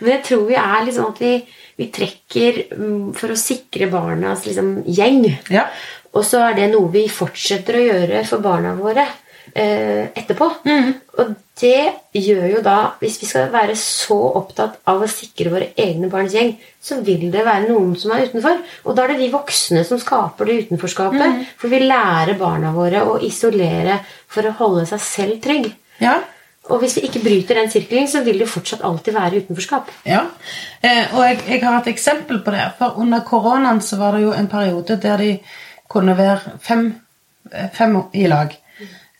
men 0.00 0.12
jeg 0.16 0.24
tror 0.26 0.46
vi 0.48 0.58
er 0.58 0.90
sånn 0.94 1.12
at 1.12 1.22
vi, 1.22 1.34
vi 1.80 1.88
trekker 1.94 2.60
mm, 2.76 3.10
for 3.16 3.32
å 3.32 3.40
sikre 3.40 3.88
barnas 3.92 4.44
liksom, 4.48 4.80
gjeng. 4.84 5.24
Ja. 5.52 5.64
Og 6.12 6.26
så 6.26 6.42
er 6.50 6.58
det 6.58 6.70
noe 6.74 6.90
vi 6.92 7.06
fortsetter 7.10 7.78
å 7.78 7.84
gjøre 7.86 8.24
for 8.28 8.44
barna 8.44 8.74
våre 8.76 9.06
eh, 9.54 10.10
etterpå. 10.12 10.48
Og 11.20 11.30
det 11.60 12.16
gjør 12.16 12.46
jo 12.54 12.60
da 12.64 12.76
Hvis 13.00 13.18
vi 13.20 13.28
skal 13.28 13.50
være 13.52 13.74
så 13.78 14.16
opptatt 14.40 14.78
av 14.88 15.02
å 15.04 15.08
sikre 15.10 15.52
våre 15.52 15.70
egne 15.78 16.08
barns 16.12 16.34
gjeng, 16.36 16.54
så 16.80 17.00
vil 17.04 17.28
det 17.32 17.44
være 17.46 17.68
noen 17.68 17.94
som 18.00 18.14
er 18.16 18.26
utenfor. 18.28 18.60
Og 18.84 18.96
da 18.96 19.04
er 19.04 19.14
det 19.14 19.20
vi 19.22 19.30
voksne 19.32 19.84
som 19.86 20.00
skaper 20.02 20.48
det 20.48 20.58
utenforskapet. 20.66 21.54
For 21.60 21.72
vi 21.72 21.82
lærer 21.84 22.36
barna 22.40 22.74
våre 22.76 23.04
å 23.06 23.18
isolere 23.24 24.00
for 24.30 24.48
å 24.48 24.56
holde 24.60 24.86
seg 24.90 25.04
selv 25.06 25.40
trygg. 25.44 25.70
Ja. 26.00 26.18
Og 26.70 26.78
hvis 26.82 26.96
vi 26.96 27.08
ikke 27.08 27.22
bryter 27.24 27.58
den 27.58 27.70
sirkelen, 27.70 28.08
så 28.08 28.22
vil 28.24 28.38
det 28.38 28.48
fortsatt 28.48 28.84
alltid 28.86 29.16
være 29.16 29.42
utenforskap. 29.42 29.90
Ja, 30.06 30.22
eh, 30.82 31.10
og 31.14 31.24
jeg, 31.26 31.42
jeg 31.48 31.62
har 31.64 31.80
et 31.80 31.90
eksempel 31.90 32.40
på 32.44 32.54
det. 32.54 32.68
For 32.78 32.98
under 33.02 33.24
koronaen 33.26 33.82
så 33.84 33.98
var 34.00 34.16
det 34.16 34.24
jo 34.24 34.32
en 34.36 34.48
periode 34.48 34.98
der 35.02 35.22
de 35.22 35.30
kunne 35.90 36.16
være 36.18 36.58
fem, 36.62 36.86
eh, 37.52 37.70
fem 37.74 37.96
i 38.14 38.26
lag. 38.30 38.54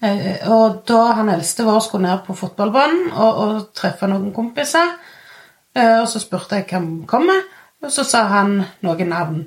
Eh, 0.02 0.48
og 0.48 0.82
da 0.88 1.00
han 1.18 1.28
eldste 1.28 1.66
vår 1.66 1.80
skulle 1.84 2.08
ned 2.08 2.22
på 2.26 2.36
fotballbanen 2.38 3.10
og, 3.12 3.40
og 3.44 3.56
treffe 3.76 4.08
noen 4.08 4.30
kompiser, 4.32 4.94
eh, 5.76 5.96
og 6.00 6.06
så 6.08 6.22
spurte 6.22 6.60
jeg 6.60 6.70
hvem 6.70 7.02
kommer, 7.10 7.42
og 7.82 7.92
så 7.92 8.04
sa 8.08 8.24
han 8.30 8.60
noen 8.86 9.10
navn. 9.10 9.42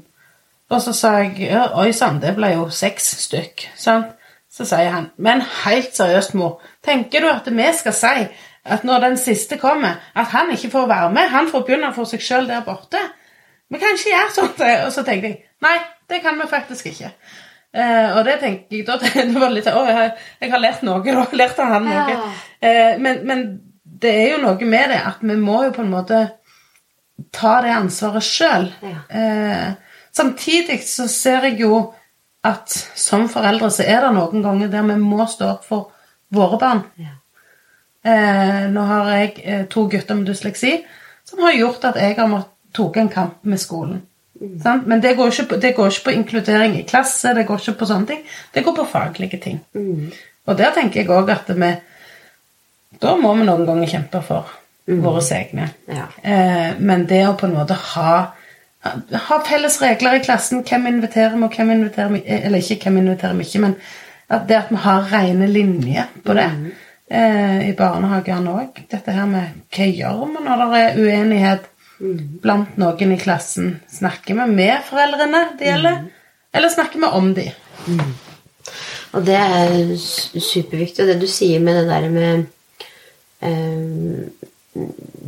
Og 0.69 0.81
så 0.81 0.93
sa 0.95 1.15
jeg 1.21 1.49
oi 1.77 1.91
sann, 1.93 2.21
det 2.21 2.35
ble 2.37 2.53
jo 2.55 2.67
seks 2.73 3.15
stykk. 3.25 3.67
Sant? 3.77 4.13
Så 4.53 4.67
sier 4.69 4.91
han 4.93 5.09
men 5.17 5.41
helt 5.63 5.95
seriøst, 5.97 6.35
mor, 6.37 6.59
tenker 6.85 7.23
du 7.23 7.29
at 7.31 7.47
vi 7.49 7.69
skal 7.73 7.95
si 7.97 8.27
at 8.63 8.83
når 8.87 8.99
den 9.03 9.17
siste 9.19 9.57
kommer, 9.59 9.97
at 10.15 10.29
han 10.31 10.51
ikke 10.53 10.69
får 10.71 10.85
være 10.87 11.09
med? 11.11 11.31
Han 11.33 11.49
får 11.51 11.65
begynne 11.67 11.89
for 11.95 12.07
seg 12.07 12.21
sjøl 12.23 12.45
der 12.47 12.61
borte. 12.63 13.01
Vi 13.73 13.81
kan 13.81 13.97
ikke 13.97 14.13
gjøre 14.13 14.35
sånt. 14.35 14.61
Og 14.85 14.91
så 14.93 15.03
tenkte 15.03 15.31
jeg 15.31 15.41
nei, 15.65 15.73
det 16.09 16.21
kan 16.23 16.37
vi 16.39 16.47
faktisk 16.47 16.87
ikke. 16.93 17.09
Eh, 17.73 18.09
og 18.13 18.21
det 18.27 18.37
tenker 18.39 18.77
jeg 18.77 18.85
da 18.87 18.97
det 19.01 19.41
var 19.41 19.51
litt, 19.51 19.67
å, 19.67 19.83
jeg, 19.89 20.13
jeg 20.39 20.53
har 20.53 20.61
lært 20.61 20.85
noe, 20.85 21.01
da. 21.03 21.25
Lært 21.33 21.59
av 21.59 21.73
han 21.73 21.89
noe. 21.89 22.03
Ja. 22.13 22.21
Eh, 22.61 22.93
men, 23.01 23.23
men 23.27 23.43
det 23.83 24.13
er 24.13 24.31
jo 24.35 24.43
noe 24.43 24.69
med 24.69 24.93
det 24.93 25.01
at 25.01 25.25
vi 25.25 25.37
må 25.41 25.63
jo 25.65 25.73
på 25.75 25.83
en 25.83 25.91
måte 25.91 26.21
ta 27.33 27.57
det 27.65 27.73
ansvaret 27.73 28.25
sjøl. 28.25 28.69
Ja. 28.85 29.01
Eh, 29.09 29.99
samtidig 30.13 30.79
så 30.85 31.09
ser 31.11 31.49
jeg 31.49 31.63
jo 31.65 31.81
at 32.43 32.73
som 32.99 33.27
foreldre 33.31 33.69
så 33.71 33.85
er 33.87 34.01
det 34.03 34.13
noen 34.17 34.43
ganger 34.43 34.71
der 34.71 34.87
vi 34.87 34.97
må 34.99 35.27
stå 35.31 35.51
opp 35.55 35.67
for 35.67 35.91
våre 36.33 36.59
barn. 36.59 36.81
Ja. 36.99 37.15
Eh, 38.03 38.65
nå 38.71 38.81
har 38.89 39.11
jeg 39.15 39.35
eh, 39.43 39.61
to 39.71 39.85
gutter 39.87 40.17
med 40.19 40.27
dysleksi 40.27 40.73
som 41.23 41.39
har 41.45 41.55
gjort 41.55 41.85
at 41.87 42.01
jeg 42.01 42.17
har 42.17 42.27
måttet 42.27 42.51
tok 42.73 42.97
en 42.97 43.09
kamp 43.09 43.43
med 43.45 43.61
skolen. 43.61 44.01
Sant? 44.63 44.87
Men 44.87 45.01
det 45.01 45.13
går, 45.15 45.31
på, 45.47 45.57
det 45.61 45.75
går 45.77 45.91
ikke 45.91 46.05
på 46.07 46.15
inkludering 46.17 46.75
i 46.79 46.85
klasse, 46.89 47.35
det 47.37 47.45
går 47.47 47.61
ikke 47.61 47.77
på 47.79 47.87
sånne 47.87 48.09
ting. 48.09 48.23
Det 48.53 48.63
går 48.65 48.75
på 48.75 48.87
faglige 48.89 49.39
ting. 49.43 49.59
Og 50.43 50.57
der 50.57 50.73
tenker 50.75 51.03
jeg 51.03 51.11
òg 51.13 51.29
at 51.31 51.51
vi 51.53 51.73
Da 53.01 53.15
må 53.17 53.33
vi 53.35 53.45
noen 53.45 53.65
ganger 53.65 53.89
kjempe 53.89 54.19
for 54.25 54.49
våre 54.85 55.21
egne. 55.35 55.69
Ja. 55.89 56.05
Eh, 56.21 56.79
men 56.79 57.05
det 57.09 57.23
å 57.27 57.37
på 57.37 57.47
en 57.47 57.55
måte 57.55 57.73
ha 57.73 58.33
ha 58.83 59.39
felles 59.47 59.81
regler 59.81 60.17
i 60.19 60.23
klassen. 60.23 60.63
Hvem 60.67 60.87
inviterer 60.91 61.35
vi, 61.35 61.43
og 61.43 61.55
hvem 61.55 61.71
inviterer 61.71 62.11
vi 62.11 62.23
Eller 62.25 62.59
ikke 62.59 62.89
hvem 62.89 63.03
inviterer 63.03 63.37
vi 63.37 63.47
ikke, 63.47 63.61
men 63.63 63.75
at 64.33 64.47
det 64.49 64.57
at 64.57 64.71
vi 64.71 64.81
har 64.81 65.11
rene 65.11 65.47
linjer 65.47 66.09
på 66.25 66.35
det. 66.37 66.49
Eh, 67.11 67.69
I 67.69 67.75
barnehagene 67.77 68.55
òg. 68.57 68.83
Dette 68.91 69.13
her 69.13 69.29
med 69.29 69.63
hva 69.75 69.87
gjør 69.87 70.25
vi 70.33 70.43
når 70.47 70.63
det 70.63 70.81
er 70.81 70.99
uenighet 71.03 71.69
blant 72.43 72.77
noen 72.81 73.13
i 73.13 73.19
klassen? 73.21 73.77
Snakker 73.91 74.39
vi 74.39 74.47
med 74.51 74.85
foreldrene 74.87 75.43
det 75.59 75.69
gjelder, 75.69 75.99
eller 76.53 76.73
snakker 76.73 77.03
vi 77.03 77.11
om 77.19 77.33
de? 77.37 77.47
Og 79.13 79.25
det 79.27 79.37
er 79.37 79.75
superviktig. 79.99 81.03
Og 81.03 81.11
det 81.11 81.19
du 81.21 81.27
sier 81.29 81.61
med 81.61 81.77
det 81.77 81.85
der 81.91 82.09
med 82.09 82.45
eh, 83.45 84.42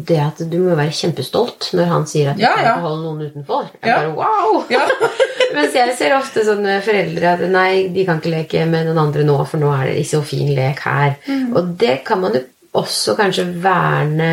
Det 0.06 0.18
at 0.22 0.42
du 0.52 0.58
må 0.62 0.76
være 0.78 0.94
kjempestolt 0.94 1.70
når 1.78 1.88
han 1.90 2.04
sier 2.10 2.32
at 2.34 2.38
du 2.38 2.44
Ja, 2.44 2.52
kan 2.56 2.66
ja. 2.66 2.74
ikke 2.76 2.86
holde 2.88 3.04
noen 3.06 3.22
utenfor. 3.30 3.70
Jeg 3.82 3.90
Ja. 3.90 3.96
bare 4.02 4.12
wow! 4.18 4.66
Ja. 4.76 4.84
Mens 5.56 5.74
jeg 5.78 5.96
ser 5.98 6.16
ofte 6.18 6.44
sånne 6.46 6.82
foreldre 6.84 7.32
at 7.38 7.44
nei, 7.50 7.88
de 7.96 8.04
kan 8.06 8.20
ikke 8.20 8.34
leke 8.34 8.66
med 8.70 8.86
noen 8.90 9.00
andre 9.08 9.24
nå, 9.28 9.38
for 9.48 9.62
nå 9.62 9.72
er 9.72 9.88
det 9.92 9.96
ikke 10.02 10.12
så 10.18 10.22
fin 10.28 10.52
lek 10.58 10.84
her. 10.86 11.16
Og 11.56 11.74
det 11.80 12.04
kan 12.08 12.20
man 12.22 12.36
jo 12.36 12.44
også 12.76 13.16
kanskje 13.16 13.48
verne 13.64 14.32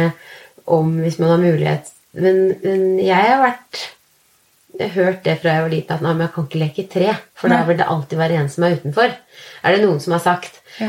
om 0.66 0.96
hvis 1.02 1.18
man 1.22 1.30
har 1.36 1.38
mulighet. 1.42 1.92
Men, 2.18 2.42
men 2.62 2.98
jeg 3.00 3.16
har 3.30 3.40
vært 3.44 3.84
jeg 4.80 4.88
har 4.90 5.04
hørt 5.04 5.22
det 5.26 5.34
fra 5.42 5.52
jeg 5.52 5.62
var 5.66 5.68
liten, 5.72 5.94
at 5.94 6.02
nei, 6.02 6.12
men 6.16 6.24
jeg 6.26 6.32
kan 6.34 6.46
ikke 6.48 6.60
leke 6.62 6.84
tre. 6.90 7.10
For 7.38 7.52
da 7.52 7.58
vil 7.68 7.76
det 7.78 7.86
alltid 7.92 8.18
være 8.18 8.38
en 8.40 8.48
som 8.50 8.64
er 8.66 8.78
utenfor. 8.80 9.10
Er 9.62 9.74
det 9.76 9.82
noen 9.84 10.00
som 10.00 10.14
har 10.16 10.22
sagt. 10.24 10.58
Ja. 10.80 10.88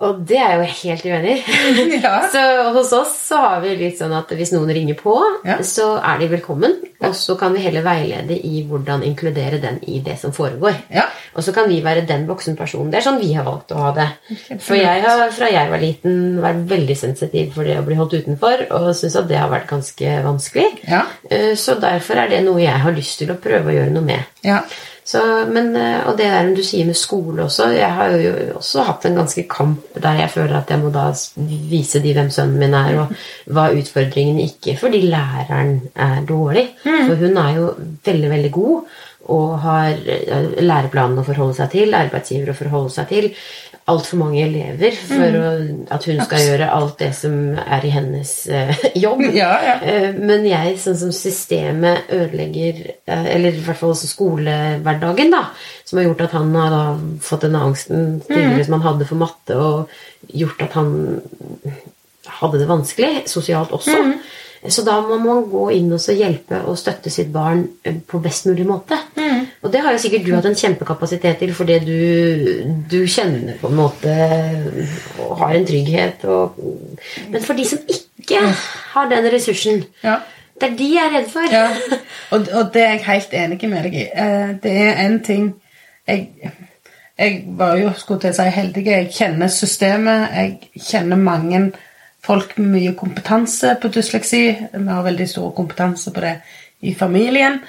Og 0.00 0.20
det 0.24 0.38
er 0.40 0.54
jo 0.56 0.64
helt 0.64 1.02
uenig 1.04 1.32
i. 1.36 1.98
Ja. 2.00 2.14
Så 2.32 2.40
hos 2.72 2.92
oss 2.96 3.10
så 3.28 3.36
har 3.42 3.58
vi 3.60 3.74
litt 3.76 3.98
sånn 3.98 4.14
at 4.16 4.30
hvis 4.32 4.52
noen 4.54 4.70
ringer 4.72 4.96
på, 4.96 5.12
Ja. 5.44 5.58
så 5.66 5.90
er 6.00 6.18
de 6.22 6.28
velkommen. 6.32 6.78
Og 7.04 7.12
så 7.16 7.34
kan 7.40 7.52
vi 7.56 7.60
heller 7.64 7.84
veilede 7.84 8.36
i 8.44 8.62
hvordan 8.68 9.02
inkludere 9.04 9.58
den 9.60 9.78
i 9.88 10.00
det 10.04 10.18
som 10.20 10.32
foregår. 10.36 10.74
Ja. 10.92 11.04
Og 11.36 11.44
så 11.44 11.52
kan 11.56 11.68
vi 11.68 11.78
være 11.84 12.06
den 12.08 12.24
voksenpersonen. 12.28 12.90
Det 12.92 13.00
er 13.00 13.06
sånn 13.06 13.20
vi 13.20 13.32
har 13.36 13.44
valgt 13.46 13.72
å 13.76 13.80
ha 13.80 13.92
det. 13.96 14.08
For 14.60 14.76
jeg 14.80 15.04
har 15.04 15.30
fra 15.36 15.48
jeg 15.52 15.70
var 15.72 15.80
liten 15.84 16.16
vært 16.44 16.64
veldig 16.72 16.96
sensitiv 16.96 17.52
for 17.56 17.68
det 17.68 17.76
å 17.80 17.84
bli 17.86 17.96
holdt 18.00 18.16
utenfor, 18.20 18.66
og 18.76 18.90
syns 18.96 19.16
at 19.20 19.28
det 19.30 19.38
har 19.40 19.52
vært 19.52 19.68
ganske 19.70 20.16
vanskelig. 20.24 20.68
Ja. 20.88 21.04
Eh, 21.30 21.52
Så 21.60 21.76
derfor 21.80 22.16
er 22.24 22.28
det 22.32 22.42
noe 22.48 22.60
jeg 22.64 22.80
har 22.84 22.92
lyst 22.96 23.18
til 23.20 23.32
å 23.32 23.38
prøve 23.40 23.68
å 23.72 23.76
gjøre 23.76 23.92
noe 23.96 24.04
med. 24.04 24.24
Så, 25.10 25.20
men, 25.50 25.72
eh, 25.76 26.06
og 26.06 26.18
det 26.18 26.28
der 26.30 26.50
du 26.54 26.62
sier 26.62 26.86
med 26.86 26.98
skole 26.98 27.42
også 27.46 27.70
Jeg 27.74 27.90
har 27.96 28.12
jo 28.20 28.32
også 28.60 28.84
hatt 28.86 29.06
en 29.08 29.16
ganske 29.18 29.42
kamp 29.50 29.96
der 29.98 30.20
jeg 30.22 30.30
føler 30.36 30.60
at 30.60 30.70
jeg 30.70 30.82
må 30.82 30.92
da 30.94 31.08
vise 31.70 32.02
de 32.04 32.12
hvem 32.14 32.30
sønnen 32.30 32.60
min 32.60 32.76
er, 32.76 32.98
og 33.02 33.50
hva 33.50 33.70
utfordringen 33.74 34.38
ikke 34.44 34.76
fordi 34.78 35.02
læreren 35.10 35.80
er 35.96 36.20
dårlig. 36.28 36.68
For 36.84 37.18
hun 37.20 37.40
er 37.42 37.56
jo 37.56 37.70
veldig, 38.06 38.30
veldig 38.36 38.52
god 38.54 38.98
og 39.30 39.58
har 39.62 39.98
eh, 40.08 40.52
læreplanen 40.62 41.20
å 41.20 41.26
forholde 41.26 41.58
seg 41.58 41.74
til, 41.74 41.94
arbeidsgiver 41.94 42.52
å 42.52 42.56
forholde 42.56 42.94
seg 42.94 43.10
til. 43.10 43.28
Altfor 43.90 44.20
mange 44.20 44.40
elever 44.44 44.94
for 44.96 45.36
å, 45.38 45.50
at 45.94 46.06
hun 46.08 46.20
skal 46.24 46.44
gjøre 46.46 46.68
alt 46.72 46.96
det 47.00 47.10
som 47.18 47.36
er 47.60 47.86
i 47.86 47.92
hennes 47.94 48.32
uh, 48.50 48.72
jobb. 49.04 49.22
Ja, 49.36 49.50
ja. 49.66 49.76
Uh, 49.82 50.20
Men 50.20 50.46
jeg, 50.48 50.76
sånn 50.82 50.98
som 51.00 51.14
systemet 51.14 52.10
ødelegger 52.14 52.82
uh, 53.10 53.26
Eller 53.34 53.56
i 53.56 53.64
hvert 53.64 53.80
fall 53.80 53.94
også 53.94 54.10
skolehverdagen, 54.10 55.32
da. 55.34 55.46
Som 55.84 56.00
har 56.00 56.10
gjort 56.10 56.26
at 56.28 56.36
han 56.38 56.52
har 56.56 56.74
da 56.74 56.84
fått 57.24 57.46
denne 57.48 57.64
angsten 57.70 58.20
tidligere 58.28 58.68
som 58.68 58.78
han 58.78 58.86
hadde 58.88 59.08
for 59.08 59.20
matte, 59.20 59.56
og 59.58 60.36
gjort 60.36 60.62
at 60.66 60.76
han 60.78 60.92
hadde 62.40 62.60
det 62.60 62.68
vanskelig 62.70 63.24
sosialt 63.30 63.72
også. 63.74 63.96
Så 64.68 64.84
da 64.84 64.98
må 65.00 65.16
man 65.22 65.46
gå 65.48 65.70
inn 65.72 65.88
og 65.96 66.02
så 66.02 66.12
hjelpe 66.12 66.60
og 66.68 66.76
støtte 66.78 67.10
sitt 67.12 67.30
barn 67.32 67.64
på 67.80 68.20
best 68.20 68.46
mulig 68.50 68.66
måte. 68.68 68.98
Og 69.70 69.74
det 69.76 69.84
har 69.84 69.92
jo 69.94 69.98
sikkert 70.02 70.24
du 70.26 70.32
hatt 70.34 70.46
en 70.48 70.56
kjempekapasitet 70.58 71.36
til 71.38 71.52
fordi 71.54 71.74
du, 71.86 71.98
du 72.90 72.96
kjenner 73.06 73.52
på 73.60 73.68
en 73.70 73.76
måte 73.78 74.14
og 75.22 75.36
har 75.38 75.52
en 75.54 75.66
trygghet. 75.68 76.24
Og, 76.26 76.56
men 77.30 77.44
for 77.46 77.54
de 77.54 77.66
som 77.70 77.78
ikke 77.86 78.40
har 78.96 79.10
den 79.12 79.28
ressursen, 79.30 79.84
Ja. 80.02 80.16
det 80.60 80.72
er 80.72 80.74
de 80.80 80.88
jeg 80.96 81.04
er 81.06 81.14
redd 81.20 81.28
for. 81.30 81.46
Ja, 81.54 81.68
og, 82.34 82.48
og 82.50 82.72
det 82.74 82.82
er 82.82 82.96
jeg 82.96 83.04
helt 83.06 83.36
enig 83.44 83.70
med 83.70 83.86
deg 83.86 83.94
i. 83.94 84.06
Eh, 84.10 84.50
Det 84.64 84.72
er 84.88 84.98
en 85.06 85.20
ting 85.24 85.46
Jeg, 86.08 86.26
jeg 87.18 87.44
var 87.60 87.76
jo 87.78 87.92
skulle 87.94 88.20
til 88.24 88.32
å 88.32 88.38
si 88.40 88.48
heldig. 88.50 88.82
Jeg 88.90 89.10
kjenner 89.14 89.48
systemet. 89.54 90.32
Jeg 90.34 90.82
kjenner 90.88 91.16
mange 91.20 91.60
folk 92.26 92.56
med 92.58 92.72
mye 92.74 92.94
kompetanse 92.98 93.76
på 93.82 93.88
dysleksi. 93.94 94.42
Vi 94.74 94.88
har 94.88 95.06
veldig 95.06 95.28
stor 95.28 95.52
kompetanse 95.54 96.10
på 96.10 96.20
det 96.26 96.34
i 96.82 96.94
familien. 96.94 97.60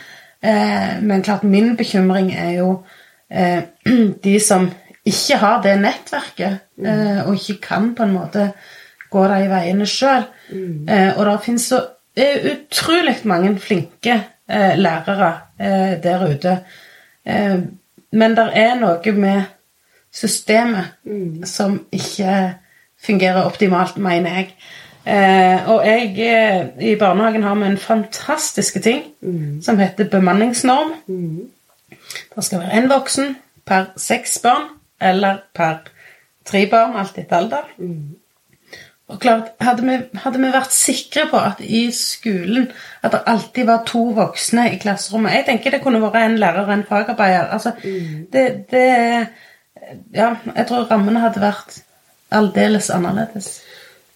Eh, 0.43 1.01
Men 1.01 1.21
klart 1.21 1.43
min 1.43 1.75
bekymring 1.77 2.33
er 2.33 2.51
jo 2.51 2.83
eh, 3.29 3.63
de 4.23 4.39
som 4.39 4.69
ikke 5.05 5.37
har 5.37 5.61
det 5.61 5.79
nettverket, 5.81 6.59
eh, 6.85 7.21
og 7.27 7.35
ikke 7.35 7.61
kan 7.61 7.95
på 7.95 8.03
en 8.03 8.13
måte 8.13 8.51
gå 9.11 9.23
de 9.27 9.47
veiene 9.51 9.85
sjøl. 9.89 10.27
Og 11.17 11.25
det 11.27 11.39
finnes 11.43 11.65
så 11.67 11.81
utrolig 12.15 13.17
mange 13.27 13.57
flinke 13.59 14.13
lærere 14.47 15.31
der 16.03 16.23
ute. 16.31 16.53
Men 18.11 18.37
det 18.37 18.45
er 18.55 18.79
noe 18.79 19.13
med 19.15 19.41
systemet 20.15 20.93
som 21.47 21.75
ikke 21.91 22.37
fungerer 23.03 23.43
optimalt, 23.43 23.97
mener 23.97 24.37
jeg. 24.37 24.55
Eh, 25.05 25.69
og 25.69 25.85
jeg, 25.87 26.11
eh, 26.19 26.91
i 26.91 26.95
barnehagen 26.95 27.43
har 27.43 27.55
vi 27.55 27.65
en 27.65 27.77
fantastiske 27.77 28.79
ting 28.79 29.03
som 29.63 29.79
heter 29.79 30.09
bemanningsnorm. 30.09 30.93
Det 32.35 32.43
skal 32.43 32.59
være 32.59 32.83
én 32.83 32.89
voksen 32.91 33.35
per 33.65 33.85
seks 33.97 34.39
barn, 34.43 34.67
eller 35.01 35.37
per 35.55 35.87
tre 36.45 36.67
barn, 36.69 36.95
alt 36.95 37.17
etter 37.17 37.35
alder. 37.37 37.69
Og 39.11 39.19
klart, 39.19 39.49
hadde 39.59 39.83
vi, 39.83 39.97
hadde 40.23 40.39
vi 40.39 40.51
vært 40.53 40.71
sikre 40.71 41.25
på 41.31 41.39
at 41.43 41.59
i 41.59 41.81
skolen 41.91 42.69
at 43.03 43.11
det 43.11 43.23
alltid 43.27 43.67
var 43.67 43.83
to 43.85 44.05
voksne 44.15 44.69
i 44.71 44.77
klasserommet 44.79 45.33
Jeg 45.35 45.45
tenker 45.49 45.71
det 45.71 45.81
kunne 45.83 45.99
vært 46.01 46.21
en 46.21 46.37
lærer 46.39 46.63
og 46.63 46.73
en 46.73 46.85
fagarbeider. 46.87 47.49
Altså, 47.51 47.73
det, 48.33 48.45
det 48.71 49.27
Ja, 50.15 50.35
jeg 50.55 50.67
tror 50.67 50.87
rammene 50.87 51.19
hadde 51.19 51.41
vært 51.41 51.81
aldeles 52.31 52.89
annerledes. 52.89 53.61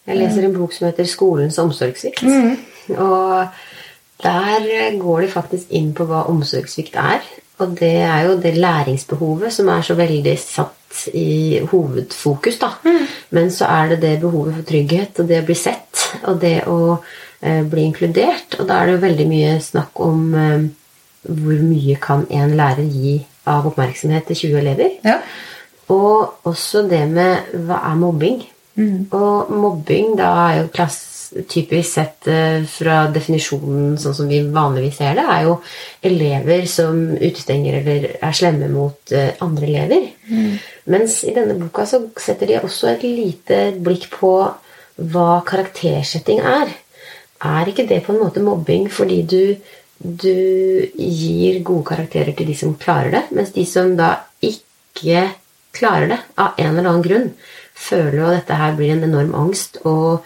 Jeg 0.06 0.20
leser 0.20 0.46
en 0.46 0.54
bok 0.54 0.74
som 0.74 0.88
heter 0.88 1.08
'Skolens 1.10 1.58
omsorgssvikt'. 1.58 2.26
Og 2.98 3.48
der 4.24 5.00
går 5.00 5.22
de 5.22 5.28
faktisk 5.28 5.66
inn 5.70 5.94
på 5.94 6.06
hva 6.06 6.26
omsorgssvikt 6.30 6.96
er. 6.96 7.26
Og 7.58 7.78
det 7.80 7.96
er 8.04 8.26
jo 8.28 8.40
det 8.42 8.58
læringsbehovet 8.58 9.54
som 9.54 9.68
er 9.72 9.82
så 9.82 9.96
veldig 9.96 10.38
satt 10.40 11.08
i 11.14 11.60
hovedfokus. 11.72 12.58
da. 12.60 12.70
Men 13.30 13.52
så 13.52 13.66
er 13.66 13.88
det 13.88 14.02
det 14.02 14.20
behovet 14.22 14.56
for 14.56 14.64
trygghet 14.64 15.20
og 15.20 15.28
det 15.28 15.42
å 15.42 15.46
bli 15.46 15.56
sett 15.56 16.04
og 16.28 16.42
det 16.42 16.64
å 16.68 16.98
eh, 17.42 17.64
bli 17.64 17.88
inkludert. 17.90 18.60
Og 18.60 18.68
da 18.68 18.80
er 18.80 18.86
det 18.86 18.98
jo 18.98 19.06
veldig 19.08 19.28
mye 19.28 19.54
snakk 19.64 20.00
om 20.04 20.36
eh, 20.36 20.66
hvor 21.26 21.62
mye 21.64 21.96
kan 22.02 22.28
en 22.30 22.56
lærer 22.58 22.86
gi 22.92 23.18
av 23.48 23.68
oppmerksomhet 23.70 24.28
til 24.30 24.42
20 24.50 24.60
elever. 24.60 24.98
Ja. 25.06 25.20
Og 25.94 26.48
også 26.50 26.86
det 26.90 27.04
med 27.10 27.56
hva 27.68 27.82
er 27.92 27.98
mobbing? 28.00 28.44
Og 28.76 29.52
mobbing 29.56 30.16
da 30.20 30.32
er 30.50 30.58
jo 30.62 30.72
klass, 30.74 31.02
typisk 31.50 31.90
sett 31.98 32.28
eh, 32.32 32.64
fra 32.70 33.06
definisjonen 33.12 33.96
sånn 34.00 34.16
som 34.16 34.28
vi 34.30 34.42
vanligvis 34.54 35.00
ser 35.00 35.16
det, 35.18 35.24
er 35.26 35.48
jo 35.48 35.56
elever 36.06 36.68
som 36.70 37.00
utestenger 37.16 37.80
eller 37.82 38.06
er 38.20 38.36
slemme 38.36 38.70
mot 38.72 39.16
eh, 39.16 39.34
andre 39.44 39.70
elever. 39.72 40.10
Mens 40.92 41.22
i 41.28 41.34
denne 41.36 41.58
boka 41.60 41.88
så 41.90 42.04
setter 42.22 42.52
de 42.52 42.60
også 42.62 42.92
et 42.94 43.08
lite 43.08 43.62
blikk 43.84 44.10
på 44.14 44.36
hva 44.96 45.32
karaktersetting 45.48 46.40
er. 46.40 46.72
Er 47.46 47.72
ikke 47.72 47.88
det 47.90 48.04
på 48.06 48.14
en 48.14 48.22
måte 48.24 48.44
mobbing 48.44 48.88
fordi 48.92 49.22
du, 49.28 49.42
du 50.00 50.36
gir 50.96 51.60
gode 51.68 51.88
karakterer 51.90 52.36
til 52.36 52.48
de 52.52 52.56
som 52.60 52.78
klarer 52.80 53.12
det, 53.18 53.26
mens 53.36 53.52
de 53.56 53.66
som 53.68 53.92
da 53.98 54.14
ikke 54.44 55.28
klarer 55.76 56.14
det 56.14 56.22
av 56.40 56.56
en 56.62 56.72
eller 56.72 56.88
annen 56.88 57.04
grunn, 57.04 57.30
føler 57.76 58.20
jo 58.20 58.28
at 58.30 58.42
dette 58.42 58.58
her 58.60 58.76
blir 58.78 58.96
en 58.96 59.08
enorm 59.08 59.36
angst 59.38 59.82
og 59.84 60.26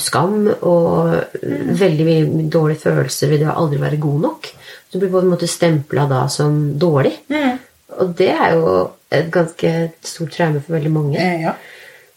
skam 0.00 0.46
og 0.54 1.10
mm. 1.42 1.72
veldig 1.76 2.04
mye 2.06 2.44
dårlige 2.48 2.86
følelser 2.86 3.28
ved 3.28 3.42
det 3.42 3.50
å 3.50 3.56
aldri 3.60 3.80
være 3.82 3.98
god 4.00 4.22
nok. 4.22 4.46
Du 4.88 4.96
blir 5.00 5.10
på 5.12 5.20
en 5.20 5.32
måte 5.34 5.48
stempla 5.50 6.06
da 6.08 6.22
som 6.32 6.78
dårlig. 6.80 7.12
Og 8.00 8.14
det 8.16 8.30
er 8.32 8.54
jo 8.56 8.70
et 9.12 9.28
ganske 9.32 9.72
stort 10.04 10.32
traume 10.34 10.62
for 10.62 10.76
veldig 10.76 10.92
mange. 10.92 11.18
Eh, 11.20 11.42
ja. 11.44 11.54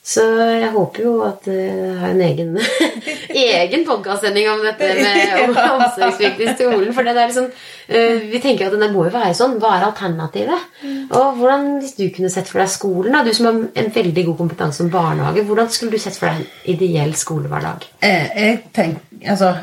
Så 0.10 0.24
jeg 0.57 0.70
håper 0.74 1.03
jo 1.03 1.12
at 1.22 1.45
jeg 1.45 1.97
har 1.99 2.14
en 2.16 2.22
egen, 2.26 2.55
egen 3.30 3.84
podkastsending 3.86 4.47
om 4.49 4.64
dette 4.66 4.88
med 4.97 5.34
om 5.43 5.60
omsorgssvikt 5.76 6.41
i 6.41 6.53
skolen. 6.55 6.89
For 6.95 7.05
det 7.05 7.14
er 7.14 7.30
liksom, 7.30 7.51
eh, 7.86 8.24
vi 8.32 8.41
tenker 8.41 8.72
at 8.72 8.78
det 8.82 8.89
må 8.89 9.05
jo 9.05 9.14
være 9.14 9.36
sånn. 9.38 9.60
Hva 9.62 9.76
er 9.76 9.86
alternativet? 9.91 10.66
Og 11.14 11.38
hvordan, 11.38 11.68
Hvis 11.84 11.93
du 11.99 12.07
kunne 12.16 12.32
sett 12.34 12.49
for 12.49 12.64
deg 12.64 12.72
skolen, 12.74 13.14
da, 13.14 13.22
du 13.22 13.30
som 13.38 13.51
har 13.51 13.62
en 13.84 13.93
veldig 13.99 14.26
god 14.32 14.39
kompetanse 14.41 14.82
om 14.86 14.89
barnehage, 14.93 15.45
hvordan 15.45 15.70
skulle 15.70 15.93
du 15.93 16.01
sett 16.01 16.18
for 16.18 16.32
deg 16.32 16.41
en 16.41 16.74
ideell 16.74 17.14
skolehverdag? 17.14 17.86
Eh, 18.01 18.34
jeg 18.34 18.60
tenker, 18.74 19.05
altså, 19.30 19.53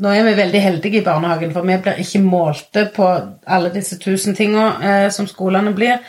Nå 0.00 0.10
er 0.10 0.26
vi 0.26 0.36
veldig 0.42 0.66
heldige 0.66 1.04
i 1.04 1.06
barnehagen, 1.06 1.54
for 1.54 1.62
vi 1.62 1.78
blir 1.86 2.02
ikke 2.02 2.26
målte 2.26 2.88
på 2.94 3.08
alle 3.46 3.70
disse 3.74 4.00
tusen 4.02 4.34
tinga 4.34 4.68
eh, 4.82 5.08
som 5.14 5.30
skolene 5.30 5.70
blir. 5.76 6.02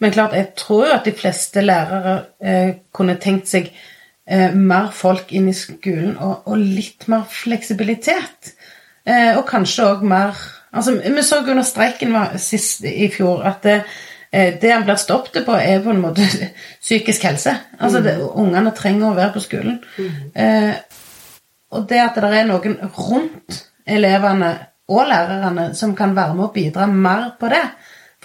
Men 0.00 0.12
klart, 0.12 0.34
jeg 0.36 0.52
tror 0.56 0.86
jo 0.86 0.94
at 0.96 1.06
de 1.06 1.12
fleste 1.16 1.62
lærere 1.64 2.16
eh, 2.40 2.72
kunne 2.94 3.16
tenkt 3.20 3.48
seg 3.48 3.70
eh, 4.28 4.52
mer 4.52 4.90
folk 4.92 5.32
inn 5.32 5.48
i 5.48 5.56
skolen 5.56 6.16
og, 6.20 6.48
og 6.50 6.60
litt 6.60 7.06
mer 7.12 7.24
fleksibilitet. 7.30 8.52
Eh, 9.06 9.32
og 9.38 9.46
kanskje 9.48 9.86
òg 9.86 10.04
mer 10.04 10.34
altså, 10.74 10.96
Vi 10.98 11.22
så 11.22 11.40
under 11.44 11.64
streiken 11.64 12.12
var 12.12 12.36
sist 12.42 12.84
i 12.84 13.08
fjor 13.14 13.44
at 13.46 13.62
det, 13.64 13.76
eh, 14.32 14.56
det 14.60 14.72
han 14.72 14.84
blir 14.84 15.00
stoppet 15.00 15.46
på, 15.46 15.56
er 15.56 15.80
på 15.84 15.94
en 15.94 16.02
måte 16.02 16.26
psykisk 16.84 17.28
helse. 17.30 17.56
Altså, 17.78 18.02
det, 18.04 18.18
Ungene 18.34 18.74
trenger 18.76 19.10
å 19.10 19.16
være 19.16 19.32
på 19.36 19.44
skolen. 19.46 19.80
Eh, 20.34 20.74
og 21.72 21.88
det 21.88 22.02
at 22.02 22.20
det 22.20 22.32
er 22.36 22.48
noen 22.48 22.78
rundt 22.98 23.62
elevene 23.86 24.52
og 24.88 25.08
lærerne 25.08 25.70
som 25.74 25.94
kan 25.98 26.14
være 26.16 26.34
med 26.34 26.44
og 26.44 26.54
bidra 26.54 26.86
mer 26.86 27.30
på 27.40 27.50
det, 27.50 27.64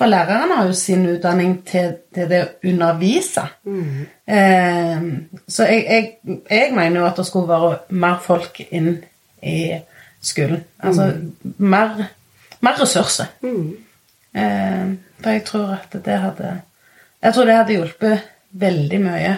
for 0.01 0.09
læreren 0.09 0.51
har 0.51 0.65
jo 0.65 0.73
sin 0.73 1.03
utdanning 1.05 1.59
til, 1.65 1.91
til 2.09 2.29
det 2.29 2.37
å 2.41 2.69
undervise. 2.71 3.43
Mm. 3.69 4.07
Eh, 4.25 5.03
så 5.45 5.67
jeg, 5.69 5.83
jeg, 5.85 6.39
jeg, 6.49 6.71
mener 6.73 7.03
jo 7.03 7.05
at 7.05 7.21
det 7.21 7.25
skulle 7.27 7.51
være 7.51 7.99
mer 8.01 8.17
folk 8.23 8.57
inn 8.71 8.95
i 9.45 9.59
skolen. 10.17 10.63
Altså 10.81 11.05
mm. 11.11 11.53
mer, 11.57 12.01
mer, 12.65 12.81
ressurser. 12.81 13.29
Mm. 13.45 13.69
Eh, 14.33 14.89
for 15.21 15.37
jeg 15.37 15.45
tror 15.45 15.77
at 15.77 15.93
det 16.01 16.17
hadde 16.25 16.57
Jeg 17.21 17.33
tror 17.33 17.45
det 17.45 17.55
hadde 17.55 17.77
hjulpet 17.77 18.27
veldig 18.65 19.01
mye. 19.05 19.37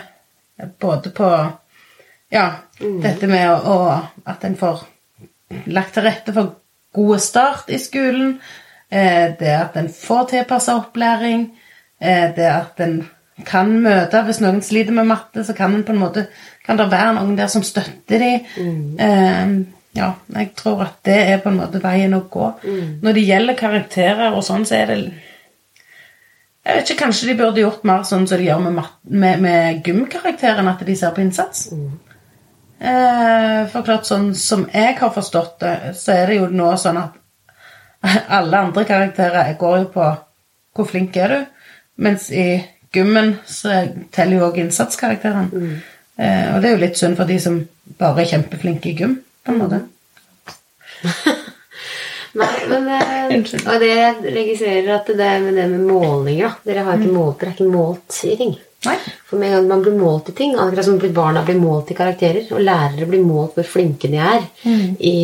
Både 0.79 1.11
på 1.11 1.29
ja, 2.31 2.45
dette 2.79 3.27
med 3.27 3.49
å, 3.51 3.57
å, 3.75 4.01
at 4.31 4.47
en 4.47 4.55
får 4.55 4.85
lagt 5.67 5.97
til 5.97 6.07
rette 6.07 6.31
for 6.31 6.55
gode 6.95 7.19
start 7.19 7.67
i 7.67 7.83
skolen. 7.83 8.37
Eh, 8.93 9.33
det 9.39 9.53
at 9.57 9.77
en 9.79 9.89
får 9.89 10.27
tilpassa 10.29 10.77
opplæring, 10.77 11.47
eh, 12.01 12.27
det 12.35 12.49
at 12.49 12.81
en 12.85 12.99
kan 13.45 13.71
møte 13.81 14.19
Hvis 14.27 14.41
noen 14.43 14.61
sliter 14.61 14.93
med 14.93 15.07
matte, 15.09 15.43
så 15.43 15.55
kan 15.57 15.73
en 15.73 15.83
på 15.83 15.91
en 15.91 15.99
måte 15.99 16.27
kan 16.65 16.77
det 16.77 16.91
være 16.91 17.15
noen 17.15 17.35
der 17.35 17.47
som 17.47 17.63
støtter 17.63 18.19
dem. 18.21 18.45
Mm. 18.57 18.99
Eh, 18.99 19.65
ja, 19.97 20.11
jeg 20.35 20.53
tror 20.55 20.83
at 20.85 21.01
det 21.05 21.17
er 21.17 21.41
på 21.41 21.49
en 21.49 21.57
måte 21.57 21.81
veien 21.81 22.13
å 22.13 22.23
gå. 22.29 22.53
Mm. 22.63 22.99
Når 23.01 23.17
det 23.17 23.25
gjelder 23.25 23.57
karakterer 23.57 24.37
og 24.37 24.45
sånn, 24.45 24.65
så 24.65 24.75
er 24.75 24.85
det 24.85 24.99
Jeg 26.63 26.75
vet 26.75 26.89
ikke, 26.89 27.03
Kanskje 27.03 27.27
de 27.27 27.35
burde 27.35 27.59
gjort 27.59 27.83
mer 27.83 28.05
sånn 28.07 28.27
som 28.27 28.37
de 28.37 28.45
gjør 28.45 28.61
med, 28.63 28.79
med, 29.03 29.41
med 29.41 29.83
gymkarakteren, 29.83 30.67
at 30.67 30.85
de 30.85 30.95
ser 30.95 31.11
på 31.11 31.21
innsats. 31.21 31.71
Mm. 31.73 31.89
Eh, 32.79 33.59
for 33.71 33.83
klart, 33.83 34.05
sånn 34.07 34.33
som 34.35 34.63
jeg 34.71 34.95
har 34.99 35.11
forstått 35.11 35.59
det, 35.59 35.75
så 35.99 36.15
er 36.15 36.27
det 36.27 36.39
jo 36.39 36.47
nå 36.51 36.71
sånn 36.79 37.01
at 37.01 37.19
alle 38.37 38.61
andre 38.67 38.85
karakterer 38.87 39.53
går 39.59 39.77
jo 39.83 39.89
på 39.95 40.11
hvor 40.73 40.89
flink 40.89 41.17
er 41.21 41.29
du, 41.29 41.39
mens 42.01 42.31
i 42.33 42.63
gymmen 42.93 43.35
så 43.45 43.83
teller 44.13 44.39
jo 44.39 44.47
òg 44.47 44.59
innsatskarakteren. 44.63 45.49
Mm. 45.53 45.75
Eh, 46.17 46.49
og 46.53 46.61
det 46.61 46.69
er 46.69 46.75
jo 46.75 46.81
litt 46.83 46.99
synd 46.99 47.17
for 47.17 47.29
de 47.29 47.39
som 47.41 47.59
bare 47.99 48.23
er 48.23 48.31
kjempeflinke 48.33 48.91
i 48.91 48.97
gym, 48.97 49.15
på 49.45 49.53
en 49.53 49.61
måte. 49.61 49.81
Nei, 52.33 52.53
men 52.65 52.87
eh, 52.89 53.33
Og 53.37 53.81
det 53.81 53.89
jeg 53.91 54.13
registrerer 54.33 54.95
at 54.95 55.09
det 55.13 55.25
er 55.25 55.41
med 55.43 55.57
det 55.59 55.67
med 55.69 55.83
målinger 55.85 56.55
Dere 56.65 56.85
har 56.87 56.95
ikke 56.97 57.11
mm. 57.11 57.17
målt, 57.17 57.35
dere 57.41 57.51
er 57.51 57.57
ikke 57.57 57.73
målt 57.73 58.21
i 58.25 58.37
ting. 58.39 58.55
Nei. 58.83 58.95
For 59.29 59.39
med 59.39 59.51
en 59.51 59.55
gang 59.59 59.67
man 59.69 59.83
blir 59.85 59.99
målt 59.99 60.31
i 60.31 60.35
ting, 60.37 60.55
akkurat 60.59 60.87
som 60.87 60.97
barna 61.15 61.43
blir 61.45 61.59
målt 61.61 61.93
i 61.93 61.97
karakterer, 61.97 62.49
og 62.51 62.63
lærere 62.65 63.07
blir 63.09 63.21
målt 63.23 63.59
hvor 63.59 63.69
flinke 63.75 64.09
de 64.11 64.19
er 64.19 64.41
mm. 64.63 64.97
i, 64.97 65.15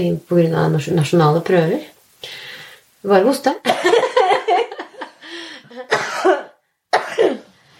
i, 0.00 0.06
på 0.16 0.40
grunn 0.40 0.56
av 0.56 0.74
nasjonale 0.74 1.44
prøver, 1.46 1.84
bare 3.08 3.26
hoste. 3.26 3.54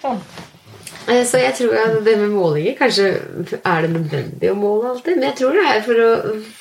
sånn. 0.06 0.22
Så 1.06 1.38
jeg 1.38 1.54
tror 1.54 1.74
at 1.78 1.98
det 2.02 2.16
med 2.18 2.32
målinger 2.34 2.74
Kanskje 2.80 3.12
er 3.60 3.84
det 3.84 3.92
nødvendig 3.92 4.50
å 4.50 4.56
måle 4.58 4.94
alltid. 4.94 5.18
Men 5.18 5.28
jeg 5.30 5.38
tror 5.40 5.54
det 5.54 5.68
er 5.70 5.84
for 5.86 6.02
å, 6.02 6.08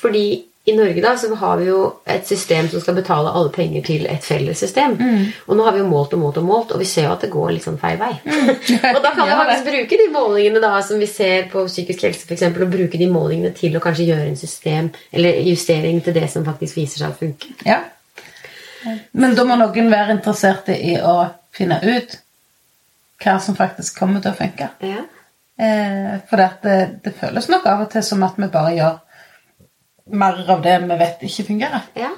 fordi 0.03 0.27
i 0.65 0.73
Norge 0.73 1.01
da, 1.01 1.11
så 1.17 1.29
har 1.37 1.59
vi 1.59 1.67
jo 1.67 1.79
et 2.09 2.25
system 2.25 2.65
som 2.69 2.81
skal 2.81 2.95
betale 2.97 3.29
alle 3.29 3.51
penger 3.53 3.83
til 3.85 4.07
et 4.09 4.23
felles 4.25 4.57
system. 4.57 4.95
Mm. 4.97 5.27
Og 5.45 5.59
nå 5.59 5.65
har 5.65 5.75
vi 5.75 5.83
jo 5.83 5.89
målt 5.91 6.15
og 6.17 6.21
målt 6.23 6.39
og 6.41 6.47
målt, 6.47 6.73
og 6.73 6.81
vi 6.81 6.87
ser 6.89 7.05
jo 7.05 7.11
at 7.13 7.21
det 7.21 7.29
går 7.33 7.51
litt 7.53 7.67
sånn 7.67 7.77
feil 7.81 7.99
vei. 8.01 8.11
Mm. 8.25 8.49
og 8.95 9.01
da 9.03 9.11
kan 9.13 9.29
vi 9.29 9.37
faktisk 9.41 9.67
bruke 9.69 9.99
de 10.01 10.07
målingene 10.15 10.63
da, 10.63 10.71
som 10.87 11.01
vi 11.01 11.09
ser 11.09 11.45
på 11.53 11.67
psykisk 11.69 12.07
helse, 12.07 12.25
eksempel, 12.33 12.65
og 12.65 12.73
bruke 12.73 13.01
de 13.01 13.09
målingene 13.13 13.53
til 13.57 13.77
å 13.77 13.83
kanskje 13.83 14.09
gjøre 14.09 14.25
en 14.31 14.39
system 14.41 14.89
eller 15.13 15.37
justering 15.45 16.01
til 16.05 16.17
det 16.17 16.25
som 16.33 16.47
faktisk 16.47 16.81
viser 16.81 17.03
seg 17.03 17.13
å 17.13 17.19
funke. 17.19 17.53
Ja, 17.61 17.83
men 19.11 19.35
da 19.37 19.45
må 19.47 19.57
noen 19.59 19.91
være 19.91 20.17
interessert 20.17 20.69
i 20.75 20.95
å 21.01 21.15
finne 21.55 21.79
ut 21.83 22.17
hva 23.23 23.37
som 23.41 23.57
faktisk 23.57 23.99
kommer 23.99 24.23
til 24.23 24.33
å 24.33 24.37
funke. 24.37 24.69
Ja. 24.83 25.05
Eh, 25.55 26.15
for 26.29 26.41
det, 26.41 26.75
det, 27.03 27.15
føles 27.15 27.47
nok 27.47 27.65
av 27.71 27.85
og 27.85 27.91
til 27.93 28.03
som 28.03 28.23
at 28.27 28.35
vi 28.39 28.51
bare 28.51 28.75
gjør 28.75 29.01
mer 30.19 30.41
av 30.51 30.63
det 30.65 30.79
vi 30.83 30.97
vet 30.99 31.27
ikke 31.29 31.49
fungerer. 31.49 31.85
Ja. 31.95 32.11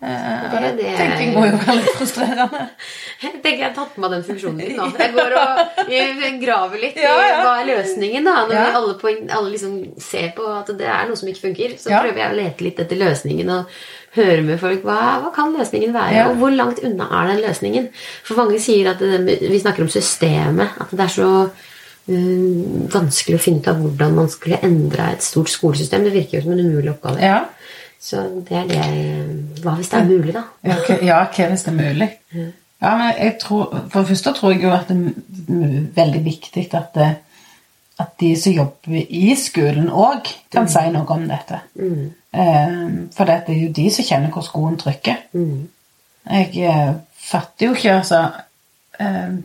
Eh, 0.00 0.44
det, 0.50 0.72
det, 0.78 0.90
tenker 0.96 1.34
må 1.36 1.44
jo 1.44 1.60
være 1.60 1.76
litt 1.78 1.96
frustrerende. 2.00 2.60
Jeg 3.20 3.34
tenker 3.44 3.58
jeg 3.58 3.66
har 3.66 3.74
tatt 3.76 3.90
på 3.92 4.00
meg 4.00 4.14
den 4.14 4.22
funksjonen 4.24 4.60
din 4.62 4.78
nå. 4.78 4.86
Jeg 4.96 5.12
går 5.12 5.34
og 5.36 5.90
jeg 5.92 6.30
graver 6.40 6.80
litt 6.80 6.96
ja, 6.96 7.10
ja. 7.20 7.34
i 7.34 7.42
hva 7.44 7.50
er 7.60 7.66
løsningen. 7.68 8.24
da 8.24 8.36
Når 8.48 8.54
ja. 8.56 8.62
alle, 8.78 8.94
på, 8.96 9.12
alle 9.12 9.50
liksom 9.52 9.74
ser 10.00 10.30
på 10.38 10.46
at 10.54 10.72
det 10.78 10.88
er 10.88 11.10
noe 11.10 11.20
som 11.20 11.28
ikke 11.28 11.42
funker, 11.50 11.74
så 11.76 11.92
prøver 11.92 12.22
jeg 12.22 12.32
å 12.32 12.38
lete 12.38 12.64
litt 12.64 12.80
etter 12.80 13.00
løsningen. 13.02 13.52
Og 13.58 13.76
høre 14.16 14.42
med 14.42 14.58
folk 14.60 14.84
hva, 14.86 15.00
hva 15.22 15.30
kan 15.34 15.52
løsningen 15.54 15.92
være, 15.94 16.14
ja. 16.16 16.28
og 16.30 16.40
hvor 16.40 16.54
langt 16.54 16.82
unna 16.86 17.06
er 17.20 17.32
den 17.32 17.42
løsningen. 17.44 17.88
For 18.26 18.40
mange 18.40 18.58
sier 18.62 18.92
at 18.94 19.02
det, 19.02 19.38
vi 19.40 19.60
snakker 19.62 19.86
om 19.86 19.92
systemet, 19.92 20.80
at 20.82 20.94
det 20.94 21.04
er 21.06 21.14
så 21.14 21.30
um, 22.10 22.88
vanskelig 22.90 23.38
å 23.38 23.42
finne 23.42 23.62
ut 23.62 23.70
av 23.70 23.80
hvordan 23.84 24.18
man 24.18 24.30
skulle 24.32 24.60
endre 24.66 25.12
et 25.14 25.26
stort 25.26 25.52
skolesystem. 25.52 26.06
Det 26.06 26.14
virker 26.16 26.38
jo 26.38 26.46
som 26.48 26.56
en 26.56 26.64
umulig 26.66 26.94
oppgave. 26.94 27.22
Ja. 27.22 27.44
Så 28.00 28.22
det 28.48 28.56
er 28.56 28.68
det 28.68 28.84
Hva 29.60 29.74
hvis 29.76 29.90
det 29.92 29.98
er 29.98 30.06
mulig, 30.08 30.32
da? 30.32 30.46
Ja, 30.64 30.78
hva 30.80 31.48
hvis 31.50 31.66
det 31.66 31.72
er 31.72 31.76
mulig? 31.76 32.08
Ja, 32.80 32.94
men 32.96 33.10
jeg 33.12 33.34
tror, 33.42 33.66
For 33.92 34.00
det 34.00 34.08
første 34.08 34.32
tror 34.32 34.54
jeg 34.54 34.62
jo 34.64 34.70
at 34.72 34.88
det 34.88 34.96
er 34.96 35.82
veldig 35.98 36.22
viktig 36.24 36.64
at 36.78 36.94
det, 36.96 37.10
at 38.00 38.14
de 38.20 38.30
som 38.40 38.54
jobber 38.56 38.96
i 38.96 39.34
skolen 39.36 39.90
òg, 39.92 40.30
kan 40.48 40.64
mm. 40.64 40.72
si 40.72 40.86
noe 40.94 41.12
om 41.12 41.26
dette. 41.28 41.60
Mm. 41.76 42.06
Eh, 42.30 42.90
for 43.16 43.26
det 43.26 43.42
er 43.48 43.62
jo 43.64 43.70
de 43.74 43.86
som 43.90 44.06
kjenner 44.06 44.30
hvor 44.34 44.46
skoen 44.46 44.78
trykker. 44.78 45.24
Mm. 45.34 45.68
Jeg 46.30 46.66
eh, 46.70 46.92
fatter 47.30 47.66
jo 47.66 47.74
ikke, 47.74 47.96
altså 48.02 48.20
eh, 49.00 49.40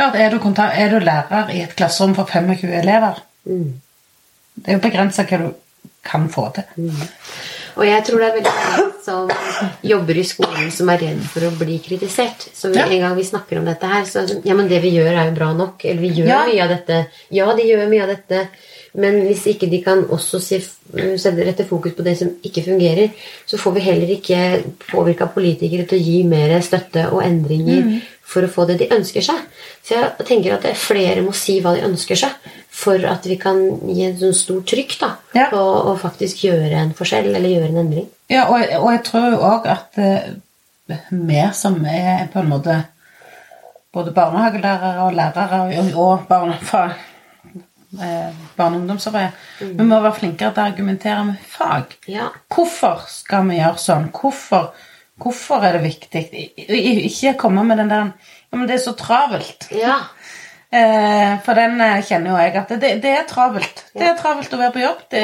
Klart, 0.00 0.14
er 0.16 0.32
du, 0.32 0.36
er 0.64 0.88
du, 0.88 0.98
lærer 1.04 1.50
i 1.52 1.60
et 1.60 1.74
klasserom 1.76 2.14
for 2.16 2.24
25 2.24 2.70
elever 2.72 3.18
mm. 3.44 3.66
Det 4.54 4.70
er 4.70 4.78
jo 4.78 4.80
begrensa 4.80 5.26
hva 5.28 5.38
du 5.42 5.50
kan 6.04 6.24
få 6.32 6.46
til. 6.56 6.64
Mm. 6.76 7.02
Og 7.76 7.86
jeg 7.86 8.04
tror 8.06 8.22
det 8.22 8.28
er 8.28 8.36
veldig 8.38 8.54
mange 8.56 8.86
som 9.04 9.30
jobber 9.92 10.18
i 10.20 10.24
skolen 10.26 10.72
som 10.74 10.90
er 10.92 11.02
redd 11.04 11.20
for 11.32 11.46
å 11.46 11.52
bli 11.60 11.78
kritisert. 11.84 12.48
Så 12.56 12.72
ja. 12.74 12.86
en 12.86 13.04
gang 13.04 13.14
vi 13.16 13.26
snakker 13.28 13.60
om 13.60 13.68
dette 13.68 13.88
her, 13.88 14.04
så 14.08 14.24
Ja, 14.44 14.56
men 14.56 14.68
det 14.68 14.80
vi 14.84 14.94
gjør, 14.96 15.12
er 15.12 15.30
jo 15.30 15.36
bra 15.36 15.50
nok. 15.56 15.84
Eller 15.84 16.02
vi 16.02 16.12
gjør 16.20 16.32
ja. 16.32 16.40
mye 16.48 16.64
av 16.64 16.74
dette. 16.74 17.00
Ja, 17.36 17.48
de 17.56 17.68
gjør 17.68 17.86
mye 17.92 18.04
av 18.04 18.12
dette. 18.14 18.42
Men 18.98 19.20
hvis 19.22 19.44
ikke 19.52 19.68
de 19.70 19.78
kan 19.84 20.02
også 20.10 20.40
rette 20.96 21.66
fokus 21.68 21.94
på 21.94 22.06
det 22.06 22.16
som 22.18 22.30
ikke 22.46 22.64
fungerer, 22.66 23.12
så 23.46 23.58
får 23.60 23.76
vi 23.76 23.84
heller 23.84 24.14
ikke 24.16 24.40
påvirka 24.88 25.28
politikere 25.30 25.86
til 25.86 26.00
å 26.00 26.06
gi 26.08 26.16
mer 26.26 26.56
støtte 26.64 27.06
og 27.12 27.22
endringer 27.22 27.84
mm. 27.86 28.00
for 28.26 28.46
å 28.46 28.50
få 28.50 28.66
det 28.66 28.80
de 28.82 28.90
ønsker 28.96 29.24
seg. 29.24 29.44
Så 29.86 29.94
jeg 29.94 30.26
tenker 30.26 30.56
at 30.56 30.66
flere 30.78 31.22
må 31.22 31.34
si 31.36 31.60
hva 31.62 31.76
de 31.76 31.86
ønsker 31.86 32.18
seg, 32.18 32.50
for 32.66 33.02
at 33.06 33.26
vi 33.30 33.38
kan 33.38 33.60
gi 33.86 34.08
en 34.08 34.18
sånn 34.18 34.36
stor 34.36 34.62
trykk 34.66 34.96
da, 35.00 35.10
ja. 35.38 35.48
på 35.52 35.60
å 35.60 35.96
faktisk 36.00 36.46
gjøre 36.48 36.82
en 36.82 36.94
forskjell 36.96 37.30
eller 37.30 37.54
gjøre 37.54 37.70
en 37.70 37.82
endring. 37.84 38.08
Ja, 38.30 38.48
og, 38.50 38.64
og 38.80 38.88
jeg 38.94 39.04
tror 39.06 39.28
jo 39.30 39.44
òg 39.46 39.68
at 39.70 40.00
uh, 40.02 40.32
vi 41.10 41.44
som 41.54 41.78
er 41.86 42.26
på 42.32 42.42
en 42.42 42.50
måte 42.50 42.80
både 43.94 44.12
barnehagelærere 44.14 45.06
og 45.06 45.16
lærere 45.18 45.62
og, 45.68 45.94
og 45.98 46.28
Eh, 46.30 47.09
barne- 47.90 48.76
og 48.76 48.80
ungdomsarbeid. 48.80 49.38
Mm. 49.60 49.72
Vi 49.78 49.84
må 49.84 50.00
være 50.00 50.18
flinkere 50.18 50.54
til 50.54 50.62
å 50.62 50.66
argumentere 50.72 51.24
med 51.24 51.48
fag. 51.48 51.96
Ja. 52.08 52.28
Hvorfor 52.54 53.04
skal 53.10 53.48
vi 53.48 53.58
gjøre 53.58 53.82
sånn? 53.82 54.10
Hvorfor, 54.14 54.70
hvorfor 55.20 55.66
er 55.66 55.78
det 55.78 55.82
viktig? 55.88 56.24
Ikke 57.10 57.36
komme 57.38 57.64
med 57.64 57.82
den 57.82 57.90
der 57.90 58.12
Ja, 58.50 58.58
men 58.58 58.66
det 58.66 58.80
er 58.80 58.84
så 58.84 58.96
travelt. 58.98 59.68
Ja. 59.70 59.98
Eh, 60.70 61.32
for 61.42 61.58
den 61.58 61.80
eh, 61.82 61.96
kjenner 62.06 62.30
jo 62.30 62.36
jeg 62.38 62.52
at 62.60 62.68
det, 62.78 62.90
det 63.02 63.10
er 63.10 63.24
travelt. 63.26 63.80
Det 63.90 64.06
er 64.06 64.14
travelt 64.14 64.52
å 64.54 64.60
være 64.60 64.74
på 64.76 64.82
jobb. 64.84 65.00
Det, 65.10 65.22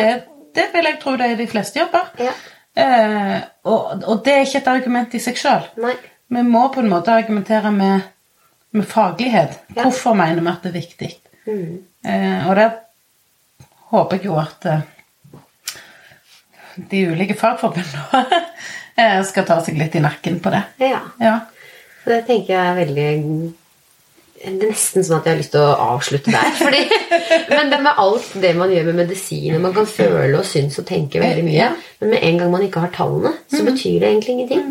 det 0.59 0.65
vil 0.73 0.89
jeg 0.91 0.99
tro 0.99 1.13
det 1.21 1.29
er 1.31 1.39
de 1.39 1.47
fleste 1.47 1.79
jobber. 1.79 2.09
Ja. 2.19 2.33
Eh, 2.77 3.37
og, 3.71 4.03
og 4.03 4.25
det 4.27 4.35
er 4.35 4.43
ikke 4.43 4.59
et 4.65 4.73
argument 4.73 5.15
i 5.15 5.21
seg 5.23 5.39
sjøl. 5.39 5.69
Vi 6.35 6.43
må 6.43 6.65
på 6.75 6.83
en 6.83 6.91
måte 6.91 7.15
argumentere 7.15 7.71
med, 7.71 8.09
med 8.75 8.89
faglighet. 8.91 9.61
Hvorfor 9.79 10.19
mener 10.19 10.43
vi 10.43 10.51
at 10.51 10.67
det 10.67 10.73
er 10.73 10.79
viktig? 10.81 11.13
Mm. 11.47 11.77
Eh, 12.07 12.49
og 12.49 12.55
der 12.57 12.71
håper 13.91 14.19
jeg 14.19 14.29
jo 14.29 14.39
at 14.39 14.67
eh, 14.71 14.85
de 16.91 17.03
ulike 17.11 17.37
fagforbundene 17.39 18.25
eh, 19.01 19.21
skal 19.27 19.47
ta 19.49 19.59
seg 19.65 19.79
litt 19.81 19.97
i 19.99 20.03
nakken 20.05 20.41
på 20.45 20.53
det. 20.55 20.63
Ja. 20.87 21.03
Ja. 21.23 21.39
Det 22.07 22.23
tenker 22.29 22.53
jeg 22.55 22.63
er 22.63 22.77
veldig 22.77 23.07
Det 24.37 24.45
er 24.47 24.53
nesten 24.61 25.03
sånn 25.03 25.19
at 25.19 25.27
jeg 25.27 25.35
har 25.35 25.41
lyst 25.41 25.55
til 25.57 25.65
å 25.65 25.95
avslutte 25.97 26.35
der. 26.35 26.53
Fordi, 26.61 26.85
men 27.51 27.73
det 27.73 27.81
med 27.83 28.03
alt 28.05 28.31
det 28.45 28.53
man 28.59 28.71
gjør 28.71 28.93
med 28.93 29.01
medisin, 29.03 29.57
og 29.57 29.65
man 29.65 29.75
kan 29.75 29.91
føle 29.91 30.39
og 30.39 30.47
synes 30.47 30.79
og 30.79 30.87
tenke 30.87 31.23
veldig 31.23 31.47
mye, 31.49 31.73
men 32.03 32.15
med 32.15 32.29
en 32.29 32.43
gang 32.43 32.55
man 32.55 32.67
ikke 32.69 32.85
har 32.85 32.95
tallene, 32.95 33.35
så 33.51 33.65
betyr 33.67 33.99
det 34.05 34.13
egentlig 34.13 34.37
ingenting. 34.37 34.71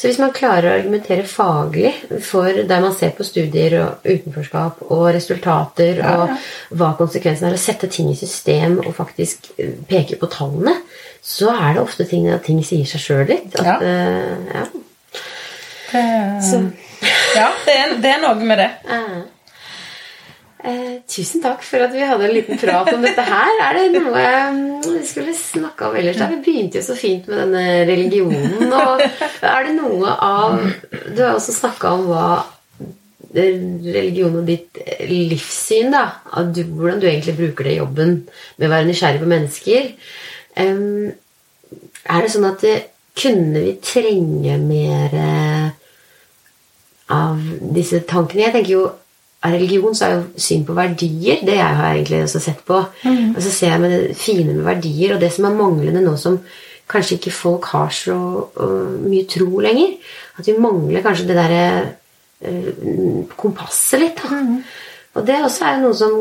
Så 0.00 0.08
hvis 0.08 0.18
man 0.22 0.32
klarer 0.32 0.64
å 0.64 0.76
argumentere 0.78 1.26
faglig 1.28 1.90
for 2.24 2.48
der 2.48 2.80
man 2.80 2.94
ser 2.96 3.10
på 3.12 3.24
studier 3.26 3.74
og 3.82 4.06
utenforskap 4.06 4.78
og 4.86 5.02
resultater 5.12 6.00
Ja, 6.00 6.12
ja. 6.14 6.36
og 6.70 6.78
hva 6.80 6.94
konsekvensen 6.96 7.50
er, 7.50 7.56
å 7.58 7.60
sette 7.60 7.90
ting 7.92 8.08
i 8.08 8.16
system 8.16 8.78
og 8.80 8.94
faktisk 8.96 9.50
eh, 9.60 9.74
peke 9.90 10.16
på 10.16 10.30
tallene, 10.32 10.78
så 11.20 11.52
er 11.52 11.76
det 11.76 11.82
ofte 11.82 12.06
ting 12.08 12.30
at 12.32 12.46
ting 12.48 12.62
sier 12.64 12.88
seg 12.88 13.04
sjøl 13.04 13.26
litt. 13.28 13.58
At, 13.60 13.66
Ja. 13.66 13.76
Uh, 13.84 14.54
ja. 14.54 14.64
Det, 15.90 16.06
Så 16.46 16.62
ja, 17.34 17.50
det 17.66 17.74
er, 17.74 17.94
det 18.00 18.14
er 18.14 18.24
noe 18.24 18.40
med 18.40 18.64
det. 18.64 18.70
Eh, 18.96 19.20
eh, 20.64 21.00
tusen 21.08 21.42
takk 21.44 21.64
for 21.66 21.84
at 21.84 21.92
vi 21.94 22.04
hadde 22.06 22.26
en 22.26 22.34
liten 22.34 22.60
prat 22.60 22.90
om 22.92 23.02
dette 23.04 23.24
her. 23.26 23.50
Er 23.66 23.78
det 23.78 23.86
noe 23.96 24.22
mm, 24.54 24.60
vi 24.86 25.02
skulle 25.08 25.34
snakke 25.36 25.88
om 25.88 25.98
ellers? 25.98 26.20
Vi 26.30 26.38
begynte 26.44 26.80
jo 26.80 26.86
så 26.86 26.96
fint 26.98 27.28
med 27.30 27.42
denne 27.44 27.64
religionen. 27.88 28.70
Og 28.70 29.02
er 29.02 29.68
det 29.68 29.74
noe 29.78 30.14
av 30.14 30.60
Du 31.14 31.22
har 31.22 31.34
også 31.34 31.56
snakka 31.56 31.94
om 31.96 32.06
hva 32.10 32.28
religion 33.30 34.40
og 34.40 34.46
ditt 34.48 34.78
livssyn, 35.06 35.92
da. 35.94 36.06
Du, 36.50 36.64
hvordan 36.66 37.02
du 37.02 37.06
egentlig 37.06 37.36
bruker 37.38 37.68
det 37.68 37.76
i 37.76 37.80
jobben 37.80 38.16
med 38.58 38.66
å 38.66 38.72
være 38.72 38.88
nysgjerrig 38.88 39.20
på 39.22 39.28
mennesker. 39.30 39.92
Um, 40.58 41.12
er 42.10 42.24
det 42.24 42.32
sånn 42.32 42.48
at 42.48 42.64
det, 42.64 42.78
kunne 43.20 43.60
vi 43.60 43.76
trenge 43.84 44.56
mer 44.62 45.14
eh, 45.18 45.68
av 47.12 47.40
disse 47.74 48.02
tankene. 48.08 48.46
Jeg 48.46 48.54
tenker 48.54 48.72
jo 48.72 48.84
religion 49.48 49.94
så 49.96 50.04
er 50.04 50.16
jo 50.18 50.24
syn 50.36 50.64
på 50.68 50.74
verdier 50.76 51.40
det 51.46 51.54
jeg 51.56 51.76
har 51.78 51.94
egentlig 51.94 52.24
også 52.26 52.42
sett 52.44 52.60
på. 52.66 52.76
Og 53.06 53.38
så 53.40 53.52
ser 53.52 53.72
jeg 53.72 53.80
med 53.80 53.94
det 53.94 54.16
fine 54.20 54.52
med 54.52 54.66
verdier, 54.66 55.14
og 55.14 55.22
det 55.22 55.32
som 55.32 55.48
er 55.48 55.56
manglende 55.56 56.02
nå 56.04 56.16
som 56.20 56.36
kanskje 56.90 57.16
ikke 57.16 57.32
folk 57.32 57.64
har 57.70 57.88
så 57.94 58.18
øh, 58.60 59.00
mye 59.06 59.26
tro 59.30 59.62
lenger. 59.62 59.96
At 60.38 60.46
vi 60.46 60.58
mangler 60.58 61.02
kanskje 61.04 61.28
det 61.28 61.36
derre 61.38 61.64
øh, 62.42 63.24
kompasset 63.36 64.00
litt. 64.02 64.20
da. 64.22 64.42
Og 65.14 65.26
det 65.26 65.40
også 65.44 65.66
er 65.66 65.80
noe 65.82 65.94
som 65.96 66.14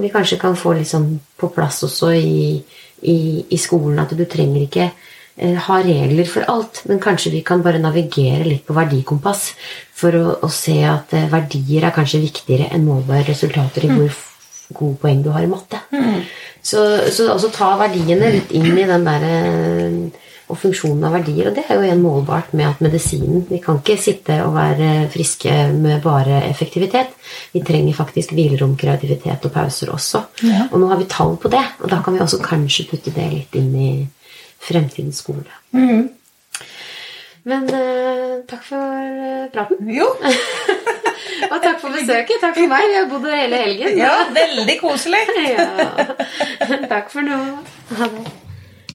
vi 0.00 0.12
kanskje 0.12 0.38
kan 0.40 0.56
få 0.56 0.76
litt 0.76 0.88
sånn 0.88 1.10
på 1.40 1.50
plass 1.52 1.82
også 1.84 2.12
i, 2.16 2.54
i, 3.02 3.18
i 3.50 3.58
skolen. 3.60 3.98
At 4.00 4.14
du 4.16 4.24
trenger 4.24 4.64
ikke 4.64 4.90
ha 5.66 5.76
regler 5.82 6.28
for 6.30 6.46
alt, 6.46 6.82
men 6.86 7.00
kanskje 7.02 7.32
vi 7.34 7.40
kan 7.46 7.62
bare 7.64 7.80
navigere 7.82 8.44
litt 8.46 8.66
på 8.68 8.74
verdikompass 8.76 9.48
for 9.98 10.14
å, 10.14 10.26
å 10.46 10.50
se 10.52 10.76
at 10.86 11.14
eh, 11.16 11.24
verdier 11.32 11.88
er 11.88 11.94
kanskje 11.96 12.20
viktigere 12.22 12.68
enn 12.74 12.84
målbare 12.86 13.26
resultater 13.32 13.84
i 13.88 13.90
hvor 13.90 14.06
f- 14.12 14.30
gode 14.74 14.96
poeng 15.02 15.22
du 15.24 15.30
har 15.34 15.42
i 15.44 15.50
matte. 15.50 15.80
Så, 16.64 16.80
så 17.12 17.26
også 17.34 17.50
ta 17.52 17.74
verdiene 17.76 18.30
litt 18.32 18.54
inn 18.56 18.70
i 18.78 18.86
den 18.88 19.04
der 19.04 19.26
eh, 19.28 19.98
og 20.48 20.58
funksjonen 20.60 21.04
av 21.08 21.14
verdier. 21.18 21.48
Og 21.50 21.54
det 21.56 21.62
er 21.66 21.78
jo 21.78 21.84
igjen 21.86 22.02
målbart 22.04 22.50
med 22.56 22.66
at 22.68 22.80
medisinen 22.84 23.46
Vi 23.48 23.58
kan 23.64 23.78
ikke 23.80 23.96
sitte 24.00 24.34
og 24.44 24.54
være 24.56 25.06
friske 25.12 25.52
med 25.72 26.02
bare 26.04 26.42
effektivitet. 26.50 27.10
Vi 27.54 27.62
trenger 27.64 27.96
faktisk 27.96 28.32
hvilerom, 28.36 28.74
kreativitet 28.80 29.44
og 29.48 29.52
pauser 29.54 29.90
også. 29.94 30.20
Ja. 30.44 30.66
Og 30.70 30.80
nå 30.82 30.90
har 30.90 31.00
vi 31.00 31.08
tall 31.10 31.36
på 31.40 31.48
det, 31.52 31.64
og 31.80 31.88
da 31.92 32.00
kan 32.04 32.14
vi 32.16 32.20
også 32.24 32.42
kanskje 32.44 32.86
putte 32.90 33.12
det 33.16 33.28
litt 33.32 33.56
inn 33.60 33.72
i 33.74 33.92
fremtidens 34.64 35.22
skole. 35.22 35.44
Mm. 35.72 36.08
Men 37.44 37.66
uh, 37.68 38.38
takk 38.48 38.62
for 38.64 39.00
eh, 39.04 39.48
praten. 39.52 39.90
Jo, 39.92 40.06
Og 41.52 41.58
takk 41.60 41.80
for 41.82 41.92
besøket. 41.92 42.38
Takk 42.40 42.56
for 42.56 42.70
meg. 42.70 42.86
Vi 42.88 42.96
har 42.96 43.10
bodd 43.10 43.26
her 43.28 43.42
hele 43.42 43.60
helgen. 43.66 43.98
ja, 44.00 44.14
veldig 44.32 44.78
koselig. 44.80 45.20
ja. 45.52 45.68
Takk 46.88 47.12
for 47.12 47.26
nå. 47.26 47.42
Ha 47.98 48.08
det. 48.14 48.43